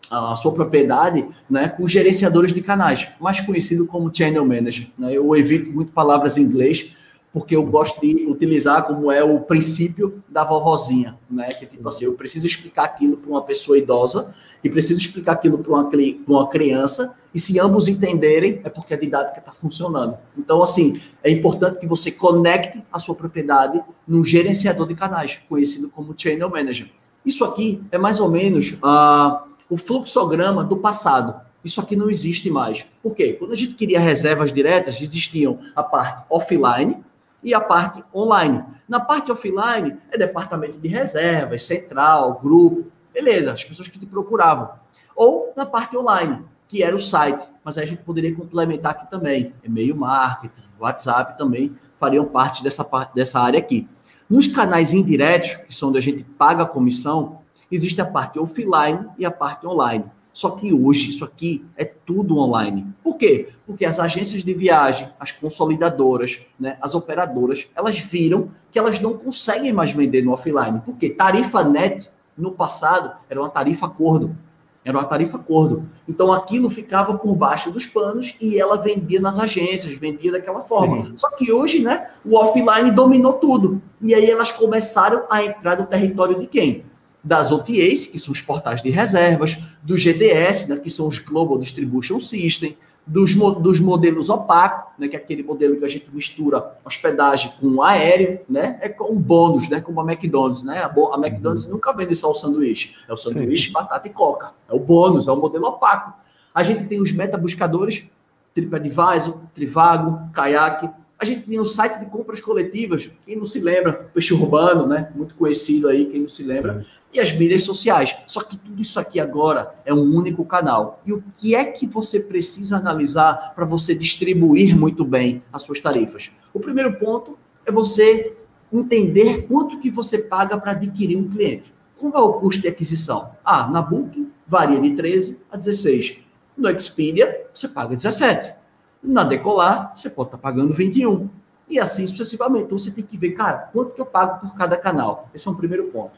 a 0.10 0.36
sua 0.36 0.51
propriedade 0.51 1.26
né, 1.49 1.68
com 1.70 1.88
gerenciadores 1.88 2.53
de 2.53 2.62
canais, 2.62 3.08
mais 3.20 3.39
conhecido 3.41 3.86
como 3.86 4.14
channel 4.14 4.45
manager. 4.45 4.88
Né? 4.97 5.14
Eu 5.14 5.36
evito 5.36 5.72
muito 5.72 5.91
palavras 5.91 6.38
em 6.38 6.41
inglês, 6.41 6.91
porque 7.36 7.53
eu 7.53 7.64
gosto 7.64 7.99
de 7.99 8.26
utilizar 8.28 8.86
como 8.86 9.12
é 9.12 9.22
o 9.22 9.41
princípio 9.41 10.24
da 10.30 10.45
vovozinha, 10.45 11.18
né? 11.30 11.49
Que 11.49 11.66
tipo 11.66 11.86
assim, 11.89 12.06
eu 12.06 12.14
preciso 12.14 12.45
explicar 12.45 12.86
aquilo 12.86 13.18
para 13.18 13.30
uma 13.30 13.41
pessoa 13.41 13.78
idosa 13.78 14.34
e 14.64 14.70
preciso 14.70 15.01
explicar 15.01 15.34
aquilo 15.34 15.58
para 15.58 15.70
uma, 15.70 15.89
uma 16.26 16.47
criança, 16.47 17.14
e 17.34 17.39
se 17.39 17.60
ambos 17.60 17.89
entenderem, 17.89 18.62
é 18.64 18.70
porque 18.70 18.93
a 18.93 18.97
didática 18.97 19.39
está 19.39 19.51
funcionando. 19.51 20.18
Então, 20.38 20.64
assim, 20.64 21.01
é 21.22 21.30
importante 21.30 21.78
que 21.78 21.86
você 21.86 22.10
conecte 22.10 22.82
a 22.89 22.97
sua 22.97 23.14
propriedade 23.14 23.84
num 24.08 24.24
gerenciador 24.24 24.88
de 24.88 24.95
canais, 24.95 25.41
conhecido 25.49 25.89
como 25.89 26.16
Channel 26.18 26.49
Manager. 26.49 26.89
Isso 27.26 27.43
aqui 27.43 27.82
é 27.91 27.97
mais 27.97 28.22
ou 28.22 28.30
menos 28.30 28.72
uh, 28.82 29.45
o 29.70 29.78
fluxograma 29.78 30.63
do 30.63 30.78
passado. 30.78 31.41
Isso 31.63 31.82
aqui 31.82 31.95
não 31.95 32.09
existe 32.09 32.49
mais. 32.49 32.86
Por 33.01 33.16
quê? 33.16 33.34
Quando 33.34 33.53
a 33.53 33.55
gente 33.55 33.74
queria 33.74 33.99
reservas 33.99 34.53
diretas, 34.53 35.01
existiam 35.01 35.59
a 35.76 35.82
parte 35.82 36.24
offline 36.30 37.03
e 37.41 37.53
a 37.53 37.59
parte 37.59 38.03
online. 38.13 38.63
Na 38.88 38.99
parte 38.99 39.32
offline, 39.32 39.97
é 40.11 40.18
departamento 40.18 40.78
de 40.78 40.88
reservas, 40.88 41.63
central, 41.63 42.39
grupo, 42.41 42.86
beleza, 43.11 43.51
as 43.51 43.63
pessoas 43.63 43.88
que 43.88 43.97
te 43.97 44.05
procuravam. 44.05 44.70
Ou 45.16 45.53
na 45.55 45.66
parte 45.66 45.97
online, 45.97 46.43
que 46.68 46.84
era 46.84 46.95
o 46.95 46.99
site, 46.99 47.43
mas 47.63 47.78
aí 47.78 47.84
a 47.86 47.88
gente 47.88 48.03
poderia 48.03 48.36
complementar 48.36 48.91
aqui 48.91 49.09
também. 49.09 49.53
E-mail 49.63 49.95
marketing, 49.95 50.61
WhatsApp 50.80 51.38
também 51.38 51.76
fariam 51.99 52.26
parte 52.26 52.61
dessa, 52.61 52.86
dessa 53.16 53.39
área 53.39 53.59
aqui. 53.59 53.88
Nos 54.30 54.47
canais 54.47 54.93
indiretos, 54.93 55.55
que 55.55 55.74
são 55.74 55.89
onde 55.89 55.97
a 55.97 56.01
gente 56.01 56.24
paga 56.24 56.63
a 56.63 56.68
comissão, 56.68 57.39
existe 57.72 57.99
a 58.01 58.05
parte 58.05 58.39
offline 58.39 59.05
e 59.18 59.26
a 59.26 59.32
parte 59.32 59.66
online. 59.66 60.05
Só 60.36 60.49
que 60.49 60.74
hoje 60.74 61.11
isso 61.11 61.24
aqui 61.24 61.63
é 61.78 61.86
tudo 61.86 62.38
online. 62.38 62.86
Por 63.01 63.16
quê? 63.16 63.47
Porque 63.66 63.86
as 63.86 64.01
agências 64.01 64.43
de 64.43 64.53
viagem, 64.53 65.07
as 65.18 65.32
consolidadoras, 65.32 66.41
né, 66.59 66.78
as 66.82 66.93
operadoras, 66.93 67.70
elas 67.74 67.97
viram 67.97 68.49
que 68.70 68.78
elas 68.78 68.99
não 68.99 69.18
conseguem 69.18 69.72
mais 69.72 69.91
vender 69.91 70.24
no 70.24 70.34
offline. 70.34 70.82
Por 70.82 70.97
quê? 70.97 71.09
Tarifa 71.09 71.63
net 71.63 72.09
no 72.38 72.51
passado 72.51 73.13
era 73.30 73.39
uma 73.39 73.49
tarifa 73.49 73.86
acordo. 73.86 74.36
Era 74.84 74.97
uma 74.97 75.05
tarifa 75.05 75.38
acordo. 75.38 75.88
Então 76.07 76.34
aquilo 76.34 76.70
ficava 76.70 77.18
por 77.18 77.34
baixo 77.34 77.72
dos 77.72 77.88
panos 77.88 78.36
e 78.41 78.59
ela 78.59 78.76
vendia 78.76 79.22
nas 79.22 79.39
agências, 79.39 79.97
vendia 79.97 80.34
daquela 80.34 80.61
forma. 80.61 81.05
Sim. 81.05 81.13
Só 81.16 81.30
que 81.32 81.49
hoje, 81.49 81.80
né, 81.80 82.09
o 82.26 82.36
offline 82.36 82.91
dominou 82.91 83.34
tudo. 83.34 83.82
E 84.01 84.13
aí 84.13 84.30
elas 84.30 84.51
começaram 84.51 85.24
a 85.30 85.41
entrar 85.43 85.80
no 85.80 85.88
território 85.88 86.38
de 86.38 86.45
quem? 86.45 86.84
Das 87.26 87.52
OTAs, 87.52 88.06
que 88.06 88.20
são 88.20 88.32
os 88.32 88.40
portais 88.40 88.84
de 88.84 88.92
reservas, 88.92 89.58
do 89.82 89.98
GDS, 89.98 90.68
né, 90.68 90.78
que 90.78 90.92
são 90.92 91.08
os 91.08 91.18
Global 91.18 91.58
Distribution 91.58 92.20
System, 92.20 92.78
dos, 93.06 93.34
dos 93.36 93.80
modelos 93.80 94.30
opacos, 94.30 94.94
né, 95.00 95.08
que 95.08 95.16
é 95.16 95.20
aquele 95.20 95.42
modelo 95.42 95.76
que 95.76 95.84
a 95.84 95.88
gente 95.88 96.14
mistura 96.14 96.78
hospedagem 96.86 97.52
com 97.60 97.82
aéreo, 97.82 98.42
né, 98.48 98.78
é 98.80 98.90
com 98.90 99.12
um 99.12 99.18
bônus, 99.18 99.68
né, 99.68 99.82
como 99.82 100.00
a 100.00 100.04
McDonald's, 100.04 100.64
né, 100.64 100.78
a, 100.78 100.86
a 100.86 101.18
McDonald's 101.18 101.66
uhum. 101.66 101.74
nunca 101.74 101.92
vende 101.94 102.16
só 102.16 102.30
o 102.30 102.34
sanduíche, 102.36 102.94
é 103.10 103.14
o 103.14 103.18
sanduíche, 103.18 103.68
Sim. 103.68 103.74
batata 103.74 104.08
e 104.08 104.12
coca, 104.12 104.52
é 104.70 104.74
o 104.74 104.80
bônus, 104.80 105.28
é 105.28 105.32
o 105.32 105.36
modelo 105.36 105.66
opaco. 105.66 106.14
A 106.54 106.62
gente 106.62 106.86
tem 106.86 107.02
os 107.02 107.12
meta 107.12 107.38
buscadores, 107.38 108.06
TripAdvisor, 108.54 109.40
Trivago, 109.54 110.30
Kayak, 110.32 110.90
a 111.18 111.24
gente 111.24 111.43
tinha 111.45 111.61
um 111.61 111.66
site 111.66 111.99
de 111.99 112.05
compras 112.07 112.41
coletivas, 112.41 113.09
quem 113.26 113.38
não 113.38 113.45
se 113.45 113.59
lembra, 113.59 114.09
Peixe 114.13 114.34
Urbano, 114.34 114.86
né? 114.86 115.11
Muito 115.16 115.34
conhecido 115.36 115.88
aí, 115.88 116.05
quem 116.05 116.22
não 116.22 116.28
se 116.28 116.43
lembra. 116.43 116.86
E 117.13 117.20
as 117.20 117.32
mídias 117.32 117.63
sociais. 117.63 118.16
Só 118.28 118.43
que 118.43 118.57
tudo 118.57 118.82
isso 118.82 118.99
aqui 118.99 119.20
agora 119.20 119.74
é 119.86 119.93
um 119.93 120.03
único 120.03 120.43
canal. 120.43 121.01
E 121.05 121.13
o 121.13 121.24
que 121.34 121.55
é 121.55 121.63
que 121.63 121.88
você 121.88 122.20
precisa 122.20 122.78
analisar 122.78 123.53
para 123.55 123.63
você 123.63 123.95
distribuir 123.95 124.78
muito 124.78 125.05
bem 125.05 125.41
as 125.53 125.61
suas 125.61 125.80
tarifas? 125.80 126.32
O 126.53 126.59
primeiro 126.59 126.93
ponto 126.99 127.38
é 127.66 127.72
você 127.72 128.36
entender 128.72 129.43
quanto 129.47 129.80
que 129.80 129.89
você 129.89 130.18
paga 130.18 130.57
para 130.57 130.72
adquirir 130.72 131.18
um 131.18 131.30
cliente. 131.30 131.74
Qual 131.97 132.13
é 132.13 132.20
o 132.20 132.34
custo 132.34 132.61
de 132.61 132.68
aquisição? 132.68 133.32
Ah, 133.43 133.70
na 133.70 133.82
Booking 133.82 134.30
varia 134.45 134.82
de 134.82 134.95
13 134.95 135.41
a 135.49 135.55
16. 135.55 136.18
No 136.57 136.70
Expedia, 136.70 137.47
você 137.53 137.70
paga 137.70 137.95
17. 137.95 138.64
Na 139.06 139.24
Decolar, 139.24 139.95
você 139.95 140.10
pode 140.10 140.30
estar 140.30 140.38
tá 140.38 140.41
pagando 140.41 140.74
21. 140.74 141.30
E 141.70 141.80
assim 141.80 142.06
sucessivamente. 142.06 142.66
Então 142.66 142.78
você 142.78 142.91
tem 142.91 143.03
que 143.03 143.18
ver, 143.18 143.32
cara, 143.32 143.70
quanto 143.74 143.91
que 143.91 144.01
eu 144.01 144.06
pago 144.06 144.39
por 144.39 144.56
cada 144.56 144.78
canal. 144.78 145.30
Esse 145.34 145.47
é 145.47 145.51
um 145.51 145.56
primeiro 145.56 145.86
ponto. 145.86 146.14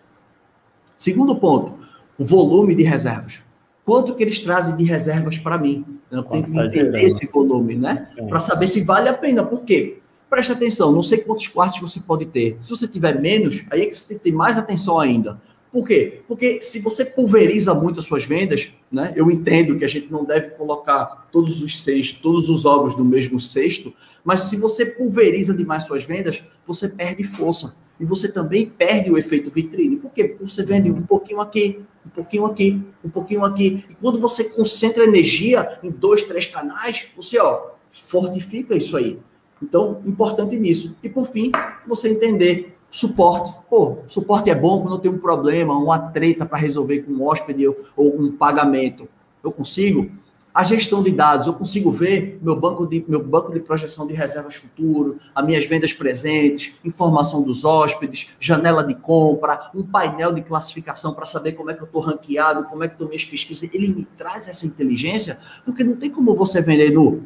Segundo 0.95 1.35
ponto, 1.35 1.73
o 2.17 2.25
volume 2.25 2.75
de 2.75 2.83
reservas. 2.83 3.43
Quanto 3.85 4.13
que 4.13 4.23
eles 4.23 4.39
trazem 4.39 4.75
de 4.75 4.83
reservas 4.83 5.37
para 5.37 5.57
mim? 5.57 5.85
Eu 6.11 6.23
tenho 6.23 6.43
que 6.43 6.59
entender 6.59 7.01
esse 7.01 7.25
volume, 7.27 7.75
né? 7.75 8.09
É. 8.17 8.25
Para 8.25 8.39
saber 8.39 8.67
se 8.67 8.81
vale 8.81 9.07
a 9.07 9.13
pena. 9.13 9.43
Por 9.43 9.63
quê? 9.63 9.99
Preste 10.29 10.51
atenção, 10.51 10.91
não 10.91 11.01
sei 11.01 11.19
quantos 11.19 11.47
quartos 11.47 11.79
você 11.79 12.01
pode 12.01 12.25
ter. 12.25 12.57
Se 12.59 12.69
você 12.69 12.85
tiver 12.85 13.17
menos, 13.21 13.63
aí 13.71 13.83
é 13.83 13.85
que 13.85 13.97
você 13.97 14.09
tem 14.09 14.17
que 14.17 14.25
ter 14.25 14.33
mais 14.33 14.57
atenção 14.57 14.99
ainda. 14.99 15.39
Por 15.77 15.87
quê? 15.87 16.21
Porque 16.27 16.59
se 16.63 16.79
você 16.79 17.05
pulveriza 17.05 17.71
muito 17.71 17.99
as 17.99 18.07
suas 18.07 18.25
vendas, 18.25 18.71
né? 18.91 19.13
Eu 19.15 19.29
entendo 19.29 19.77
que 19.77 19.85
a 19.85 19.87
gente 19.87 20.11
não 20.11 20.25
deve 20.25 20.49
colocar 20.55 21.27
todos 21.31 21.61
os 21.61 21.83
cestos, 21.83 22.19
todos 22.19 22.49
os 22.49 22.65
ovos 22.65 22.97
no 22.97 23.05
mesmo 23.05 23.39
cesto, 23.39 23.93
mas 24.25 24.41
se 24.41 24.57
você 24.57 24.87
pulveriza 24.87 25.55
demais 25.55 25.83
suas 25.83 26.03
vendas, 26.03 26.43
você 26.65 26.89
perde 26.89 27.23
força. 27.23 27.75
E 27.99 28.05
você 28.05 28.31
também 28.31 28.65
perde 28.65 29.11
o 29.11 29.19
efeito 29.19 29.51
vitrine. 29.51 29.97
Por 29.97 30.09
quê? 30.09 30.23
Porque 30.23 30.49
você 30.49 30.63
vende 30.63 30.89
um 30.89 31.03
pouquinho 31.03 31.39
aqui, 31.39 31.79
um 32.03 32.09
pouquinho 32.09 32.45
aqui, 32.47 32.81
um 33.05 33.09
pouquinho 33.09 33.45
aqui. 33.45 33.85
E 33.87 33.93
quando 33.93 34.19
você 34.19 34.45
concentra 34.45 35.03
energia 35.03 35.77
em 35.83 35.91
dois, 35.91 36.23
três 36.23 36.47
canais, 36.47 37.09
você 37.15 37.37
ó, 37.37 37.73
fortifica 37.91 38.75
isso 38.75 38.97
aí. 38.97 39.19
Então, 39.61 40.01
importante 40.07 40.57
nisso. 40.57 40.97
E 41.03 41.07
por 41.07 41.27
fim, 41.27 41.51
você 41.87 42.09
entender 42.09 42.76
Suporte. 42.89 43.53
Pô, 43.69 43.99
suporte 44.07 44.49
é 44.49 44.55
bom 44.55 44.81
quando 44.81 44.95
eu 44.95 44.99
tenho 44.99 45.15
um 45.15 45.19
problema, 45.19 45.77
uma 45.77 45.99
treta 45.99 46.45
para 46.45 46.57
resolver 46.57 46.99
com 46.99 47.11
um 47.11 47.25
hóspede 47.25 47.67
ou, 47.67 47.75
um 47.97 48.31
pagamento. 48.31 49.07
Eu 49.43 49.51
consigo. 49.51 50.09
A 50.53 50.63
gestão 50.63 51.03
de 51.03 51.11
dados, 51.11 51.45
eu 51.45 51.53
consigo 51.53 51.91
ver 51.91 52.39
meu 52.41 52.55
banco 52.55 52.87
de, 52.87 53.05
meu 53.07 53.23
banco 53.23 53.53
de 53.53 53.59
projeção 53.59 54.07
de 54.07 54.15
reservas 54.15 54.55
futuro, 54.55 55.19
as 55.35 55.45
minhas 55.45 55.67
vendas 55.67 55.93
presentes, 55.93 56.73
informação 56.83 57.43
dos 57.43 57.63
hóspedes, 57.63 58.29
janela 58.39 58.83
de 58.83 58.95
compra, 58.95 59.69
um 59.75 59.83
painel 59.83 60.33
de 60.33 60.41
classificação 60.41 61.13
para 61.13 61.27
saber 61.27 61.51
como 61.51 61.69
é 61.69 61.75
que 61.75 61.81
eu 61.81 61.85
estou 61.85 62.01
ranqueado, 62.01 62.63
como 62.63 62.83
é 62.83 62.87
que 62.87 62.95
estão 62.95 63.07
minhas 63.07 63.23
pesquisas. 63.23 63.71
Ele 63.71 63.89
me 63.89 64.03
traz 64.17 64.47
essa 64.47 64.65
inteligência, 64.65 65.37
porque 65.63 65.83
não 65.83 65.95
tem 65.95 66.09
como 66.09 66.33
você 66.33 66.59
vender 66.59 66.91
no 66.91 67.21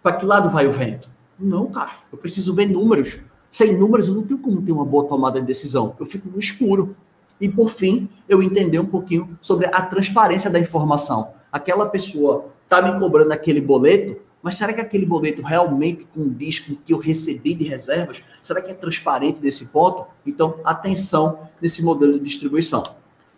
para 0.00 0.16
que 0.16 0.24
lado 0.24 0.48
vai 0.48 0.66
o 0.66 0.72
vento. 0.72 1.10
Não, 1.38 1.66
cara. 1.66 1.92
Eu 2.12 2.18
preciso 2.18 2.54
ver 2.54 2.66
números. 2.66 3.18
Sem 3.50 3.76
números, 3.76 4.08
eu 4.08 4.14
não 4.14 4.22
tenho 4.22 4.38
como 4.38 4.62
ter 4.62 4.72
uma 4.72 4.84
boa 4.84 5.04
tomada 5.04 5.40
de 5.40 5.46
decisão. 5.46 5.96
Eu 5.98 6.06
fico 6.06 6.28
no 6.28 6.38
escuro. 6.38 6.94
E, 7.40 7.48
por 7.48 7.68
fim, 7.70 8.08
eu 8.28 8.42
entender 8.42 8.78
um 8.78 8.86
pouquinho 8.86 9.36
sobre 9.40 9.66
a 9.66 9.82
transparência 9.82 10.50
da 10.50 10.58
informação. 10.58 11.30
Aquela 11.50 11.86
pessoa 11.86 12.46
está 12.64 12.80
me 12.80 12.98
cobrando 13.00 13.32
aquele 13.32 13.60
boleto, 13.60 14.16
Mas 14.42 14.56
será 14.56 14.72
que 14.72 14.80
aquele 14.80 15.04
boleto 15.04 15.42
realmente 15.42 16.06
com 16.14 16.22
o 16.22 16.34
que 16.34 16.92
eu 16.92 16.98
recebi 16.98 17.54
de 17.54 17.64
reservas? 17.64 18.22
Será 18.42 18.62
que 18.62 18.70
é 18.70 18.74
transparente 18.74 19.38
nesse 19.42 19.66
ponto? 19.66 20.06
Então, 20.26 20.56
atenção 20.64 21.40
nesse 21.60 21.82
modelo 21.82 22.14
de 22.14 22.24
distribuição. 22.24 22.82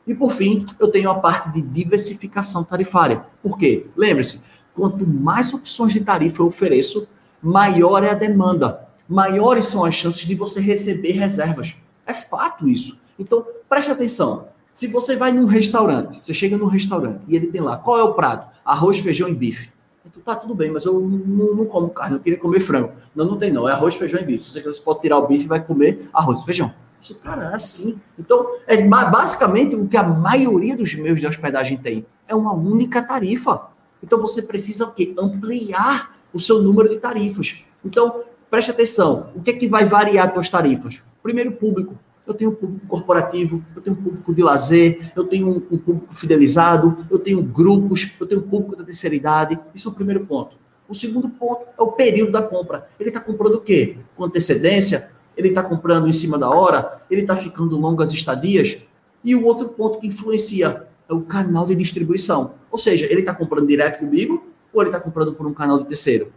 E 0.07 0.15
por 0.15 0.33
fim, 0.33 0.65
eu 0.79 0.89
tenho 0.89 1.11
a 1.11 1.15
parte 1.15 1.51
de 1.51 1.61
diversificação 1.61 2.63
tarifária. 2.63 3.25
Por 3.43 3.59
quê? 3.59 3.87
Lembre-se, 3.97 4.41
quanto 4.75 5.07
mais 5.07 5.53
opções 5.53 5.93
de 5.93 6.01
tarifa 6.01 6.43
eu 6.43 6.47
ofereço, 6.47 7.09
maior 7.43 8.05
é 8.05 8.11
a 8.11 8.15
demanda, 8.15 8.89
maiores 9.13 9.67
são 9.67 9.85
as 9.85 9.95
chances 9.95 10.25
de 10.25 10.35
você 10.35 10.61
receber 10.61 11.13
reservas. 11.13 11.77
É 12.07 12.15
fato 12.15 12.69
isso. 12.69 12.99
Então, 13.19 13.47
preste 13.69 13.91
atenção. 13.91 14.49
Se 14.73 14.87
você 14.87 15.17
vai 15.17 15.33
num 15.33 15.45
restaurante, 15.45 16.21
você 16.25 16.33
chega 16.33 16.57
num 16.57 16.67
restaurante 16.67 17.21
e 17.29 17.37
ele 17.37 17.49
tem 17.49 17.61
lá, 17.61 17.77
qual 17.77 17.99
é 17.99 18.03
o 18.03 18.15
prato? 18.15 18.51
Arroz, 18.65 18.99
feijão 18.99 19.29
e 19.29 19.35
bife. 19.35 19.71
Então, 20.05 20.23
tá 20.23 20.35
tudo 20.35 20.55
bem, 20.55 20.71
mas 20.71 20.85
eu 20.85 20.99
não, 20.99 21.55
não, 21.55 21.67
como 21.67 21.91
carne, 21.91 22.17
eu 22.17 22.21
queria 22.21 22.39
comer 22.39 22.61
frango. 22.61 22.93
Não, 23.15 23.25
não 23.27 23.37
tem 23.37 23.53
não, 23.53 23.69
é 23.69 23.73
arroz, 23.73 23.95
feijão 23.95 24.21
e 24.21 24.25
bife. 24.25 24.45
Se 24.45 24.63
você 24.63 24.81
pode 24.81 25.03
tirar 25.03 25.19
o 25.19 25.27
bife 25.27 25.45
e 25.45 25.49
vai 25.49 25.63
comer 25.63 26.09
arroz 26.13 26.41
e 26.41 26.45
feijão. 26.45 26.73
Isso, 27.01 27.15
cara, 27.17 27.51
é 27.51 27.55
assim. 27.55 28.01
Então, 28.19 28.47
é 28.67 28.83
basicamente 28.83 29.77
o 29.77 29.87
que 29.87 29.97
a 29.97 30.03
maioria 30.03 30.77
dos 30.77 30.95
meios 30.95 31.21
de 31.21 31.27
hospedagem 31.27 31.77
tem. 31.77 32.07
É 32.27 32.35
uma 32.35 32.53
única 32.53 33.03
tarifa. 33.03 33.69
Então, 34.03 34.21
você 34.21 34.41
precisa 34.41 34.87
o 34.87 34.93
quê? 34.93 35.15
Ampliar 35.19 36.17
o 36.33 36.41
seu 36.41 36.63
número 36.63 36.89
de 36.89 36.97
tarifas. 36.97 37.63
Então, 37.85 38.23
preste 38.53 38.71
atenção. 38.71 39.31
O 39.35 39.41
que 39.41 39.51
é 39.51 39.55
que 39.55 39.67
vai 39.67 39.87
variar 39.87 40.31
suas 40.35 40.47
tarifas? 40.47 41.03
Primeiro, 41.23 41.53
público. 41.53 41.99
Eu 42.27 42.35
tenho 42.35 42.51
um 42.51 42.55
público 42.55 42.87
corporativo, 42.87 43.65
eu 43.75 43.81
tenho 43.81 43.97
um 43.97 44.03
público 44.03 44.35
de 44.35 44.43
lazer, 44.43 45.11
eu 45.17 45.25
tenho 45.25 45.49
um, 45.49 45.57
um 45.57 45.79
público 45.79 46.15
fidelizado, 46.15 47.07
eu 47.11 47.19
tenho 47.19 47.43
grupos, 47.43 48.13
eu 48.21 48.27
tenho 48.27 48.43
um 48.43 48.45
público 48.47 48.77
da 48.77 48.85
terceira 48.85 49.17
idade. 49.17 49.59
Isso 49.75 49.89
é 49.89 49.91
o 49.91 49.95
primeiro 49.95 50.27
ponto. 50.27 50.59
O 50.87 50.95
segundo 50.95 51.31
ponto 51.31 51.63
é 51.79 51.83
o 51.83 51.93
período 51.93 52.31
da 52.31 52.43
compra. 52.43 52.87
Ele 53.01 53.09
está 53.09 53.21
comprando 53.21 53.55
o 53.55 53.61
quê? 53.63 53.97
Com 54.15 54.25
antecedência? 54.25 55.11
Ele 55.35 55.49
está 55.49 55.63
comprando 55.63 56.07
em 56.07 56.13
cima 56.13 56.37
da 56.37 56.51
hora? 56.51 57.01
Ele 57.11 57.23
está 57.23 57.35
ficando 57.35 57.79
longas 57.79 58.13
estadias? 58.13 58.83
E 59.25 59.35
o 59.35 59.47
outro 59.47 59.71
ponto 59.71 59.99
que 59.99 60.09
influencia 60.09 60.87
é 61.09 61.15
o 61.15 61.23
canal 61.23 61.67
de 61.67 61.75
distribuição. 61.75 62.53
Ou 62.71 62.77
seja, 62.77 63.07
ele 63.07 63.21
está 63.21 63.35
comprando 63.35 63.67
direto 63.67 64.01
comigo 64.01 64.47
ou 64.75 64.83
ele 64.83 64.91
está 64.91 65.01
comprando 65.01 65.33
por 65.33 65.47
um 65.47 65.55
canal 65.55 65.79
de 65.79 65.87
terceiro? 65.87 66.31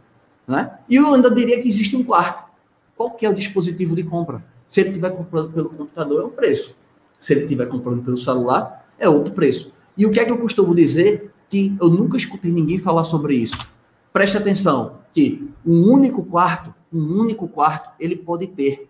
Né? 0.48 0.78
E 0.88 0.96
eu 0.96 1.14
ainda 1.14 1.30
diria 1.32 1.62
que 1.62 1.68
existe 1.68 1.96
um 1.96 2.04
quarto. 2.04 2.50
Qual 2.96 3.12
que 3.12 3.26
é 3.26 3.30
o 3.30 3.34
dispositivo 3.34 3.96
de 3.96 4.04
compra? 4.04 4.44
Se 4.68 4.82
ele 4.82 4.90
estiver 4.90 5.10
comprando 5.12 5.52
pelo 5.52 5.70
computador, 5.70 6.22
é 6.22 6.26
um 6.26 6.30
preço. 6.30 6.76
Se 7.20 7.34
ele 7.34 7.44
estiver 7.44 7.66
comprando 7.68 8.04
pelo 8.04 8.18
celular, 8.18 8.88
é 8.98 9.08
outro 9.10 9.34
preço. 9.34 9.74
E 9.98 10.06
o 10.06 10.12
que 10.12 10.20
é 10.20 10.26
que 10.26 10.32
eu 10.32 10.38
costumo 10.38 10.76
dizer? 10.76 11.32
Que 11.50 11.76
eu 11.80 11.90
nunca 11.90 12.18
escutei 12.18 12.52
ninguém 12.52 12.78
falar 12.78 13.04
sobre 13.04 13.36
isso. 13.36 13.58
Preste 14.12 14.38
atenção 14.38 15.00
que 15.12 15.50
um 15.66 15.92
único 15.92 16.24
quarto, 16.24 16.74
um 16.92 17.20
único 17.20 17.48
quarto, 17.48 17.92
ele 18.00 18.16
pode 18.16 18.48
ter 18.48 18.90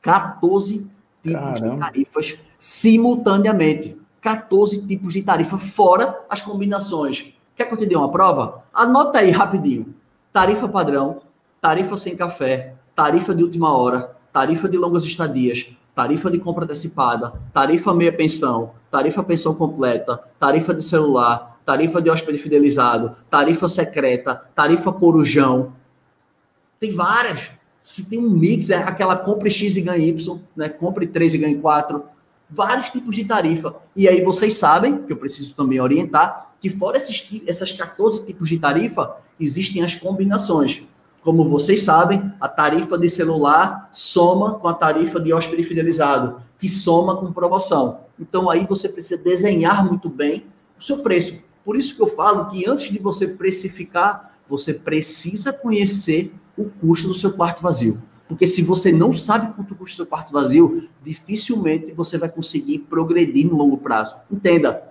14 0.00 0.88
tipos 1.22 1.40
Caramba. 1.40 1.74
de 1.74 1.80
tarifas 1.80 2.38
simultaneamente. 2.58 3.96
14 4.20 4.86
tipos 4.86 5.12
de 5.12 5.22
tarifa, 5.22 5.58
fora 5.58 6.24
as 6.28 6.40
combinações. 6.40 7.32
Quer 7.54 7.64
que 7.64 7.74
eu 7.74 7.78
te 7.78 7.86
dê 7.86 7.96
uma 7.96 8.10
prova? 8.10 8.64
Anota 8.72 9.18
aí 9.18 9.30
rapidinho. 9.30 9.94
Tarifa 10.38 10.68
padrão, 10.68 11.22
tarifa 11.60 11.96
sem 11.96 12.14
café, 12.14 12.74
tarifa 12.94 13.34
de 13.34 13.42
última 13.42 13.76
hora, 13.76 14.16
tarifa 14.32 14.68
de 14.68 14.76
longas 14.76 15.02
estadias, 15.02 15.68
tarifa 15.96 16.30
de 16.30 16.38
compra 16.38 16.62
antecipada, 16.62 17.32
tarifa 17.52 17.92
meia 17.92 18.12
pensão, 18.12 18.70
tarifa 18.88 19.24
pensão 19.24 19.52
completa, 19.52 20.22
tarifa 20.38 20.72
de 20.72 20.84
celular, 20.84 21.58
tarifa 21.66 22.00
de 22.00 22.08
hóspede 22.08 22.38
fidelizado, 22.38 23.16
tarifa 23.28 23.66
secreta, 23.66 24.36
tarifa 24.54 24.92
corujão. 24.92 25.72
Tem 26.78 26.92
várias. 26.92 27.50
Se 27.82 28.08
tem 28.08 28.20
um 28.20 28.30
mix, 28.30 28.70
é 28.70 28.76
aquela 28.76 29.16
compre 29.16 29.50
X 29.50 29.76
e 29.76 29.82
ganhe 29.82 30.08
Y, 30.08 30.38
né? 30.54 30.68
Compre 30.68 31.08
3 31.08 31.34
e 31.34 31.38
ganhe 31.38 31.56
4. 31.56 32.00
Vários 32.50 32.88
tipos 32.88 33.14
de 33.14 33.24
tarifa. 33.24 33.76
E 33.94 34.08
aí 34.08 34.22
vocês 34.22 34.56
sabem, 34.56 35.02
que 35.02 35.12
eu 35.12 35.16
preciso 35.16 35.54
também 35.54 35.80
orientar, 35.80 36.54
que 36.60 36.70
fora 36.70 36.96
esses, 36.96 37.28
essas 37.46 37.72
14 37.72 38.26
tipos 38.26 38.48
de 38.48 38.58
tarifa, 38.58 39.16
existem 39.38 39.82
as 39.82 39.94
combinações. 39.94 40.82
Como 41.22 41.46
vocês 41.46 41.82
sabem, 41.82 42.32
a 42.40 42.48
tarifa 42.48 42.96
de 42.96 43.10
celular 43.10 43.88
soma 43.92 44.54
com 44.54 44.68
a 44.68 44.74
tarifa 44.74 45.20
de 45.20 45.32
hóspede 45.32 45.62
fidelizado, 45.62 46.40
que 46.58 46.68
soma 46.68 47.16
com 47.16 47.32
promoção. 47.32 48.00
Então 48.18 48.48
aí 48.48 48.66
você 48.66 48.88
precisa 48.88 49.22
desenhar 49.22 49.84
muito 49.86 50.08
bem 50.08 50.46
o 50.78 50.82
seu 50.82 50.98
preço. 50.98 51.38
Por 51.64 51.76
isso 51.76 51.94
que 51.94 52.02
eu 52.02 52.06
falo 52.06 52.46
que 52.46 52.68
antes 52.68 52.90
de 52.90 52.98
você 52.98 53.28
precificar, 53.28 54.38
você 54.48 54.72
precisa 54.72 55.52
conhecer 55.52 56.32
o 56.56 56.64
custo 56.64 57.08
do 57.08 57.14
seu 57.14 57.32
quarto 57.32 57.62
vazio. 57.62 58.00
Porque 58.28 58.46
se 58.46 58.62
você 58.62 58.92
não 58.92 59.12
sabe 59.12 59.54
quanto 59.54 59.74
custa 59.74 59.94
o 59.94 59.96
seu 59.96 60.06
quarto 60.06 60.32
vazio, 60.32 60.88
dificilmente 61.02 61.92
você 61.92 62.18
vai 62.18 62.28
conseguir 62.28 62.80
progredir 62.80 63.46
no 63.46 63.56
longo 63.56 63.78
prazo. 63.78 64.16
Entenda, 64.30 64.82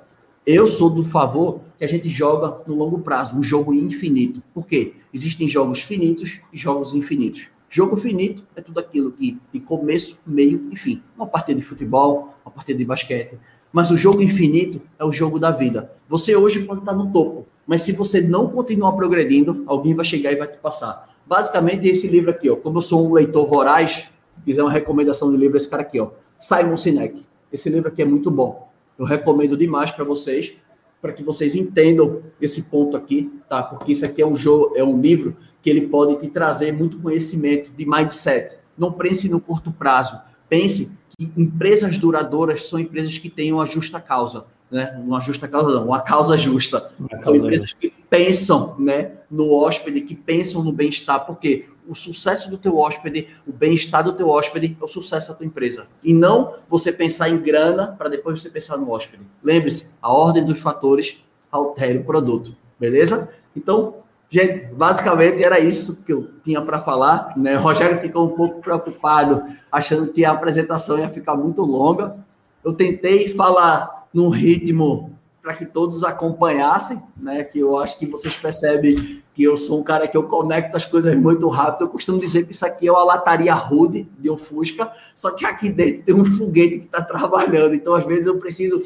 eu 0.46 0.66
sou 0.66 0.90
do 0.90 1.04
favor 1.04 1.62
que 1.78 1.86
a 1.86 1.88
gente 1.88 2.10
joga 2.10 2.64
no 2.68 2.74
longo 2.74 3.00
prazo, 3.00 3.38
um 3.38 3.44
jogo 3.44 3.74
infinito. 3.74 4.42
Por 4.54 4.66
quê? 4.66 4.94
Existem 5.14 5.48
jogos 5.48 5.82
finitos 5.82 6.42
e 6.52 6.58
jogos 6.58 6.94
infinitos. 6.96 7.50
Jogo 7.70 7.96
finito 7.98 8.44
é 8.56 8.62
tudo 8.62 8.80
aquilo 8.80 9.12
que 9.12 9.38
tem 9.52 9.62
começo, 9.62 10.20
meio 10.26 10.70
e 10.72 10.76
fim. 10.76 11.04
Uma 11.16 11.28
partida 11.28 11.60
de 11.60 11.66
futebol, 11.66 12.34
uma 12.46 12.52
partida 12.52 12.80
de 12.80 12.86
basquete. 12.86 13.38
Mas 13.72 13.92
o 13.92 13.98
jogo 13.98 14.22
infinito 14.22 14.82
é 14.98 15.06
o 15.06 15.12
jogo 15.12 15.38
da 15.38 15.52
vida. 15.52 15.92
Você 16.08 16.36
hoje 16.36 16.62
pode 16.64 16.80
estar 16.80 16.94
no 16.94 17.12
topo, 17.12 17.46
mas 17.68 17.82
se 17.82 17.92
você 17.92 18.22
não 18.22 18.48
continuar 18.48 18.94
progredindo, 18.94 19.64
alguém 19.68 19.94
vai 19.94 20.06
chegar 20.06 20.32
e 20.32 20.38
vai 20.38 20.48
te 20.48 20.58
passar. 20.58 21.10
Basicamente, 21.28 21.88
esse 21.88 22.08
livro 22.08 22.32
aqui, 22.32 22.50
ó, 22.50 22.56
como 22.56 22.78
eu 22.78 22.82
sou 22.82 23.06
um 23.06 23.14
leitor 23.14 23.46
voraz, 23.46 24.06
quiser 24.46 24.64
uma 24.64 24.72
recomendação 24.72 25.30
de 25.30 25.36
livro, 25.36 25.58
esse 25.58 25.68
cara 25.68 25.82
aqui, 25.82 26.00
ó, 26.00 26.12
Simon 26.40 26.78
Sinek. 26.78 27.26
Esse 27.52 27.70
livro 27.70 27.90
aqui 27.90 28.02
é 28.02 28.06
muito 28.06 28.32
bom. 28.32 28.72
Eu 28.98 29.06
recomendo 29.06 29.58
demais 29.58 29.92
para 29.92 30.06
vocês, 30.06 30.54
para 31.02 31.12
que 31.12 31.24
vocês 31.24 31.54
entendam 31.54 32.22
esse 32.42 32.64
ponto 32.64 32.96
aqui, 32.96 33.30
tá? 33.50 33.62
Porque 33.62 33.92
isso 33.92 34.06
aqui 34.06 34.22
é 34.22 34.26
um 34.26 34.36
jogo, 34.36 34.74
é 34.78 34.84
um 34.84 34.98
livro 34.98 35.36
que 35.62 35.70
ele 35.70 35.88
pode 35.88 36.16
te 36.16 36.28
trazer 36.30 36.72
muito 36.72 36.98
conhecimento 37.00 37.72
de 37.72 37.86
mindset. 37.86 38.58
Não 38.78 38.92
pense 38.94 39.28
no 39.30 39.42
curto 39.42 39.72
prazo. 39.72 40.20
Pense 40.48 40.98
que 41.10 41.32
empresas 41.36 41.98
duradouras 41.98 42.68
são 42.68 42.80
empresas 42.80 43.18
que 43.18 43.30
têm 43.30 43.52
uma 43.52 43.66
justa 43.66 44.00
causa 44.00 44.46
né? 44.70 45.00
Uma 45.04 45.20
justa 45.20 45.48
causa, 45.48 45.74
não, 45.74 45.86
uma 45.86 46.02
causa 46.02 46.38
justa. 46.38 46.92
Uma 47.00 47.24
São 47.24 47.36
empresas 47.36 47.74
que 47.74 47.90
pensam, 48.10 48.76
né, 48.78 49.12
no 49.30 49.54
hóspede, 49.54 50.02
que 50.02 50.16
pensam 50.16 50.64
no 50.64 50.72
bem-estar, 50.72 51.26
porque 51.26 51.68
o 51.88 51.96
sucesso 51.96 52.50
do 52.50 52.58
teu 52.58 52.78
hóspede, 52.78 53.30
o 53.48 53.52
bem-estar 53.52 54.04
do 54.04 54.14
teu 54.14 54.30
hóspede 54.30 54.78
é 54.80 54.84
o 54.84 54.88
sucesso 54.88 55.30
da 55.30 55.36
tua 55.36 55.46
empresa. 55.46 55.88
E 56.04 56.14
não 56.14 56.56
você 56.68 56.92
pensar 56.92 57.30
em 57.30 57.38
grana 57.38 57.96
para 57.98 58.10
depois 58.10 58.42
você 58.42 58.50
pensar 58.50 58.78
no 58.78 58.92
hóspede. 58.92 59.24
Lembre-se, 59.42 59.92
a 60.02 60.12
ordem 60.12 60.44
dos 60.44 60.60
fatores 60.60 61.24
altera 61.50 62.00
o 62.00 62.04
produto, 62.04 62.56
beleza? 62.78 63.30
Então, 63.56 63.96
gente, 64.30 64.66
basicamente 64.74 65.42
era 65.44 65.60
isso 65.60 66.04
que 66.04 66.12
eu 66.12 66.30
tinha 66.44 66.62
para 66.62 66.82
falar, 66.82 67.34
né? 67.38 67.58
O 67.58 67.62
Rogério 67.62 68.00
ficou 68.00 68.26
um 68.26 68.36
pouco 68.36 68.60
preocupado, 68.60 69.44
achando 69.72 70.12
que 70.12 70.26
a 70.26 70.32
apresentação 70.32 71.00
ia 71.00 71.10
ficar 71.10 71.36
muito 71.36 71.62
longa. 71.62 72.18
Eu 72.64 72.74
tentei 72.74 73.30
falar 73.30 73.97
num 74.18 74.30
ritmo 74.30 75.16
para 75.44 75.54
que 75.54 75.64
todos 75.64 76.04
acompanhassem, 76.04 77.00
né? 77.16 77.44
Que 77.44 77.60
eu 77.60 77.78
acho 77.78 78.00
que 78.00 78.08
vocês 78.08 78.36
percebem 78.36 79.22
que 79.34 79.44
eu 79.44 79.56
sou 79.56 79.80
um 79.80 79.84
cara 79.84 80.08
que 80.08 80.18
eu 80.18 80.24
conecto 80.24 80.76
as 80.76 80.84
coisas 80.84 81.16
muito 81.16 81.48
rápido. 81.48 81.84
Eu 81.84 81.90
costumo 81.90 82.20
dizer 82.20 82.44
que 82.44 82.52
isso 82.52 82.66
aqui 82.66 82.88
é 82.88 82.92
uma 82.92 83.04
lataria 83.04 83.54
rude 83.54 84.10
de 84.18 84.30
um 84.30 84.36
Fusca, 84.36 84.92
só 85.14 85.30
que 85.32 85.46
aqui 85.46 85.70
dentro 85.70 86.02
tem 86.02 86.16
um 86.16 86.26
foguete 86.26 86.80
que 86.80 86.86
está 86.86 87.02
trabalhando. 87.02 87.76
Então, 87.76 87.94
às 87.94 88.06
vezes, 88.08 88.26
eu 88.26 88.40
preciso 88.40 88.82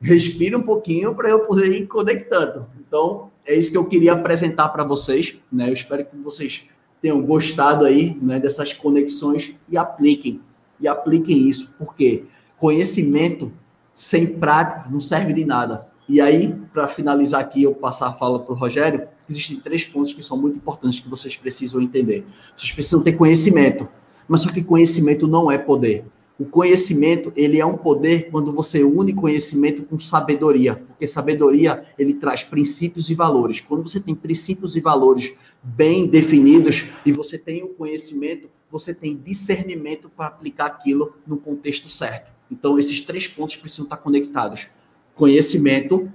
respirar 0.00 0.58
um 0.58 0.62
pouquinho 0.62 1.14
para 1.14 1.28
eu 1.28 1.40
poder 1.40 1.68
ir 1.68 1.86
conectando. 1.86 2.66
Então, 2.80 3.30
é 3.46 3.54
isso 3.54 3.70
que 3.70 3.76
eu 3.76 3.84
queria 3.84 4.14
apresentar 4.14 4.70
para 4.70 4.82
vocês, 4.82 5.36
né? 5.52 5.68
Eu 5.68 5.74
espero 5.74 6.06
que 6.06 6.16
vocês 6.16 6.64
tenham 7.02 7.20
gostado 7.20 7.84
aí, 7.84 8.16
né, 8.20 8.40
dessas 8.40 8.72
conexões 8.72 9.54
e 9.68 9.76
apliquem. 9.76 10.40
E 10.80 10.88
apliquem 10.88 11.46
isso, 11.46 11.72
porque 11.78 12.24
conhecimento 12.56 13.52
sem 13.98 14.28
prática 14.28 14.88
não 14.88 15.00
serve 15.00 15.32
de 15.32 15.44
nada. 15.44 15.88
E 16.08 16.20
aí, 16.20 16.54
para 16.72 16.86
finalizar 16.86 17.40
aqui, 17.40 17.64
eu 17.64 17.74
passar 17.74 18.06
a 18.06 18.12
fala 18.12 18.38
para 18.38 18.54
o 18.54 18.56
Rogério, 18.56 19.08
existem 19.28 19.58
três 19.58 19.84
pontos 19.84 20.12
que 20.12 20.22
são 20.22 20.36
muito 20.36 20.56
importantes 20.56 21.00
que 21.00 21.08
vocês 21.08 21.36
precisam 21.36 21.80
entender. 21.80 22.24
Vocês 22.56 22.70
precisam 22.70 23.02
ter 23.02 23.14
conhecimento, 23.14 23.88
mas 24.28 24.42
só 24.42 24.52
que 24.52 24.62
conhecimento 24.62 25.26
não 25.26 25.50
é 25.50 25.58
poder. 25.58 26.04
O 26.38 26.44
conhecimento, 26.44 27.32
ele 27.34 27.58
é 27.58 27.66
um 27.66 27.76
poder 27.76 28.30
quando 28.30 28.52
você 28.52 28.84
une 28.84 29.12
conhecimento 29.12 29.82
com 29.82 29.98
sabedoria, 29.98 30.76
porque 30.76 31.04
sabedoria, 31.04 31.82
ele 31.98 32.14
traz 32.14 32.44
princípios 32.44 33.10
e 33.10 33.16
valores. 33.16 33.60
Quando 33.60 33.82
você 33.82 33.98
tem 33.98 34.14
princípios 34.14 34.76
e 34.76 34.80
valores 34.80 35.34
bem 35.60 36.06
definidos 36.06 36.84
e 37.04 37.10
você 37.10 37.36
tem 37.36 37.64
o 37.64 37.70
conhecimento, 37.70 38.48
você 38.70 38.94
tem 38.94 39.16
discernimento 39.16 40.08
para 40.08 40.28
aplicar 40.28 40.66
aquilo 40.66 41.14
no 41.26 41.36
contexto 41.36 41.88
certo. 41.88 42.37
Então, 42.50 42.78
esses 42.78 43.00
três 43.00 43.26
pontos 43.26 43.56
precisam 43.56 43.84
estar 43.84 43.98
conectados: 43.98 44.68
conhecimento, 45.14 46.10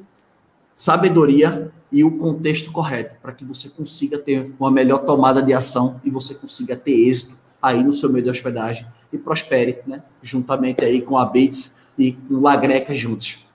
sabedoria 0.75 1.71
e 1.91 2.03
o 2.03 2.17
contexto 2.17 2.71
correto, 2.71 3.15
para 3.21 3.31
que 3.31 3.45
você 3.45 3.69
consiga 3.69 4.17
ter 4.17 4.51
uma 4.59 4.71
melhor 4.71 5.05
tomada 5.05 5.41
de 5.41 5.53
ação 5.53 6.01
e 6.03 6.09
você 6.09 6.33
consiga 6.33 6.75
ter 6.75 7.07
êxito 7.07 7.37
aí 7.61 7.83
no 7.83 7.93
seu 7.93 8.11
meio 8.11 8.23
de 8.23 8.29
hospedagem 8.29 8.85
e 9.11 9.17
prospere, 9.17 9.79
né? 9.85 10.03
Juntamente 10.21 10.83
aí 10.83 11.01
com 11.01 11.17
a 11.17 11.25
Bits 11.25 11.79
e 11.97 12.13
com 12.13 12.33
o 12.33 12.41
Lagreca 12.41 12.93
juntos. 12.93 13.45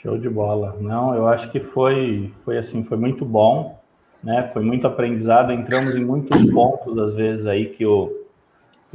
Show 0.00 0.16
de 0.16 0.28
bola. 0.28 0.76
Não, 0.80 1.14
eu 1.14 1.26
acho 1.26 1.50
que 1.50 1.58
foi, 1.58 2.32
foi 2.44 2.56
assim, 2.56 2.84
foi 2.84 2.96
muito 2.96 3.24
bom, 3.24 3.82
né? 4.22 4.48
Foi 4.52 4.62
muito 4.62 4.86
aprendizado. 4.86 5.52
Entramos 5.52 5.96
em 5.96 6.04
muitos 6.04 6.40
pontos, 6.50 6.96
às 6.98 7.14
vezes, 7.14 7.46
aí 7.46 7.70
que 7.70 7.84
o, 7.84 8.15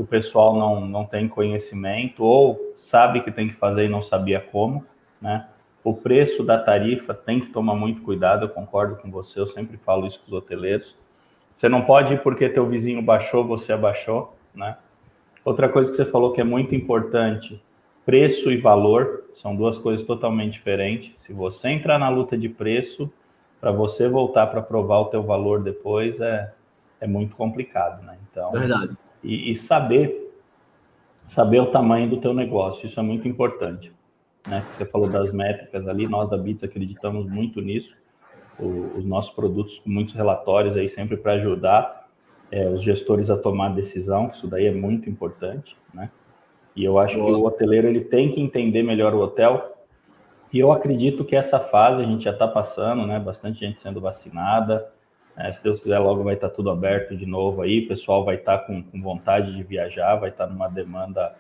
que 0.01 0.03
o 0.03 0.05
pessoal 0.05 0.57
não, 0.57 0.81
não 0.81 1.05
tem 1.05 1.27
conhecimento 1.27 2.23
ou 2.23 2.73
sabe 2.75 3.21
que 3.21 3.31
tem 3.31 3.47
que 3.47 3.53
fazer 3.53 3.85
e 3.85 3.89
não 3.89 4.01
sabia 4.01 4.39
como, 4.39 4.83
né? 5.21 5.47
O 5.83 5.93
preço 5.93 6.43
da 6.43 6.59
tarifa 6.59 7.13
tem 7.13 7.39
que 7.39 7.47
tomar 7.47 7.75
muito 7.75 8.01
cuidado, 8.01 8.45
eu 8.45 8.49
concordo 8.49 8.95
com 8.95 9.09
você, 9.09 9.39
eu 9.39 9.47
sempre 9.47 9.77
falo 9.77 10.05
isso 10.05 10.19
com 10.19 10.27
os 10.27 10.33
hoteleiros. 10.33 10.95
Você 11.55 11.67
não 11.67 11.83
pode 11.83 12.13
ir 12.13 12.21
porque 12.21 12.49
teu 12.49 12.67
vizinho 12.67 13.01
baixou, 13.01 13.45
você 13.45 13.73
abaixou, 13.73 14.35
né? 14.53 14.77
Outra 15.43 15.67
coisa 15.67 15.89
que 15.89 15.97
você 15.97 16.05
falou 16.05 16.33
que 16.33 16.41
é 16.41 16.43
muito 16.43 16.75
importante, 16.75 17.61
preço 18.05 18.51
e 18.51 18.57
valor 18.57 19.23
são 19.33 19.55
duas 19.55 19.77
coisas 19.77 20.05
totalmente 20.05 20.53
diferentes. 20.53 21.13
Se 21.17 21.33
você 21.33 21.69
entrar 21.69 21.97
na 21.97 22.09
luta 22.09 22.37
de 22.37 22.47
preço, 22.47 23.11
para 23.59 23.71
você 23.71 24.07
voltar 24.07 24.47
para 24.47 24.61
provar 24.61 24.99
o 24.99 25.05
teu 25.05 25.23
valor 25.23 25.63
depois 25.63 26.19
é, 26.19 26.53
é 26.99 27.07
muito 27.07 27.35
complicado, 27.35 28.03
né? 28.03 28.17
Então, 28.29 28.51
verdade. 28.51 28.95
E, 29.23 29.51
e 29.51 29.55
saber 29.55 30.19
saber 31.25 31.59
o 31.59 31.67
tamanho 31.67 32.09
do 32.09 32.17
teu 32.17 32.33
negócio, 32.33 32.85
isso 32.85 32.99
é 32.99 33.03
muito 33.03 33.27
importante 33.27 33.93
né? 34.47 34.65
Você 34.69 34.85
falou 34.85 35.09
das 35.09 35.31
métricas 35.31 35.87
ali, 35.87 36.07
nós 36.07 36.29
da 36.29 36.37
Bits 36.37 36.63
acreditamos 36.63 37.29
muito 37.29 37.61
nisso. 37.61 37.95
O, 38.59 38.97
os 38.97 39.05
nossos 39.05 39.31
produtos 39.31 39.79
com 39.79 39.89
muitos 39.89 40.13
relatórios 40.13 40.75
aí 40.75 40.87
sempre 40.87 41.17
para 41.17 41.33
ajudar 41.33 42.09
é, 42.51 42.67
os 42.67 42.81
gestores 42.81 43.29
a 43.29 43.37
tomar 43.37 43.69
decisão, 43.69 44.29
isso 44.33 44.47
daí 44.47 44.65
é 44.65 44.71
muito 44.71 45.09
importante, 45.09 45.75
né? 45.93 46.11
E 46.75 46.83
eu 46.83 46.97
acho 46.99 47.17
Boa. 47.17 47.27
que 47.27 47.33
o 47.33 47.45
hoteleiro 47.45 47.87
ele 47.87 48.01
tem 48.01 48.29
que 48.29 48.39
entender 48.39 48.83
melhor 48.83 49.13
o 49.13 49.19
hotel. 49.19 49.77
E 50.53 50.59
eu 50.59 50.71
acredito 50.71 51.23
que 51.23 51.35
essa 51.35 51.59
fase 51.59 52.01
a 52.01 52.05
gente 52.05 52.23
já 52.23 52.31
está 52.31 52.47
passando, 52.47 53.05
né? 53.05 53.19
Bastante 53.19 53.59
gente 53.59 53.81
sendo 53.81 53.99
vacinada. 53.99 54.91
É, 55.37 55.51
se 55.51 55.63
Deus 55.63 55.79
quiser, 55.79 55.99
logo 55.99 56.23
vai 56.23 56.35
estar 56.35 56.49
tá 56.49 56.55
tudo 56.55 56.69
aberto 56.69 57.15
de 57.15 57.25
novo 57.25 57.61
aí. 57.61 57.85
O 57.85 57.87
pessoal 57.87 58.23
vai 58.23 58.35
estar 58.35 58.59
tá 58.59 58.65
com, 58.65 58.83
com 58.83 59.01
vontade 59.01 59.55
de 59.55 59.63
viajar, 59.63 60.15
vai 60.15 60.29
estar 60.29 60.47
tá 60.47 60.53
numa 60.53 60.67
demanda 60.67 61.35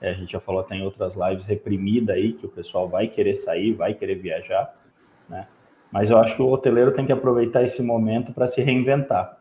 é, 0.00 0.10
a 0.10 0.14
gente 0.14 0.32
já 0.32 0.40
falou 0.40 0.60
até 0.60 0.76
em 0.76 0.82
outras 0.82 1.14
lives, 1.14 1.44
reprimida 1.44 2.12
aí, 2.12 2.32
que 2.32 2.46
o 2.46 2.48
pessoal 2.48 2.88
vai 2.88 3.08
querer 3.08 3.34
sair, 3.34 3.72
vai 3.72 3.94
querer 3.94 4.16
viajar, 4.16 4.74
né? 5.28 5.46
Mas 5.90 6.10
eu 6.10 6.18
acho 6.18 6.36
que 6.36 6.42
o 6.42 6.50
hoteleiro 6.50 6.92
tem 6.92 7.06
que 7.06 7.12
aproveitar 7.12 7.64
esse 7.64 7.82
momento 7.82 8.32
para 8.32 8.46
se 8.46 8.62
reinventar. 8.62 9.38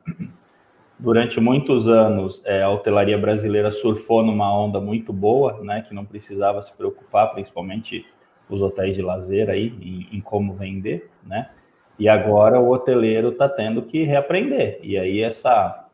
Durante 0.97 1.39
muitos 1.39 1.87
anos, 1.87 2.41
é, 2.45 2.63
a 2.63 2.69
hotelaria 2.69 3.17
brasileira 3.17 3.71
surfou 3.71 4.23
numa 4.23 4.51
onda 4.51 4.81
muito 4.81 5.13
boa, 5.13 5.61
né? 5.61 5.81
Que 5.81 5.93
não 5.93 6.05
precisava 6.05 6.61
se 6.61 6.73
preocupar, 6.73 7.33
principalmente 7.33 8.05
os 8.49 8.61
hotéis 8.61 8.95
de 8.95 9.01
lazer 9.01 9.49
aí, 9.49 9.67
em, 9.79 10.17
em 10.17 10.21
como 10.21 10.53
vender, 10.55 11.11
né? 11.23 11.49
E 11.99 12.07
agora 12.07 12.59
o 12.59 12.69
hoteleiro 12.69 13.29
está 13.29 13.49
tendo 13.49 13.81
que 13.81 14.03
reaprender. 14.03 14.79
E 14.83 14.97
aí 14.97 15.21
essa 15.21 15.85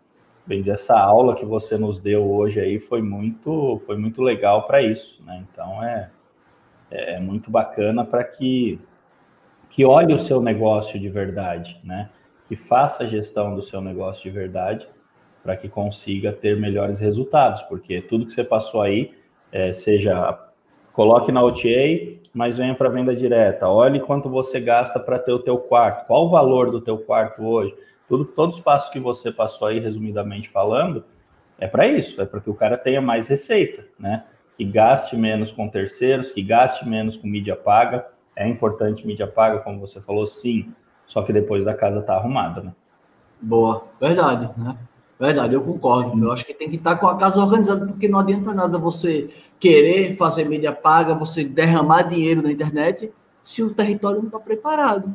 bem 0.45 0.61
essa 0.69 0.99
aula 0.99 1.35
que 1.35 1.45
você 1.45 1.77
nos 1.77 1.99
deu 1.99 2.29
hoje 2.29 2.59
aí 2.59 2.77
foi 2.77 3.01
muito, 3.01 3.81
foi 3.85 3.97
muito 3.97 4.21
legal 4.21 4.67
para 4.67 4.81
isso, 4.81 5.23
né? 5.23 5.43
Então 5.49 5.81
é, 5.81 6.09
é 6.91 7.19
muito 7.19 7.49
bacana 7.49 8.03
para 8.03 8.23
que 8.23 8.79
que 9.69 9.83
olhe 9.83 10.13
o 10.13 10.19
seu 10.19 10.39
negócio 10.39 10.99
de 10.99 11.09
verdade, 11.09 11.79
né? 11.83 12.09
Que 12.47 12.55
faça 12.55 13.05
a 13.05 13.07
gestão 13.07 13.55
do 13.55 13.61
seu 13.63 13.81
negócio 13.81 14.23
de 14.23 14.29
verdade 14.29 14.87
para 15.41 15.57
que 15.57 15.67
consiga 15.67 16.31
ter 16.31 16.57
melhores 16.59 16.99
resultados, 16.99 17.63
porque 17.63 18.01
tudo 18.01 18.25
que 18.25 18.31
você 18.31 18.43
passou 18.43 18.81
aí, 18.81 19.13
é, 19.51 19.73
seja 19.73 20.39
coloque 20.93 21.31
na 21.31 21.43
OTA, 21.43 22.21
mas 22.33 22.57
venha 22.57 22.73
para 22.73 22.87
venda 22.87 23.15
direta. 23.15 23.67
Olhe 23.67 23.99
quanto 23.99 24.29
você 24.29 24.59
gasta 24.59 24.99
para 24.99 25.19
ter 25.19 25.33
o 25.33 25.39
teu 25.39 25.57
quarto, 25.57 26.07
qual 26.07 26.27
o 26.27 26.29
valor 26.29 26.71
do 26.71 26.79
teu 26.79 26.97
quarto 26.97 27.43
hoje 27.43 27.75
tudo, 28.07 28.25
todos 28.25 28.57
os 28.57 28.63
passos 28.63 28.89
que 28.89 28.99
você 28.99 29.31
passou 29.31 29.67
aí, 29.67 29.79
resumidamente 29.79 30.49
falando, 30.49 31.03
é 31.57 31.67
para 31.67 31.87
isso, 31.87 32.21
é 32.21 32.25
para 32.25 32.39
que 32.39 32.49
o 32.49 32.53
cara 32.53 32.77
tenha 32.77 33.01
mais 33.01 33.27
receita, 33.27 33.85
né? 33.97 34.25
Que 34.55 34.63
gaste 34.63 35.15
menos 35.15 35.51
com 35.51 35.67
terceiros, 35.67 36.31
que 36.31 36.43
gaste 36.43 36.87
menos 36.87 37.17
com 37.17 37.27
mídia 37.27 37.55
paga. 37.55 38.05
É 38.35 38.47
importante 38.47 39.07
mídia 39.07 39.25
paga, 39.25 39.59
como 39.59 39.79
você 39.79 39.99
falou, 40.01 40.27
sim, 40.27 40.71
só 41.07 41.23
que 41.23 41.33
depois 41.33 41.63
da 41.63 41.73
casa 41.73 42.01
tá 42.01 42.15
arrumada, 42.15 42.61
né? 42.61 42.73
Boa, 43.41 43.85
verdade, 43.99 44.49
né? 44.57 44.77
Verdade, 45.19 45.53
eu 45.53 45.61
concordo. 45.61 46.21
Eu 46.23 46.31
acho 46.31 46.45
que 46.45 46.53
tem 46.53 46.69
que 46.69 46.75
estar 46.75 46.95
com 46.97 47.07
a 47.07 47.17
casa 47.17 47.41
organizada, 47.41 47.85
porque 47.85 48.07
não 48.07 48.19
adianta 48.19 48.53
nada 48.53 48.77
você 48.77 49.29
querer 49.59 50.17
fazer 50.17 50.45
mídia 50.45 50.73
paga, 50.73 51.13
você 51.13 51.43
derramar 51.43 52.03
dinheiro 52.03 52.41
na 52.41 52.51
internet, 52.51 53.11
se 53.41 53.63
o 53.63 53.73
território 53.73 54.19
não 54.19 54.27
está 54.27 54.39
preparado 54.39 55.13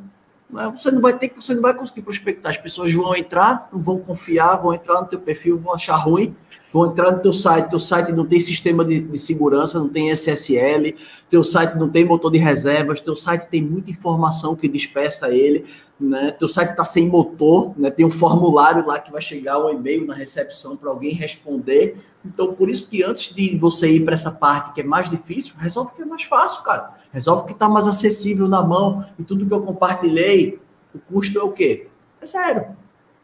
você 0.50 0.90
não 0.90 1.00
vai 1.00 1.16
ter 1.16 1.32
você 1.34 1.54
não 1.54 1.62
vai 1.62 1.74
conseguir 1.74 2.02
prospectar. 2.02 2.50
As 2.50 2.58
pessoas 2.58 2.92
vão 2.92 3.14
entrar, 3.14 3.68
não 3.72 3.80
vão 3.80 3.98
confiar, 3.98 4.56
vão 4.56 4.72
entrar 4.72 5.00
no 5.00 5.06
teu 5.06 5.20
perfil, 5.20 5.58
vão 5.58 5.74
achar 5.74 5.96
ruim, 5.96 6.34
vão 6.72 6.86
entrar 6.86 7.12
no 7.12 7.20
teu 7.20 7.32
site, 7.32 7.70
teu 7.70 7.78
site 7.78 8.12
não 8.12 8.26
tem 8.26 8.38
sistema 8.40 8.84
de, 8.84 9.00
de, 9.00 9.18
segurança, 9.18 9.78
não 9.78 9.88
tem 9.88 10.10
SSL, 10.10 10.94
teu 11.28 11.42
site 11.42 11.76
não 11.76 11.88
tem 11.88 12.04
motor 12.04 12.30
de 12.30 12.38
reservas, 12.38 13.00
teu 13.00 13.16
site 13.16 13.48
tem 13.48 13.62
muita 13.62 13.90
informação 13.90 14.54
que 14.54 14.68
dispersa 14.68 15.30
ele, 15.34 15.64
né? 15.98 16.30
Teu 16.30 16.48
site 16.48 16.70
está 16.70 16.84
sem 16.84 17.08
motor, 17.08 17.72
né? 17.76 17.90
Tem 17.90 18.06
um 18.06 18.10
formulário 18.10 18.86
lá 18.86 19.00
que 19.00 19.10
vai 19.10 19.20
chegar 19.20 19.58
um 19.58 19.70
e-mail 19.70 20.06
na 20.06 20.14
recepção 20.14 20.76
para 20.76 20.90
alguém 20.90 21.12
responder. 21.12 21.96
Então, 22.24 22.52
por 22.54 22.68
isso 22.68 22.88
que 22.88 23.02
antes 23.02 23.34
de 23.34 23.56
você 23.56 23.90
ir 23.90 24.04
para 24.04 24.14
essa 24.14 24.30
parte 24.30 24.72
que 24.72 24.80
é 24.80 24.84
mais 24.84 25.10
difícil, 25.10 25.54
resolve 25.58 25.92
o 25.92 25.94
que 25.94 26.02
é 26.02 26.04
mais 26.04 26.22
fácil, 26.22 26.62
cara. 26.62 26.94
Resolve 27.12 27.42
o 27.42 27.46
que 27.46 27.52
está 27.52 27.68
mais 27.68 27.88
acessível 27.88 28.46
na 28.46 28.62
mão 28.62 29.04
e 29.18 29.24
tudo 29.24 29.46
que 29.46 29.52
eu 29.52 29.62
compartilhei, 29.62 30.60
o 30.94 30.98
custo 30.98 31.38
é 31.38 31.42
o 31.42 31.50
quê? 31.50 31.88
É 32.20 32.26
zero. 32.26 32.77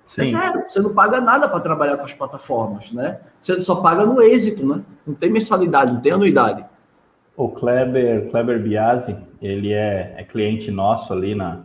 É 0.07 0.25
Sim. 0.25 0.37
É 0.37 0.41
sério, 0.41 0.65
você 0.69 0.81
não 0.81 0.95
paga 0.95 1.21
nada 1.21 1.49
para 1.49 1.61
trabalhar 1.61 1.97
com 1.97 2.05
as 2.05 2.13
plataformas, 2.13 2.93
né? 2.93 3.21
Você 3.41 3.61
só 3.61 3.77
paga 3.77 4.05
no 4.05 4.21
êxito, 4.21 4.67
né? 4.67 4.83
Não 5.07 5.15
tem 5.15 5.31
mensalidade, 5.31 5.93
não 5.93 6.01
tem 6.01 6.13
anuidade. 6.13 6.65
O 7.37 7.49
Kleber, 7.49 8.31
Kleber 8.31 8.63
Biasi, 8.63 9.17
ele 9.43 9.73
é, 9.73 10.15
é 10.17 10.25
cliente 10.25 10.71
nosso 10.71 11.13
ali 11.13 11.35
na, 11.35 11.63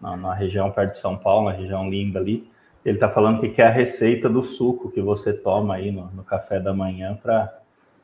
na, 0.00 0.16
na, 0.16 0.34
região 0.34 0.70
perto 0.70 0.92
de 0.92 0.98
São 0.98 1.16
Paulo, 1.16 1.48
na 1.48 1.56
região 1.56 1.88
linda 1.88 2.18
ali. 2.18 2.48
Ele 2.84 2.96
está 2.96 3.08
falando 3.08 3.40
que 3.40 3.48
quer 3.48 3.68
a 3.68 3.70
receita 3.70 4.28
do 4.28 4.42
suco 4.42 4.90
que 4.90 5.00
você 5.00 5.32
toma 5.32 5.76
aí 5.76 5.90
no, 5.90 6.10
no 6.14 6.22
café 6.22 6.60
da 6.60 6.74
manhã 6.74 7.18
para 7.20 7.60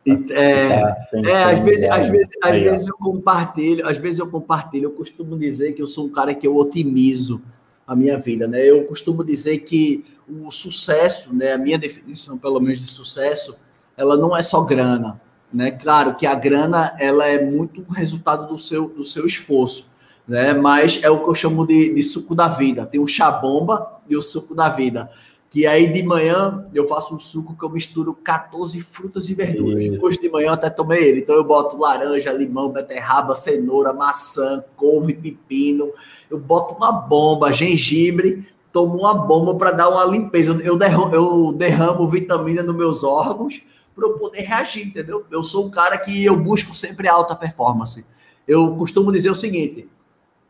é, 0.06 0.12
é, 0.32 1.44
às 1.44 1.58
vezes, 1.58 1.84
às 1.90 2.08
vezes, 2.08 2.30
às 2.42 2.58
vezes 2.58 2.86
eu 2.86 2.96
compartilho, 2.96 3.86
às 3.86 3.98
vezes 3.98 4.18
eu 4.18 4.26
compartilho, 4.26 4.86
eu 4.86 4.92
costumo 4.92 5.38
dizer 5.38 5.72
que 5.72 5.82
eu 5.82 5.86
sou 5.86 6.06
um 6.06 6.08
cara 6.08 6.34
que 6.34 6.46
eu 6.46 6.56
otimizo 6.56 7.42
a 7.90 7.96
minha 7.96 8.16
vida, 8.16 8.46
né? 8.46 8.64
Eu 8.64 8.84
costumo 8.84 9.24
dizer 9.24 9.58
que 9.58 10.04
o 10.28 10.48
sucesso, 10.52 11.34
né, 11.34 11.54
a 11.54 11.58
minha 11.58 11.76
definição 11.76 12.38
pelo 12.38 12.60
menos 12.60 12.80
de 12.80 12.88
sucesso, 12.88 13.58
ela 13.96 14.16
não 14.16 14.36
é 14.36 14.42
só 14.44 14.62
grana, 14.62 15.20
né? 15.52 15.72
Claro 15.72 16.14
que 16.14 16.24
a 16.24 16.36
grana 16.36 16.94
ela 17.00 17.26
é 17.26 17.44
muito 17.44 17.82
resultado 17.90 18.46
do 18.46 18.56
seu 18.56 18.86
do 18.86 19.02
seu 19.02 19.26
esforço, 19.26 19.90
né? 20.26 20.54
Mas 20.54 21.00
é 21.02 21.10
o 21.10 21.20
que 21.20 21.28
eu 21.28 21.34
chamo 21.34 21.66
de, 21.66 21.92
de 21.92 22.02
suco 22.04 22.32
da 22.32 22.46
vida. 22.46 22.86
Tem 22.86 23.00
o 23.00 23.08
chá 23.08 23.28
bomba 23.28 24.00
e 24.08 24.16
o 24.16 24.22
suco 24.22 24.54
da 24.54 24.68
vida 24.68 25.10
que 25.50 25.66
aí 25.66 25.92
de 25.92 26.00
manhã 26.00 26.64
eu 26.72 26.86
faço 26.86 27.12
um 27.12 27.18
suco 27.18 27.56
que 27.58 27.64
eu 27.64 27.68
misturo 27.68 28.14
14 28.14 28.80
frutas 28.80 29.28
e 29.28 29.34
verduras. 29.34 29.82
Isso. 29.82 29.98
Hoje 30.00 30.16
de 30.16 30.30
manhã 30.30 30.46
eu 30.46 30.52
até 30.52 30.70
tomei 30.70 31.02
ele. 31.02 31.20
Então 31.20 31.34
eu 31.34 31.42
boto 31.42 31.76
laranja, 31.76 32.32
limão, 32.32 32.70
beterraba, 32.70 33.34
cenoura, 33.34 33.92
maçã, 33.92 34.64
couve, 34.76 35.12
pepino. 35.12 35.92
Eu 36.30 36.38
boto 36.38 36.76
uma 36.76 36.92
bomba, 36.92 37.52
gengibre, 37.52 38.46
tomo 38.72 39.00
uma 39.00 39.12
bomba 39.12 39.56
para 39.56 39.72
dar 39.72 39.88
uma 39.88 40.04
limpeza. 40.04 40.52
Eu 40.62 40.76
derramo, 40.78 41.12
eu 41.12 41.52
derramo 41.52 42.06
vitamina 42.06 42.62
nos 42.62 42.76
meus 42.76 43.02
órgãos 43.02 43.60
para 43.92 44.06
eu 44.06 44.16
poder 44.18 44.42
reagir, 44.42 44.86
entendeu? 44.86 45.26
Eu 45.32 45.42
sou 45.42 45.66
um 45.66 45.70
cara 45.70 45.98
que 45.98 46.24
eu 46.24 46.36
busco 46.36 46.72
sempre 46.72 47.08
alta 47.08 47.34
performance. 47.34 48.04
Eu 48.46 48.76
costumo 48.76 49.10
dizer 49.10 49.30
o 49.30 49.34
seguinte, 49.34 49.88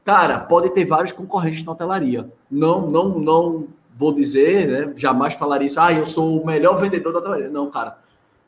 cara, 0.04 0.40
pode 0.40 0.68
ter 0.74 0.84
vários 0.84 1.12
concorrentes 1.12 1.64
na 1.64 1.72
hotelaria. 1.72 2.30
Não, 2.50 2.86
não, 2.86 3.08
não 3.18 3.79
vou 3.96 4.14
dizer, 4.14 4.68
né? 4.68 4.92
Jamais 4.96 5.34
falaria 5.34 5.66
isso, 5.66 5.80
ah, 5.80 5.92
eu 5.92 6.06
sou 6.06 6.40
o 6.40 6.46
melhor 6.46 6.78
vendedor 6.78 7.12
da 7.12 7.20
trabalhadora. 7.20 7.52
Não, 7.52 7.70
cara. 7.70 7.98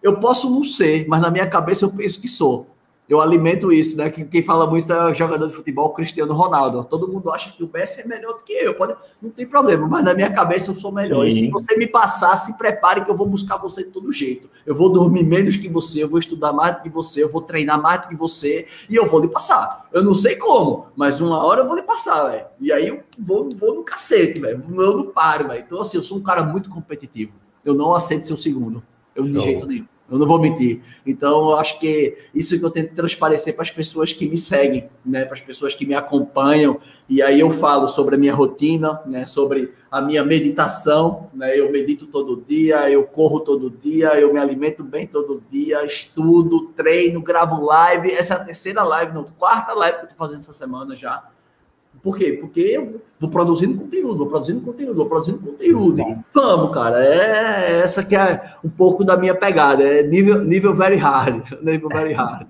Eu 0.02 0.18
posso 0.18 0.50
não 0.50 0.64
ser, 0.64 1.06
mas 1.06 1.20
na 1.20 1.30
minha 1.30 1.46
cabeça 1.46 1.84
eu 1.84 1.90
penso 1.90 2.20
que 2.20 2.28
sou. 2.28 2.71
Eu 3.12 3.20
alimento 3.20 3.70
isso, 3.70 3.94
né? 3.98 4.08
Quem 4.08 4.42
fala 4.42 4.66
muito 4.66 4.90
é 4.90 5.10
o 5.10 5.12
jogador 5.12 5.46
de 5.46 5.52
futebol 5.52 5.92
Cristiano 5.92 6.32
Ronaldo. 6.32 6.82
Todo 6.84 7.06
mundo 7.06 7.30
acha 7.30 7.52
que 7.52 7.62
o 7.62 7.70
Messi 7.70 8.00
é 8.00 8.06
melhor 8.06 8.32
do 8.32 8.42
que 8.42 8.54
eu. 8.54 8.72
Pode, 8.72 8.96
não 9.20 9.28
tem 9.28 9.46
problema, 9.46 9.86
mas 9.86 10.02
na 10.02 10.14
minha 10.14 10.32
cabeça 10.32 10.70
eu 10.70 10.74
sou 10.74 10.90
melhor. 10.90 11.28
Sim. 11.28 11.36
E 11.36 11.38
se 11.40 11.50
você 11.50 11.76
me 11.76 11.86
passar, 11.86 12.34
se 12.36 12.56
prepare 12.56 13.04
que 13.04 13.10
eu 13.10 13.14
vou 13.14 13.26
buscar 13.26 13.58
você 13.58 13.84
de 13.84 13.90
todo 13.90 14.10
jeito. 14.10 14.48
Eu 14.64 14.74
vou 14.74 14.88
dormir 14.88 15.24
menos 15.24 15.58
que 15.58 15.68
você, 15.68 16.02
eu 16.02 16.08
vou 16.08 16.18
estudar 16.18 16.54
mais 16.54 16.76
do 16.76 16.82
que 16.84 16.88
você, 16.88 17.22
eu 17.22 17.28
vou 17.28 17.42
treinar 17.42 17.78
mais 17.82 18.00
do 18.00 18.08
que 18.08 18.16
você 18.16 18.66
e 18.88 18.96
eu 18.96 19.04
vou 19.04 19.20
lhe 19.20 19.28
passar. 19.28 19.90
Eu 19.92 20.02
não 20.02 20.14
sei 20.14 20.36
como, 20.36 20.86
mas 20.96 21.20
uma 21.20 21.44
hora 21.44 21.60
eu 21.60 21.66
vou 21.66 21.76
lhe 21.76 21.82
passar, 21.82 22.30
velho. 22.30 22.46
E 22.58 22.72
aí 22.72 22.88
eu 22.88 23.02
vou, 23.18 23.46
vou 23.54 23.74
no 23.74 23.84
cacete, 23.84 24.40
velho. 24.40 24.64
Eu 24.72 24.96
não 24.96 25.06
paro, 25.08 25.48
velho. 25.48 25.62
Então, 25.66 25.82
assim, 25.82 25.98
eu 25.98 26.02
sou 26.02 26.16
um 26.16 26.22
cara 26.22 26.42
muito 26.42 26.70
competitivo. 26.70 27.32
Eu 27.62 27.74
não 27.74 27.94
aceito 27.94 28.26
ser 28.26 28.32
o 28.32 28.38
segundo. 28.38 28.82
Eu, 29.14 29.24
de 29.24 29.38
jeito 29.38 29.66
nenhum. 29.66 29.91
Eu 30.12 30.18
não 30.18 30.26
vou 30.26 30.38
mentir. 30.38 30.82
Então, 31.06 31.50
eu 31.50 31.56
acho 31.56 31.80
que 31.80 32.18
isso 32.34 32.58
que 32.58 32.64
eu 32.64 32.70
tento 32.70 32.94
transparecer 32.94 33.54
para 33.54 33.62
as 33.62 33.70
pessoas 33.70 34.12
que 34.12 34.28
me 34.28 34.36
seguem, 34.36 34.90
né, 35.04 35.24
para 35.24 35.34
as 35.34 35.40
pessoas 35.40 35.74
que 35.74 35.86
me 35.86 35.94
acompanham. 35.94 36.78
E 37.08 37.22
aí 37.22 37.40
eu 37.40 37.50
falo 37.50 37.88
sobre 37.88 38.16
a 38.16 38.18
minha 38.18 38.34
rotina, 38.34 39.00
né, 39.06 39.24
sobre 39.24 39.72
a 39.90 40.02
minha 40.02 40.22
meditação. 40.22 41.30
Né, 41.32 41.58
eu 41.58 41.72
medito 41.72 42.06
todo 42.06 42.44
dia, 42.46 42.90
eu 42.90 43.04
corro 43.04 43.40
todo 43.40 43.70
dia, 43.70 44.08
eu 44.20 44.32
me 44.32 44.38
alimento 44.38 44.84
bem 44.84 45.06
todo 45.06 45.42
dia, 45.50 45.84
estudo, 45.84 46.68
treino, 46.76 47.22
gravo 47.22 47.64
live. 47.64 48.10
Essa 48.10 48.34
é 48.34 48.36
a 48.36 48.44
terceira 48.44 48.82
live, 48.82 49.14
não, 49.14 49.24
quarta 49.24 49.72
live 49.72 49.96
que 49.96 50.04
eu 50.04 50.10
estou 50.10 50.18
fazendo 50.18 50.40
essa 50.40 50.52
semana 50.52 50.94
já. 50.94 51.31
Por 52.02 52.16
quê? 52.16 52.36
Porque 52.40 52.60
eu 52.60 53.00
vou 53.18 53.30
produzindo 53.30 53.78
conteúdo, 53.78 54.18
vou 54.18 54.26
produzindo 54.26 54.60
conteúdo, 54.60 54.96
vou 54.96 55.06
produzindo 55.06 55.38
conteúdo. 55.38 56.00
E 56.00 56.16
vamos, 56.34 56.74
cara. 56.74 57.04
É 57.04 57.80
essa 57.80 58.04
que 58.04 58.16
é 58.16 58.54
um 58.64 58.68
pouco 58.68 59.04
da 59.04 59.16
minha 59.16 59.34
pegada. 59.34 59.84
É 59.84 60.02
nível, 60.02 60.42
nível 60.42 60.74
very 60.74 60.96
hard. 60.96 61.42
Nível 61.62 61.88
very 61.88 62.12
hard. 62.12 62.48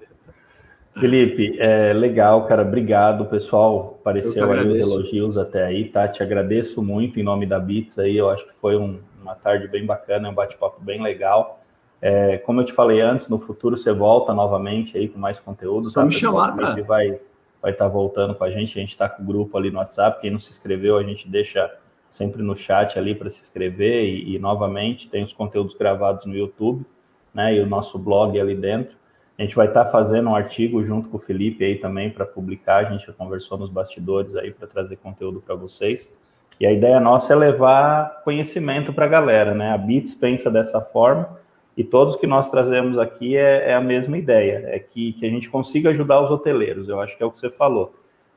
Felipe, 0.99 1.57
é 1.59 1.93
legal, 1.93 2.47
cara. 2.47 2.63
Obrigado, 2.63 3.27
pessoal. 3.27 3.99
Apareceu 4.01 4.51
aí 4.51 4.67
os 4.67 4.89
elogios 4.89 5.37
até 5.37 5.65
aí, 5.65 5.89
tá? 5.89 6.09
Te 6.09 6.23
agradeço 6.23 6.83
muito 6.83 7.21
em 7.21 7.23
nome 7.23 7.47
da 7.47 7.59
Bits 7.59 7.99
aí. 7.99 8.17
Eu 8.17 8.31
acho 8.31 8.47
que 8.47 8.55
foi 8.55 8.77
um, 8.77 9.01
uma 9.21 9.35
tarde 9.35 9.69
bem 9.69 9.85
bacana, 9.85 10.31
um 10.31 10.35
bate-papo 10.35 10.81
bem 10.83 11.03
legal. 11.03 11.61
É, 12.01 12.39
como 12.39 12.61
eu 12.61 12.65
te 12.65 12.73
falei 12.73 13.01
antes, 13.01 13.29
no 13.29 13.39
futuro 13.39 13.77
você 13.77 13.93
volta 13.93 14.35
novamente 14.35 14.99
aí 14.99 15.09
com 15.09 15.19
mais 15.19 15.39
conteúdo. 15.39 15.89
Só 15.89 16.05
me 16.05 16.11
chamar, 16.11 16.57
cara. 16.57 16.83
Vai, 16.83 17.21
vai 17.63 17.71
estar 17.71 17.85
tá 17.85 17.91
voltando 17.91 18.35
com 18.35 18.43
a 18.43 18.51
gente. 18.51 18.77
A 18.77 18.81
gente 18.81 18.91
está 18.91 19.09
com 19.09 19.23
o 19.23 19.27
grupo 19.27 19.57
ali 19.57 19.71
no 19.71 19.79
WhatsApp. 19.79 20.21
Quem 20.21 20.33
não 20.33 20.41
se 20.41 20.51
inscreveu, 20.51 20.99
a 20.99 21.03
gente 21.05 21.29
deixa 21.29 21.73
sempre 22.11 22.43
no 22.43 22.57
chat 22.57 22.99
ali 22.99 23.15
para 23.15 23.31
se 23.31 23.41
inscrever. 23.41 24.05
E, 24.05 24.35
e, 24.35 24.39
novamente, 24.39 25.09
tem 25.09 25.23
os 25.23 25.33
conteúdos 25.33 25.75
gravados 25.75 26.27
no 26.27 26.35
YouTube, 26.35 26.85
né? 27.33 27.55
E 27.55 27.61
o 27.61 27.67
nosso 27.67 27.99
blog 27.99 28.39
ali 28.39 28.57
dentro. 28.57 28.97
A 29.39 29.43
gente 29.43 29.55
vai 29.55 29.69
estar 29.69 29.85
tá 29.85 29.91
fazendo 29.91 30.29
um 30.29 30.35
artigo 30.35 30.83
junto 30.85 31.09
com 31.09 31.17
o 31.17 31.21
Felipe 31.21 31.65
aí 31.65 31.77
também 31.77 32.11
para 32.11 32.27
publicar. 32.27 32.87
A 32.87 32.91
gente 32.91 33.07
já 33.07 33.13
conversou 33.13 33.57
nos 33.57 33.71
bastidores 33.71 34.35
aí 34.35 34.51
para 34.51 34.67
trazer 34.67 34.97
conteúdo 34.97 35.41
para 35.41 35.55
vocês. 35.55 36.13
E 36.61 36.67
a 36.67 36.73
ideia 36.73 37.01
nossa 37.01 37.33
é 37.33 37.37
levar 37.37 38.23
conhecimento 38.25 38.93
para 38.93 39.07
a 39.07 39.09
galera, 39.09 39.55
né? 39.55 39.71
A 39.71 39.79
Bits 39.79 40.15
pensa 40.15 40.51
dessa 40.51 40.81
forma 40.81 41.41
e 41.77 41.83
todos 41.83 42.16
que 42.16 42.27
nós 42.27 42.51
trazemos 42.51 42.99
aqui 42.99 43.37
é, 43.37 43.70
é, 43.70 43.75
a 43.75 43.81
mesma 43.81 44.18
ideia, 44.18 44.62
é 44.66 44.79
que, 44.79 45.14
que 45.14 45.27
a 45.27 45.31
gente 45.31 45.49
consiga 45.49 45.91
ajudar 45.91 46.20
os 46.20 46.31
hoteleiros. 46.31 46.89
Eu 46.89 47.01
acho 47.01 47.16
que 47.16 47.23
é 47.23 47.27
o 47.27 47.31
que 47.31 47.39
você 47.39 47.51
falou. 47.51 47.95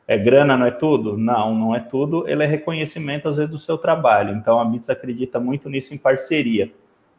É 0.08 0.18
grana, 0.18 0.56
não 0.56 0.66
é 0.66 0.72
tudo? 0.72 1.18
Não, 1.18 1.54
não 1.54 1.76
é 1.76 1.80
tudo. 1.80 2.28
Ele 2.30 2.44
é 2.44 2.46
reconhecimento, 2.46 3.28
às 3.28 3.38
vezes, 3.38 3.52
do 3.52 3.58
seu 3.58 3.78
trabalho. 3.78 4.36
Então, 4.36 4.60
a 4.60 4.64
Bits 4.64 4.90
acredita 4.90 5.40
muito 5.40 5.70
nisso 5.70 5.94
em 5.94 5.98
parceria. 5.98 6.72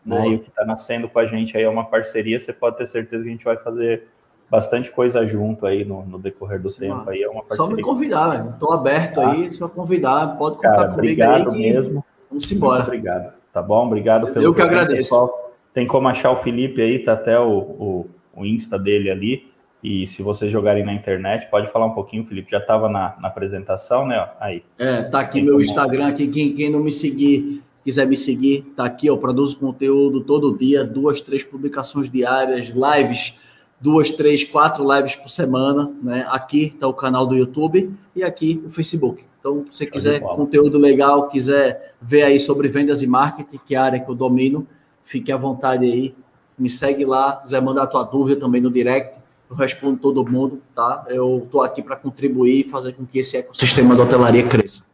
Né? 0.04 0.28
E 0.28 0.34
o 0.36 0.38
que 0.38 0.48
está 0.48 0.64
nascendo 0.64 1.08
com 1.08 1.18
a 1.18 1.26
gente 1.26 1.56
aí 1.56 1.64
é 1.64 1.68
uma 1.68 1.84
parceria. 1.84 2.38
Você 2.38 2.52
pode 2.52 2.78
ter 2.78 2.86
certeza 2.86 3.24
que 3.24 3.28
a 3.28 3.32
gente 3.32 3.44
vai 3.44 3.56
fazer 3.56 4.04
bastante 4.48 4.90
coisa 4.92 5.26
junto 5.26 5.66
aí 5.66 5.84
no, 5.84 6.06
no 6.06 6.18
decorrer 6.18 6.62
do 6.62 6.68
Sim, 6.68 6.78
tempo. 6.78 7.10
Aí 7.10 7.22
é 7.22 7.28
uma 7.28 7.42
parceria. 7.42 7.70
Só 7.70 7.76
me 7.76 7.82
convidar, 7.82 8.46
Estou 8.50 8.72
aberto 8.72 9.16
tá? 9.16 9.32
aí, 9.32 9.52
só 9.52 9.68
convidar. 9.68 10.38
Pode 10.38 10.56
contar 10.56 10.76
Cara, 10.76 10.88
comigo 10.88 10.98
obrigado 11.00 11.50
aí. 11.50 11.56
Que... 11.56 11.72
mesmo. 11.72 12.04
Vamos 12.30 12.52
embora. 12.52 12.78
Muito 12.78 12.88
obrigado. 12.88 13.32
Tá 13.52 13.60
bom? 13.60 13.86
Obrigado 13.86 14.32
pelo 14.32 14.44
Eu 14.44 14.54
que 14.54 14.62
agradeço. 14.62 14.96
Pessoal. 14.96 15.45
Tem 15.76 15.86
como 15.86 16.08
achar 16.08 16.30
o 16.30 16.36
Felipe 16.36 16.80
aí, 16.80 16.98
tá 16.98 17.12
até 17.12 17.38
o, 17.38 17.58
o, 17.58 18.06
o 18.34 18.46
Insta 18.46 18.78
dele 18.78 19.10
ali. 19.10 19.46
E 19.84 20.06
se 20.06 20.22
vocês 20.22 20.50
jogarem 20.50 20.82
na 20.82 20.94
internet, 20.94 21.50
pode 21.50 21.70
falar 21.70 21.84
um 21.84 21.92
pouquinho, 21.92 22.24
Felipe. 22.24 22.50
Já 22.50 22.60
estava 22.60 22.88
na, 22.88 23.14
na, 23.20 23.28
apresentação, 23.28 24.06
né? 24.06 24.26
Aí. 24.40 24.62
É, 24.78 25.02
tá 25.02 25.20
aqui 25.20 25.34
Tem 25.34 25.42
meu 25.42 25.52
como... 25.52 25.62
Instagram. 25.62 26.06
Aqui, 26.06 26.28
quem, 26.28 26.54
quem 26.54 26.70
não 26.70 26.80
me 26.80 26.90
seguir, 26.90 27.62
quiser 27.84 28.06
me 28.06 28.16
seguir, 28.16 28.62
tá 28.74 28.86
aqui. 28.86 29.06
Eu 29.06 29.18
produzo 29.18 29.60
conteúdo 29.60 30.22
todo 30.22 30.56
dia, 30.56 30.82
duas, 30.82 31.20
três 31.20 31.44
publicações 31.44 32.08
diárias, 32.08 32.68
lives, 32.68 33.34
duas, 33.78 34.08
três, 34.08 34.44
quatro 34.44 34.82
lives 34.96 35.14
por 35.14 35.28
semana. 35.28 35.92
Né? 36.02 36.26
Aqui 36.30 36.74
tá 36.80 36.88
o 36.88 36.94
canal 36.94 37.26
do 37.26 37.36
YouTube 37.36 37.92
e 38.14 38.24
aqui 38.24 38.62
o 38.64 38.70
Facebook. 38.70 39.22
Então, 39.38 39.62
se 39.70 39.76
você 39.76 39.86
quiser 39.86 40.20
conteúdo 40.20 40.78
legal, 40.78 41.28
quiser 41.28 41.92
ver 42.00 42.22
aí 42.22 42.40
sobre 42.40 42.66
vendas 42.66 43.02
e 43.02 43.06
marketing, 43.06 43.60
que 43.66 43.74
é 43.74 43.78
a 43.78 43.84
área 43.84 44.00
que 44.00 44.10
eu 44.10 44.14
domino, 44.14 44.66
Fique 45.06 45.32
à 45.32 45.36
vontade 45.36 45.86
aí. 45.86 46.14
Me 46.58 46.68
segue 46.68 47.04
lá. 47.04 47.36
Quiser 47.36 47.62
mandar 47.62 47.84
a 47.84 47.86
tua 47.86 48.02
dúvida 48.02 48.38
também 48.38 48.60
no 48.60 48.70
direct. 48.70 49.18
Eu 49.48 49.56
respondo 49.56 49.96
todo 49.98 50.28
mundo, 50.28 50.60
tá? 50.74 51.06
Eu 51.08 51.42
estou 51.44 51.62
aqui 51.62 51.80
para 51.80 51.94
contribuir 51.94 52.66
e 52.66 52.68
fazer 52.68 52.92
com 52.92 53.06
que 53.06 53.20
esse 53.20 53.36
ecossistema 53.36 53.94
da 53.94 54.02
hotelaria 54.02 54.42
cresça. 54.46 54.84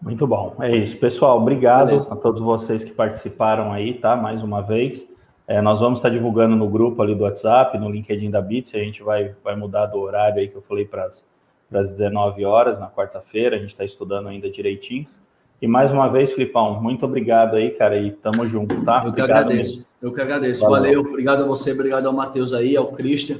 Muito 0.00 0.24
bom. 0.26 0.54
É 0.60 0.76
isso. 0.76 0.96
Pessoal, 0.96 1.36
obrigado 1.36 1.86
Beleza. 1.86 2.12
a 2.12 2.16
todos 2.16 2.40
vocês 2.40 2.84
que 2.84 2.92
participaram 2.92 3.72
aí, 3.72 3.94
tá? 3.94 4.14
Mais 4.14 4.42
uma 4.44 4.62
vez. 4.62 5.08
É, 5.48 5.60
nós 5.60 5.80
vamos 5.80 5.98
estar 5.98 6.10
divulgando 6.10 6.54
no 6.54 6.68
grupo 6.68 7.02
ali 7.02 7.14
do 7.14 7.24
WhatsApp, 7.24 7.76
no 7.78 7.90
LinkedIn 7.90 8.30
da 8.30 8.40
Bits, 8.40 8.74
a 8.74 8.78
gente 8.78 9.02
vai, 9.02 9.34
vai 9.42 9.56
mudar 9.56 9.86
do 9.86 9.98
horário 9.98 10.38
aí 10.38 10.46
que 10.46 10.54
eu 10.54 10.62
falei 10.62 10.84
para 10.84 11.06
as 11.06 11.92
19 11.92 12.44
horas 12.44 12.78
na 12.78 12.88
quarta-feira, 12.88 13.56
a 13.56 13.58
gente 13.58 13.70
está 13.70 13.82
estudando 13.82 14.28
ainda 14.28 14.48
direitinho. 14.50 15.06
E 15.60 15.66
mais 15.66 15.92
uma 15.92 16.08
vez, 16.08 16.32
Filipão, 16.32 16.80
muito 16.80 17.04
obrigado 17.04 17.56
aí, 17.56 17.70
cara, 17.70 17.96
e 17.98 18.12
tamo 18.12 18.46
junto, 18.46 18.80
tá? 18.84 19.02
Eu 19.04 19.12
que 19.12 19.20
agradeço, 19.20 19.70
mesmo. 19.70 19.86
eu 20.00 20.12
que 20.12 20.20
agradeço. 20.20 20.60
Valeu. 20.60 20.80
Valeu, 20.82 21.00
obrigado 21.00 21.42
a 21.42 21.46
você, 21.46 21.72
obrigado 21.72 22.06
ao 22.06 22.12
Matheus 22.12 22.54
aí, 22.54 22.76
ao 22.76 22.92
Christian. 22.92 23.38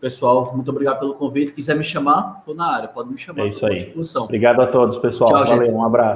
Pessoal, 0.00 0.52
muito 0.52 0.68
obrigado 0.68 0.98
pelo 0.98 1.14
convite. 1.14 1.52
Quiser 1.52 1.76
me 1.76 1.84
chamar, 1.84 2.42
tô 2.44 2.54
na 2.54 2.66
área, 2.66 2.88
pode 2.88 3.08
me 3.08 3.16
chamar. 3.16 3.44
É 3.44 3.48
isso 3.48 3.64
aí. 3.64 3.94
Obrigado 4.16 4.60
a 4.60 4.66
todos, 4.66 4.98
pessoal. 4.98 5.30
Tchau, 5.30 5.46
Valeu, 5.46 5.66
gente. 5.66 5.74
um 5.74 5.84
abraço. 5.84 6.10